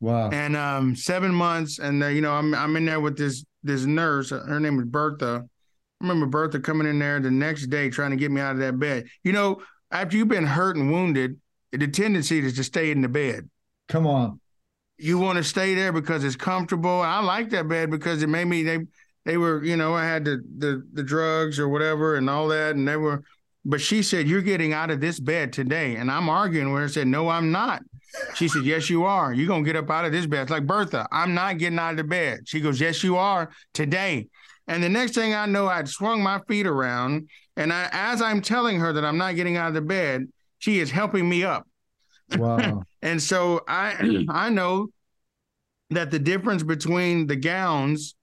Wow! 0.00 0.30
And 0.30 0.56
um, 0.56 0.96
seven 0.96 1.32
months, 1.32 1.78
and 1.78 2.02
uh, 2.02 2.08
you 2.08 2.20
know, 2.20 2.32
I'm 2.32 2.54
I'm 2.54 2.76
in 2.76 2.84
there 2.84 3.00
with 3.00 3.16
this 3.16 3.44
this 3.62 3.84
nurse. 3.84 4.30
Her 4.30 4.60
name 4.60 4.76
was 4.76 4.86
Bertha. 4.86 5.44
I 5.44 6.04
remember 6.04 6.26
Bertha 6.26 6.58
coming 6.60 6.88
in 6.88 6.98
there 6.98 7.20
the 7.20 7.30
next 7.30 7.68
day 7.68 7.88
trying 7.88 8.10
to 8.10 8.16
get 8.16 8.32
me 8.32 8.40
out 8.40 8.52
of 8.52 8.58
that 8.58 8.78
bed. 8.78 9.06
You 9.22 9.32
know, 9.32 9.62
after 9.92 10.16
you've 10.16 10.28
been 10.28 10.46
hurt 10.46 10.76
and 10.76 10.90
wounded, 10.90 11.40
the 11.70 11.88
tendency 11.88 12.40
is 12.40 12.56
to 12.56 12.64
stay 12.64 12.90
in 12.90 13.00
the 13.00 13.08
bed. 13.08 13.48
Come 13.88 14.06
on. 14.06 14.40
You 14.98 15.18
want 15.18 15.38
to 15.38 15.44
stay 15.44 15.74
there 15.74 15.92
because 15.92 16.24
it's 16.24 16.36
comfortable. 16.36 17.00
I 17.00 17.20
like 17.20 17.50
that 17.50 17.68
bed 17.68 17.90
because 17.90 18.22
it 18.22 18.28
made 18.28 18.46
me 18.46 18.62
they 18.62 18.78
they 19.24 19.36
were, 19.36 19.62
you 19.64 19.76
know, 19.76 19.94
I 19.94 20.04
had 20.04 20.24
the 20.24 20.42
the 20.58 20.86
the 20.92 21.02
drugs 21.02 21.58
or 21.58 21.68
whatever 21.68 22.16
and 22.16 22.28
all 22.28 22.48
that, 22.48 22.74
and 22.74 22.86
they 22.86 22.96
were 22.96 23.22
but 23.64 23.80
she 23.80 24.02
said, 24.02 24.28
You're 24.28 24.42
getting 24.42 24.72
out 24.72 24.90
of 24.90 25.00
this 25.00 25.20
bed 25.20 25.52
today. 25.52 25.96
And 25.96 26.10
I'm 26.10 26.28
arguing 26.28 26.72
with 26.72 26.80
her. 26.80 26.86
I 26.86 26.90
said, 26.90 27.06
No, 27.06 27.28
I'm 27.28 27.52
not. 27.52 27.82
She 28.34 28.48
said, 28.48 28.64
Yes, 28.64 28.90
you 28.90 29.04
are. 29.04 29.32
You're 29.32 29.48
gonna 29.48 29.64
get 29.64 29.76
up 29.76 29.90
out 29.90 30.04
of 30.04 30.12
this 30.12 30.26
bed. 30.26 30.42
It's 30.42 30.50
like 30.50 30.66
Bertha, 30.66 31.06
I'm 31.10 31.34
not 31.34 31.58
getting 31.58 31.78
out 31.78 31.92
of 31.92 31.96
the 31.96 32.04
bed. 32.04 32.40
She 32.46 32.60
goes, 32.60 32.80
Yes, 32.80 33.02
you 33.02 33.16
are 33.16 33.50
today. 33.74 34.28
And 34.66 34.82
the 34.82 34.88
next 34.88 35.14
thing 35.14 35.34
I 35.34 35.46
know, 35.46 35.66
I'd 35.66 35.88
swung 35.88 36.22
my 36.22 36.40
feet 36.48 36.66
around. 36.66 37.28
And 37.56 37.72
I, 37.72 37.88
as 37.92 38.22
I'm 38.22 38.40
telling 38.40 38.78
her 38.80 38.92
that 38.92 39.04
I'm 39.04 39.18
not 39.18 39.36
getting 39.36 39.56
out 39.56 39.68
of 39.68 39.74
the 39.74 39.80
bed, 39.80 40.28
she 40.58 40.78
is 40.78 40.90
helping 40.90 41.28
me 41.28 41.44
up. 41.44 41.66
Wow. 42.36 42.84
and 43.02 43.20
so 43.20 43.62
I 43.66 44.24
I 44.28 44.50
know 44.50 44.88
that 45.90 46.10
the 46.10 46.18
difference 46.18 46.62
between 46.62 47.26
the 47.26 47.36
gowns, 47.36 48.14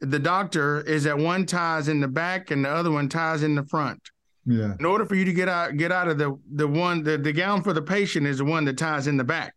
the 0.00 0.18
doctor 0.18 0.80
is 0.80 1.04
that 1.04 1.18
one 1.18 1.44
ties 1.46 1.88
in 1.88 2.00
the 2.00 2.08
back 2.08 2.50
and 2.50 2.64
the 2.64 2.70
other 2.70 2.90
one 2.90 3.08
ties 3.08 3.42
in 3.42 3.54
the 3.54 3.64
front. 3.64 4.00
Yeah. 4.46 4.74
In 4.78 4.84
order 4.84 5.04
for 5.04 5.14
you 5.14 5.24
to 5.24 5.32
get 5.32 5.48
out 5.48 5.76
get 5.76 5.92
out 5.92 6.08
of 6.08 6.18
the 6.18 6.38
the 6.54 6.66
one 6.66 7.02
the, 7.02 7.18
the 7.18 7.32
gown 7.32 7.62
for 7.62 7.72
the 7.72 7.82
patient 7.82 8.26
is 8.26 8.38
the 8.38 8.44
one 8.44 8.64
that 8.64 8.78
ties 8.78 9.06
in 9.06 9.16
the 9.16 9.24
back. 9.24 9.54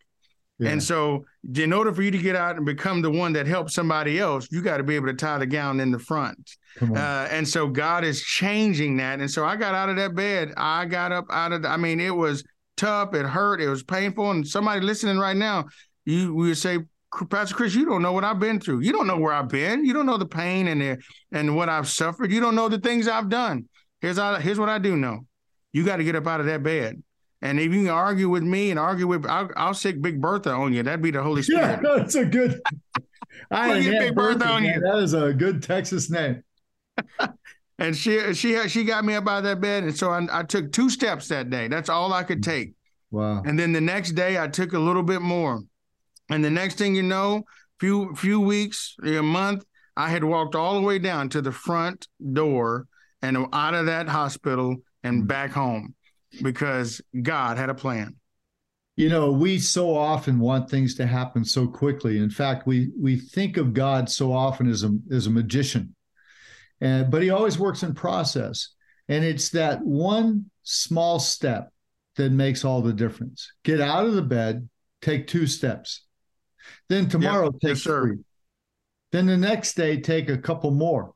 Yeah. 0.61 0.69
And 0.69 0.83
so, 0.83 1.25
in 1.55 1.73
order 1.73 1.91
for 1.91 2.03
you 2.03 2.11
to 2.11 2.19
get 2.19 2.35
out 2.35 2.55
and 2.55 2.63
become 2.63 3.01
the 3.01 3.09
one 3.09 3.33
that 3.33 3.47
helps 3.47 3.73
somebody 3.73 4.19
else, 4.19 4.47
you 4.51 4.61
got 4.61 4.77
to 4.77 4.83
be 4.83 4.95
able 4.95 5.07
to 5.07 5.15
tie 5.15 5.39
the 5.39 5.47
gown 5.47 5.79
in 5.79 5.89
the 5.89 5.97
front. 5.97 6.51
Uh, 6.79 7.27
and 7.31 7.47
so, 7.47 7.67
God 7.67 8.03
is 8.03 8.21
changing 8.21 8.97
that. 8.97 9.19
And 9.19 9.29
so, 9.29 9.43
I 9.43 9.55
got 9.55 9.73
out 9.73 9.89
of 9.89 9.95
that 9.95 10.13
bed. 10.13 10.53
I 10.57 10.85
got 10.85 11.11
up 11.11 11.25
out 11.31 11.51
of. 11.51 11.63
The, 11.63 11.69
I 11.69 11.77
mean, 11.77 11.99
it 11.99 12.15
was 12.15 12.43
tough. 12.77 13.15
It 13.15 13.25
hurt. 13.25 13.59
It 13.59 13.69
was 13.69 13.81
painful. 13.81 14.29
And 14.29 14.47
somebody 14.47 14.81
listening 14.81 15.17
right 15.17 15.35
now, 15.35 15.65
you 16.05 16.31
we 16.35 16.49
would 16.49 16.59
say, 16.59 16.77
Pastor 17.31 17.55
Chris, 17.55 17.73
you 17.73 17.85
don't 17.85 18.03
know 18.03 18.11
what 18.11 18.23
I've 18.23 18.39
been 18.39 18.59
through. 18.59 18.81
You 18.81 18.91
don't 18.91 19.07
know 19.07 19.17
where 19.17 19.33
I've 19.33 19.49
been. 19.49 19.83
You 19.83 19.93
don't 19.93 20.05
know 20.05 20.17
the 20.17 20.27
pain 20.27 20.67
and 20.67 20.79
the 20.79 20.97
and 21.31 21.55
what 21.55 21.69
I've 21.69 21.89
suffered. 21.89 22.31
You 22.31 22.39
don't 22.39 22.55
know 22.55 22.69
the 22.69 22.79
things 22.79 23.07
I've 23.07 23.29
done. 23.29 23.67
Here's 24.01 24.17
I, 24.17 24.41
here's 24.41 24.59
what 24.59 24.69
I 24.69 24.79
do 24.79 24.97
know. 24.97 25.25
You 25.73 25.85
got 25.85 25.97
to 25.97 26.03
get 26.03 26.15
up 26.15 26.27
out 26.27 26.39
of 26.39 26.47
that 26.47 26.63
bed. 26.63 27.01
And 27.41 27.59
if 27.59 27.73
you 27.73 27.83
can 27.83 27.89
argue 27.89 28.29
with 28.29 28.43
me 28.43 28.69
and 28.69 28.79
argue 28.79 29.07
with, 29.07 29.25
I'll, 29.25 29.49
I'll 29.55 29.73
sic 29.73 30.01
Big 30.01 30.21
Bertha 30.21 30.51
on 30.51 30.73
you. 30.73 30.83
That'd 30.83 31.01
be 31.01 31.11
the 31.11 31.23
Holy 31.23 31.41
Spirit. 31.41 31.79
Yeah, 31.83 31.97
that's 31.97 32.15
a 32.15 32.25
good. 32.25 32.61
I 33.51 33.79
Big 33.79 34.15
Bertha, 34.15 34.39
Bertha 34.39 34.51
on 34.51 34.63
you. 34.63 34.79
That 34.79 34.99
is 34.99 35.13
a 35.13 35.33
good 35.33 35.63
Texas 35.63 36.09
name. 36.09 36.43
and 37.79 37.95
she 37.95 38.33
she 38.33 38.67
she 38.67 38.83
got 38.83 39.05
me 39.05 39.15
up 39.15 39.27
out 39.27 39.39
of 39.39 39.43
that 39.45 39.61
bed, 39.61 39.83
and 39.83 39.95
so 39.95 40.11
I, 40.11 40.27
I 40.31 40.43
took 40.43 40.71
two 40.71 40.89
steps 40.89 41.29
that 41.29 41.49
day. 41.49 41.67
That's 41.67 41.89
all 41.89 42.13
I 42.13 42.23
could 42.23 42.43
take. 42.43 42.73
Wow. 43.09 43.41
And 43.43 43.57
then 43.57 43.73
the 43.73 43.81
next 43.81 44.11
day, 44.11 44.39
I 44.39 44.47
took 44.47 44.73
a 44.73 44.79
little 44.79 45.03
bit 45.03 45.21
more. 45.21 45.61
And 46.29 46.45
the 46.45 46.49
next 46.49 46.77
thing 46.77 46.95
you 46.95 47.03
know, 47.03 47.43
few 47.79 48.13
few 48.15 48.39
weeks, 48.39 48.95
a 49.03 49.21
month, 49.21 49.65
I 49.97 50.09
had 50.09 50.23
walked 50.23 50.55
all 50.55 50.75
the 50.75 50.81
way 50.81 50.99
down 50.99 51.29
to 51.29 51.41
the 51.41 51.51
front 51.51 52.07
door 52.33 52.87
and 53.21 53.37
out 53.53 53.73
of 53.73 53.85
that 53.85 54.07
hospital 54.07 54.77
and 55.03 55.23
mm. 55.23 55.27
back 55.27 55.51
home 55.51 55.95
because 56.41 57.01
God 57.21 57.57
had 57.57 57.69
a 57.69 57.75
plan. 57.75 58.15
You 58.95 59.09
know, 59.09 59.31
we 59.31 59.57
so 59.57 59.95
often 59.95 60.39
want 60.39 60.69
things 60.69 60.95
to 60.95 61.07
happen 61.07 61.45
so 61.45 61.67
quickly. 61.67 62.19
In 62.19 62.29
fact, 62.29 62.67
we 62.67 62.91
we 62.99 63.15
think 63.17 63.57
of 63.57 63.73
God 63.73 64.09
so 64.09 64.33
often 64.33 64.69
as 64.69 64.83
a 64.83 64.95
as 65.11 65.27
a 65.27 65.31
magician. 65.31 65.95
And 66.81 67.09
but 67.09 67.21
he 67.21 67.29
always 67.29 67.57
works 67.57 67.83
in 67.83 67.93
process. 67.93 68.69
And 69.07 69.23
it's 69.23 69.49
that 69.49 69.81
one 69.81 70.51
small 70.63 71.19
step 71.19 71.71
that 72.17 72.31
makes 72.31 72.65
all 72.65 72.81
the 72.81 72.93
difference. 72.93 73.51
Get 73.63 73.81
out 73.81 74.05
of 74.05 74.13
the 74.13 74.21
bed, 74.21 74.69
take 75.01 75.27
two 75.27 75.47
steps. 75.47 76.05
Then 76.89 77.07
tomorrow 77.07 77.45
yep. 77.45 77.61
take 77.61 77.69
yes, 77.69 77.83
three. 77.83 78.17
Then 79.11 79.25
the 79.25 79.37
next 79.37 79.75
day 79.75 79.99
take 79.99 80.29
a 80.29 80.37
couple 80.37 80.71
more. 80.71 81.13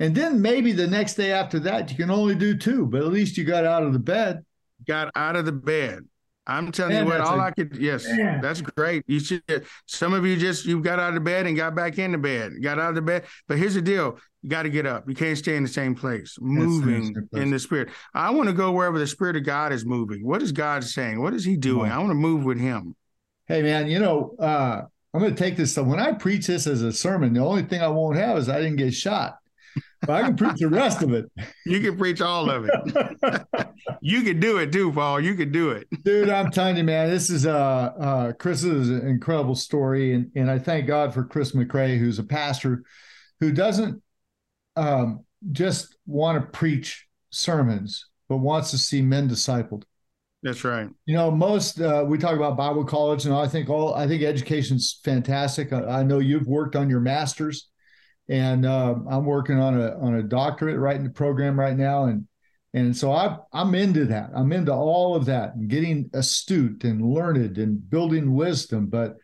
And 0.00 0.14
then 0.14 0.40
maybe 0.40 0.72
the 0.72 0.86
next 0.86 1.14
day 1.14 1.30
after 1.30 1.60
that, 1.60 1.90
you 1.90 1.96
can 1.96 2.10
only 2.10 2.34
do 2.34 2.56
two, 2.56 2.86
but 2.86 3.02
at 3.02 3.08
least 3.08 3.36
you 3.36 3.44
got 3.44 3.66
out 3.66 3.82
of 3.82 3.92
the 3.92 3.98
bed. 3.98 4.44
Got 4.86 5.10
out 5.14 5.36
of 5.36 5.44
the 5.44 5.52
bed. 5.52 6.06
I'm 6.46 6.72
telling 6.72 6.94
man, 6.94 7.04
you 7.04 7.12
what, 7.12 7.20
all 7.20 7.38
a, 7.38 7.44
I 7.44 7.50
could, 7.50 7.76
yes, 7.76 8.08
man. 8.08 8.40
that's 8.40 8.62
great. 8.62 9.04
You 9.06 9.20
should, 9.20 9.66
some 9.86 10.14
of 10.14 10.24
you 10.24 10.36
just, 10.36 10.64
you 10.64 10.82
got 10.82 10.98
out 10.98 11.14
of 11.14 11.22
bed 11.22 11.46
and 11.46 11.54
got 11.54 11.76
back 11.76 11.98
in 11.98 12.12
the 12.12 12.18
bed, 12.18 12.54
got 12.62 12.78
out 12.78 12.88
of 12.88 12.94
the 12.94 13.02
bed. 13.02 13.24
But 13.46 13.58
here's 13.58 13.74
the 13.74 13.82
deal 13.82 14.18
you 14.42 14.48
got 14.48 14.62
to 14.62 14.70
get 14.70 14.86
up. 14.86 15.06
You 15.06 15.14
can't 15.14 15.36
stay 15.36 15.54
in 15.54 15.62
the 15.62 15.68
same 15.68 15.94
place, 15.94 16.38
moving 16.40 17.12
place. 17.12 17.42
in 17.42 17.50
the 17.50 17.58
spirit. 17.58 17.90
I 18.14 18.30
want 18.30 18.48
to 18.48 18.54
go 18.54 18.72
wherever 18.72 18.98
the 18.98 19.06
spirit 19.06 19.36
of 19.36 19.44
God 19.44 19.70
is 19.70 19.84
moving. 19.84 20.26
What 20.26 20.42
is 20.42 20.50
God 20.50 20.82
saying? 20.82 21.20
What 21.20 21.34
is 21.34 21.44
he 21.44 21.56
doing? 21.56 21.92
I 21.92 21.98
want 21.98 22.10
to 22.10 22.14
move 22.14 22.44
with 22.44 22.58
him. 22.58 22.96
Hey, 23.46 23.60
man, 23.62 23.86
you 23.86 23.98
know, 23.98 24.34
uh, 24.38 24.82
I'm 25.12 25.20
going 25.20 25.34
to 25.34 25.38
take 25.38 25.56
this. 25.56 25.74
So 25.74 25.82
when 25.82 26.00
I 26.00 26.12
preach 26.12 26.46
this 26.46 26.66
as 26.66 26.80
a 26.82 26.92
sermon, 26.92 27.34
the 27.34 27.40
only 27.40 27.62
thing 27.62 27.82
I 27.82 27.88
won't 27.88 28.16
have 28.16 28.38
is 28.38 28.48
I 28.48 28.60
didn't 28.60 28.76
get 28.76 28.94
shot. 28.94 29.39
I 30.08 30.22
can 30.22 30.36
preach 30.36 30.58
the 30.58 30.68
rest 30.68 31.02
of 31.02 31.12
it. 31.12 31.30
You 31.66 31.80
can 31.80 31.96
preach 31.98 32.20
all 32.20 32.50
of 32.50 32.68
it. 32.68 33.46
you 34.00 34.22
can 34.22 34.40
do 34.40 34.58
it 34.58 34.72
too, 34.72 34.92
Paul. 34.92 35.20
You 35.20 35.34
can 35.34 35.52
do 35.52 35.70
it, 35.70 35.86
dude. 36.04 36.30
I'm 36.30 36.50
telling 36.50 36.76
you, 36.76 36.84
man. 36.84 37.10
This 37.10 37.30
is 37.30 37.46
uh, 37.46 37.52
uh 37.52 38.32
Chris's 38.32 38.90
incredible 38.90 39.54
story, 39.54 40.14
and 40.14 40.30
and 40.34 40.50
I 40.50 40.58
thank 40.58 40.86
God 40.86 41.12
for 41.12 41.24
Chris 41.24 41.52
McRae, 41.52 41.98
who's 41.98 42.18
a 42.18 42.24
pastor 42.24 42.82
who 43.40 43.52
doesn't 43.52 44.02
um, 44.76 45.24
just 45.52 45.96
want 46.06 46.40
to 46.40 46.58
preach 46.58 47.06
sermons, 47.30 48.06
but 48.28 48.38
wants 48.38 48.70
to 48.70 48.78
see 48.78 49.02
men 49.02 49.28
discipled. 49.28 49.82
That's 50.42 50.64
right. 50.64 50.88
You 51.04 51.14
know, 51.14 51.30
most 51.30 51.80
uh, 51.80 52.04
we 52.06 52.16
talk 52.16 52.34
about 52.34 52.56
Bible 52.56 52.84
college, 52.84 53.26
and 53.26 53.34
I 53.34 53.46
think 53.46 53.68
all 53.68 53.94
I 53.94 54.06
think 54.06 54.22
education's 54.22 55.00
fantastic. 55.04 55.72
I, 55.72 56.00
I 56.00 56.02
know 56.02 56.18
you've 56.18 56.46
worked 56.46 56.76
on 56.76 56.88
your 56.88 57.00
master's, 57.00 57.68
and 58.30 58.64
uh, 58.64 58.94
I'm 59.10 59.26
working 59.26 59.58
on 59.58 59.78
a 59.78 59.98
on 59.98 60.14
a 60.14 60.22
doctorate 60.22 60.78
right 60.78 60.96
in 60.96 61.04
the 61.04 61.10
program 61.10 61.58
right 61.58 61.76
now, 61.76 62.04
and 62.04 62.26
and 62.72 62.96
so 62.96 63.12
I 63.12 63.36
I'm 63.52 63.74
into 63.74 64.06
that. 64.06 64.30
I'm 64.34 64.52
into 64.52 64.72
all 64.72 65.14
of 65.14 65.26
that 65.26 65.54
and 65.54 65.68
getting 65.68 66.08
astute 66.14 66.84
and 66.84 67.02
learned 67.02 67.58
and 67.58 67.90
building 67.90 68.32
wisdom. 68.32 68.86
But 68.86 69.16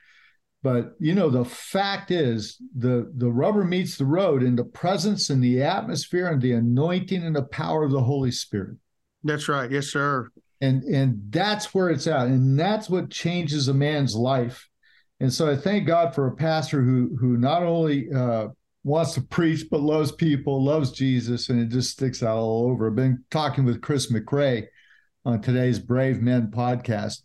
but 0.62 0.96
you 0.98 1.14
know 1.14 1.30
the 1.30 1.44
fact 1.44 2.10
is 2.10 2.60
the 2.76 3.10
the 3.16 3.30
rubber 3.30 3.64
meets 3.64 3.96
the 3.96 4.04
road 4.04 4.42
in 4.42 4.56
the 4.56 4.64
presence 4.64 5.30
and 5.30 5.42
the 5.42 5.62
atmosphere 5.62 6.26
and 6.26 6.42
the 6.42 6.52
anointing 6.52 7.22
and 7.22 7.36
the 7.36 7.44
power 7.44 7.84
of 7.84 7.92
the 7.92 8.02
Holy 8.02 8.32
Spirit. 8.32 8.76
That's 9.22 9.48
right. 9.48 9.70
Yes, 9.70 9.86
sir 9.86 10.28
and 10.60 10.82
and 10.84 11.20
that's 11.30 11.74
where 11.74 11.90
it's 11.90 12.06
at 12.06 12.26
and 12.26 12.58
that's 12.58 12.88
what 12.88 13.10
changes 13.10 13.68
a 13.68 13.74
man's 13.74 14.14
life 14.14 14.68
and 15.20 15.32
so 15.32 15.50
i 15.50 15.56
thank 15.56 15.86
god 15.86 16.14
for 16.14 16.26
a 16.26 16.36
pastor 16.36 16.82
who 16.82 17.16
who 17.20 17.36
not 17.36 17.62
only 17.62 18.10
uh, 18.12 18.48
wants 18.86 19.14
to 19.14 19.20
preach 19.20 19.64
but 19.70 19.80
loves 19.80 20.12
people 20.12 20.62
loves 20.64 20.92
jesus 20.92 21.48
and 21.48 21.60
it 21.60 21.68
just 21.68 21.90
sticks 21.90 22.22
out 22.22 22.38
all 22.38 22.70
over. 22.70 22.88
I've 22.88 22.94
been 22.94 23.24
talking 23.30 23.64
with 23.64 23.82
chris 23.82 24.12
mcrae 24.12 24.66
on 25.24 25.42
today's 25.42 25.78
brave 25.80 26.22
men 26.22 26.52
podcast. 26.52 27.22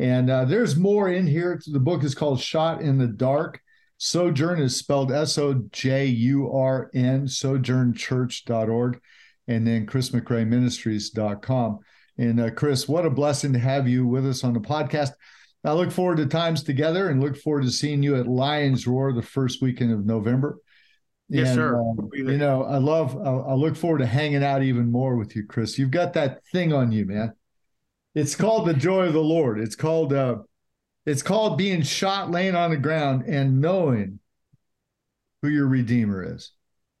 And 0.00 0.28
uh, 0.28 0.44
there's 0.44 0.74
more 0.74 1.08
in 1.08 1.28
here. 1.28 1.60
The 1.64 1.78
book 1.78 2.02
is 2.02 2.16
called 2.16 2.40
shot 2.40 2.82
in 2.82 2.98
the 2.98 3.06
dark. 3.06 3.60
Sojourn 3.98 4.60
is 4.60 4.76
spelled 4.76 5.12
s-o-j-u-r-n 5.12 5.68
sojournchurch.org 7.26 9.00
and 9.46 9.66
then 9.66 9.86
chrismcraeministries.com 9.86 11.78
and 12.16 12.40
uh, 12.40 12.50
Chris, 12.50 12.88
what 12.88 13.06
a 13.06 13.10
blessing 13.10 13.52
to 13.52 13.58
have 13.58 13.88
you 13.88 14.06
with 14.06 14.26
us 14.26 14.44
on 14.44 14.52
the 14.52 14.60
podcast. 14.60 15.10
I 15.64 15.72
look 15.72 15.90
forward 15.90 16.18
to 16.18 16.26
times 16.26 16.62
together 16.62 17.08
and 17.08 17.20
look 17.20 17.36
forward 17.36 17.64
to 17.64 17.70
seeing 17.70 18.02
you 18.02 18.16
at 18.16 18.28
Lions 18.28 18.86
Roar 18.86 19.12
the 19.12 19.22
first 19.22 19.62
weekend 19.62 19.92
of 19.92 20.04
November. 20.04 20.58
Yes, 21.28 21.48
and, 21.48 21.56
sir. 21.56 21.80
Um, 21.80 22.10
you 22.12 22.36
know, 22.36 22.64
I 22.64 22.78
love, 22.78 23.16
I, 23.16 23.30
I 23.30 23.54
look 23.54 23.76
forward 23.76 23.98
to 23.98 24.06
hanging 24.06 24.44
out 24.44 24.62
even 24.62 24.90
more 24.90 25.16
with 25.16 25.34
you, 25.34 25.46
Chris. 25.46 25.78
You've 25.78 25.90
got 25.90 26.12
that 26.14 26.44
thing 26.52 26.72
on 26.72 26.92
you, 26.92 27.06
man. 27.06 27.32
It's 28.14 28.36
called 28.36 28.68
the 28.68 28.74
joy 28.74 29.06
of 29.06 29.12
the 29.12 29.20
Lord. 29.20 29.58
It's 29.58 29.74
called, 29.74 30.12
uh, 30.12 30.36
it's 31.06 31.22
called 31.22 31.58
being 31.58 31.82
shot 31.82 32.30
laying 32.30 32.54
on 32.54 32.70
the 32.70 32.76
ground 32.76 33.24
and 33.26 33.60
knowing 33.60 34.20
who 35.42 35.48
your 35.48 35.66
Redeemer 35.66 36.34
is. 36.34 36.52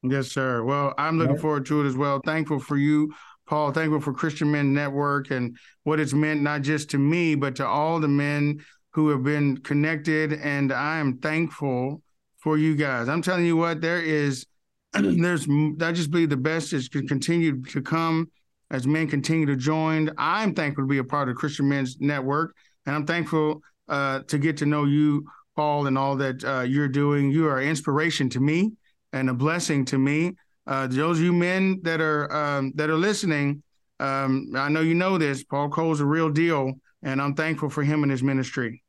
Yes, 0.02 0.28
sir. 0.28 0.62
Well, 0.64 0.94
I'm 0.98 1.18
looking 1.18 1.34
right. 1.34 1.40
forward 1.40 1.66
to 1.66 1.82
it 1.82 1.86
as 1.86 1.96
well. 1.96 2.20
Thankful 2.24 2.58
for 2.58 2.76
you 2.76 3.14
Paul, 3.46 3.72
thankful 3.72 4.00
for 4.00 4.12
Christian 4.12 4.50
Men 4.50 4.72
Network 4.72 5.30
and 5.30 5.56
what 5.82 6.00
it's 6.00 6.14
meant 6.14 6.42
not 6.42 6.62
just 6.62 6.90
to 6.90 6.98
me, 6.98 7.34
but 7.34 7.56
to 7.56 7.66
all 7.66 8.00
the 8.00 8.08
men 8.08 8.64
who 8.92 9.10
have 9.10 9.22
been 9.22 9.58
connected. 9.58 10.32
And 10.32 10.72
I 10.72 10.98
am 10.98 11.18
thankful 11.18 12.02
for 12.44 12.56
you 12.56 12.76
guys. 12.76 13.08
I'm 13.08 13.22
telling 13.22 13.44
you 13.44 13.56
what, 13.56 13.80
there 13.80 14.00
is, 14.00 14.46
there's, 14.92 15.48
I 15.80 15.90
just 15.90 16.12
believe 16.12 16.30
the 16.30 16.36
best 16.36 16.72
is 16.72 16.88
to 16.90 17.02
continue 17.02 17.62
to 17.64 17.82
come 17.82 18.30
as 18.70 18.86
men 18.86 19.08
continue 19.08 19.46
to 19.46 19.56
join. 19.56 20.10
I'm 20.16 20.54
thankful 20.54 20.84
to 20.84 20.88
be 20.88 20.98
a 20.98 21.04
part 21.04 21.28
of 21.28 21.34
Christian 21.34 21.68
Men's 21.68 21.96
Network, 21.98 22.54
and 22.86 22.94
I'm 22.94 23.06
thankful 23.06 23.62
uh, 23.88 24.20
to 24.28 24.38
get 24.38 24.58
to 24.58 24.66
know 24.66 24.84
you, 24.84 25.26
Paul, 25.56 25.88
and 25.88 25.98
all 25.98 26.14
that 26.16 26.44
uh, 26.44 26.60
you're 26.60 26.88
doing. 26.88 27.32
You 27.32 27.48
are 27.48 27.60
inspiration 27.60 28.28
to 28.30 28.40
me 28.40 28.72
and 29.12 29.28
a 29.28 29.34
blessing 29.34 29.84
to 29.86 29.98
me 29.98 30.34
uh, 30.66 30.86
those 30.86 31.20
you 31.20 31.32
men 31.32 31.80
that 31.82 32.00
are 32.00 32.32
um, 32.32 32.72
that 32.76 32.88
are 32.88 32.96
listening, 32.96 33.62
um, 34.00 34.50
I 34.54 34.68
know 34.68 34.80
you 34.80 34.94
know 34.94 35.18
this. 35.18 35.44
Paul 35.44 35.68
Cole's 35.68 36.00
a 36.00 36.06
real 36.06 36.30
deal, 36.30 36.72
and 37.02 37.20
I'm 37.20 37.34
thankful 37.34 37.68
for 37.68 37.82
him 37.82 38.02
and 38.02 38.10
his 38.10 38.22
ministry. 38.22 38.82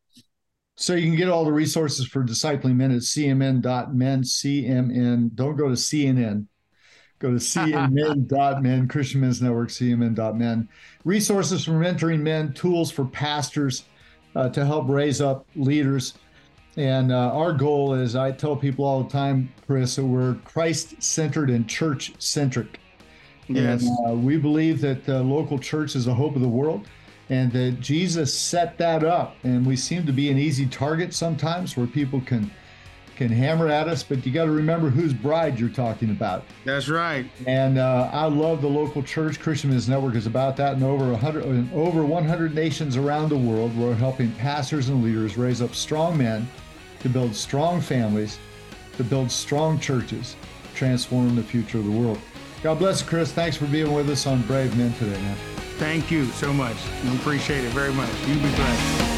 So 0.78 0.94
you 0.94 1.08
can 1.08 1.16
get 1.16 1.30
all 1.30 1.46
the 1.46 1.54
resources 1.54 2.06
for 2.06 2.24
discipling 2.24 2.76
men 2.76 2.92
at 2.92 3.02
cmn.men. 3.02 4.24
CMN. 4.24 5.36
Don't 5.36 5.56
go 5.56 5.70
to 5.70 5.76
CNN. 5.76 6.48
Go 7.20 7.30
to 7.30 7.38
cmn.men. 7.38 8.88
Christian 8.90 9.22
Men's 9.22 9.42
Network. 9.42 9.70
CMN.men. 9.70 10.68
Resources 11.06 11.64
for 11.64 11.72
mentoring 11.72 12.20
men. 12.20 12.52
Tools 12.54 12.92
for 12.92 13.06
pastors 13.06 13.86
uh, 14.36 14.50
to 14.50 14.66
help 14.66 14.90
raise 14.90 15.22
up 15.22 15.48
leaders. 15.56 16.16
And 16.76 17.14
uh, 17.14 17.32
our 17.34 17.54
goal 17.54 17.94
is, 17.94 18.18
I 18.18 18.34
tell 18.34 18.58
people 18.58 18.84
all 18.84 19.02
the 19.02 19.10
time, 19.10 19.54
Chris, 19.66 19.96
that 19.96 20.04
we're 20.04 20.36
Christ 20.44 21.02
centered 21.02 21.50
and 21.50 21.70
church 21.70 22.12
centric. 22.20 22.82
Yes. 23.48 23.84
And, 23.84 24.10
uh, 24.10 24.14
we 24.14 24.36
believe 24.36 24.82
that 24.82 25.06
the 25.06 25.24
local 25.24 25.58
church 25.58 25.96
is 25.96 26.04
the 26.04 26.14
hope 26.14 26.36
of 26.36 26.42
the 26.42 26.50
world 26.50 26.86
and 27.30 27.52
that 27.54 27.80
Jesus 27.80 28.38
set 28.38 28.78
that 28.78 29.04
up. 29.04 29.36
And 29.44 29.66
we 29.66 29.76
seem 29.76 30.06
to 30.06 30.14
be 30.14 30.30
an 30.30 30.38
easy 30.38 30.66
target 30.66 31.14
sometimes 31.14 31.76
where 31.76 31.88
people 31.88 32.22
can 32.22 32.52
can 33.16 33.30
hammer 33.30 33.70
at 33.70 33.88
us, 33.88 34.04
but 34.04 34.26
you 34.26 34.32
got 34.32 34.46
to 34.46 34.52
remember 34.52 34.90
whose 34.90 35.14
bride 35.14 35.60
you're 35.60 35.70
talking 35.70 36.12
about. 36.12 36.44
That's 36.66 36.90
right. 36.90 37.26
And 37.48 37.78
uh, 37.78 38.10
I 38.12 38.26
love 38.26 38.62
the 38.62 38.68
local 38.68 39.02
church. 39.02 39.40
Christian 39.40 39.70
Men's 39.70 39.88
Network 39.88 40.16
is 40.16 40.28
about 40.28 40.58
that 40.58 40.76
in 40.76 40.84
over 40.84 41.12
100, 41.12 41.46
in 41.46 41.70
over 41.74 42.04
100 42.04 42.54
nations 42.54 42.98
around 42.98 43.30
the 43.30 43.38
world. 43.38 43.76
We're 43.78 43.96
helping 43.96 44.32
pastors 44.34 44.90
and 44.90 45.04
leaders 45.04 45.38
raise 45.38 45.62
up 45.62 45.76
strong 45.76 46.18
men 46.18 46.48
to 47.00 47.10
build 47.10 47.36
strong 47.36 47.80
families, 47.80 48.38
to 48.98 49.04
build 49.04 49.32
strong 49.32 49.80
churches, 49.80 50.36
transform 50.74 51.36
the 51.36 51.44
future 51.44 51.78
of 51.78 51.86
the 51.86 51.92
world. 51.92 52.20
God 52.64 52.80
bless 52.80 53.02
you, 53.02 53.08
Chris. 53.08 53.32
Thanks 53.32 53.56
for 53.56 53.66
being 53.68 53.94
with 53.94 54.10
us 54.10 54.28
on 54.28 54.42
Brave 54.44 54.76
Men 54.78 54.94
today, 54.96 55.22
man. 55.22 55.65
Thank 55.78 56.10
you 56.12 56.26
so 56.26 56.54
much. 56.54 56.78
We 57.04 57.16
appreciate 57.16 57.66
it 57.66 57.72
very 57.72 57.94
much. 57.94 58.10
You 58.28 58.36
be 58.36 58.42
blessed. 58.56 59.16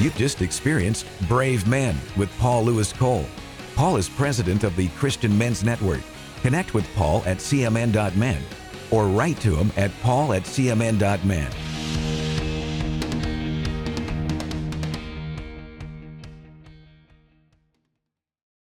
You've 0.00 0.16
just 0.16 0.42
experienced 0.42 1.06
Brave 1.28 1.66
Men 1.66 1.96
with 2.16 2.30
Paul 2.38 2.64
Louis 2.64 2.92
Cole. 2.92 3.26
Paul 3.74 3.96
is 3.96 4.08
president 4.08 4.64
of 4.64 4.74
the 4.76 4.88
Christian 4.90 5.36
Men's 5.36 5.64
Network. 5.64 6.02
Connect 6.42 6.74
with 6.74 6.86
Paul 6.94 7.22
at 7.26 7.38
cmn.men 7.38 8.42
or 8.90 9.06
write 9.06 9.40
to 9.40 9.54
him 9.54 9.72
at 9.76 9.90
paul 10.02 10.32
at 10.32 10.42
cmn.men. 10.42 11.67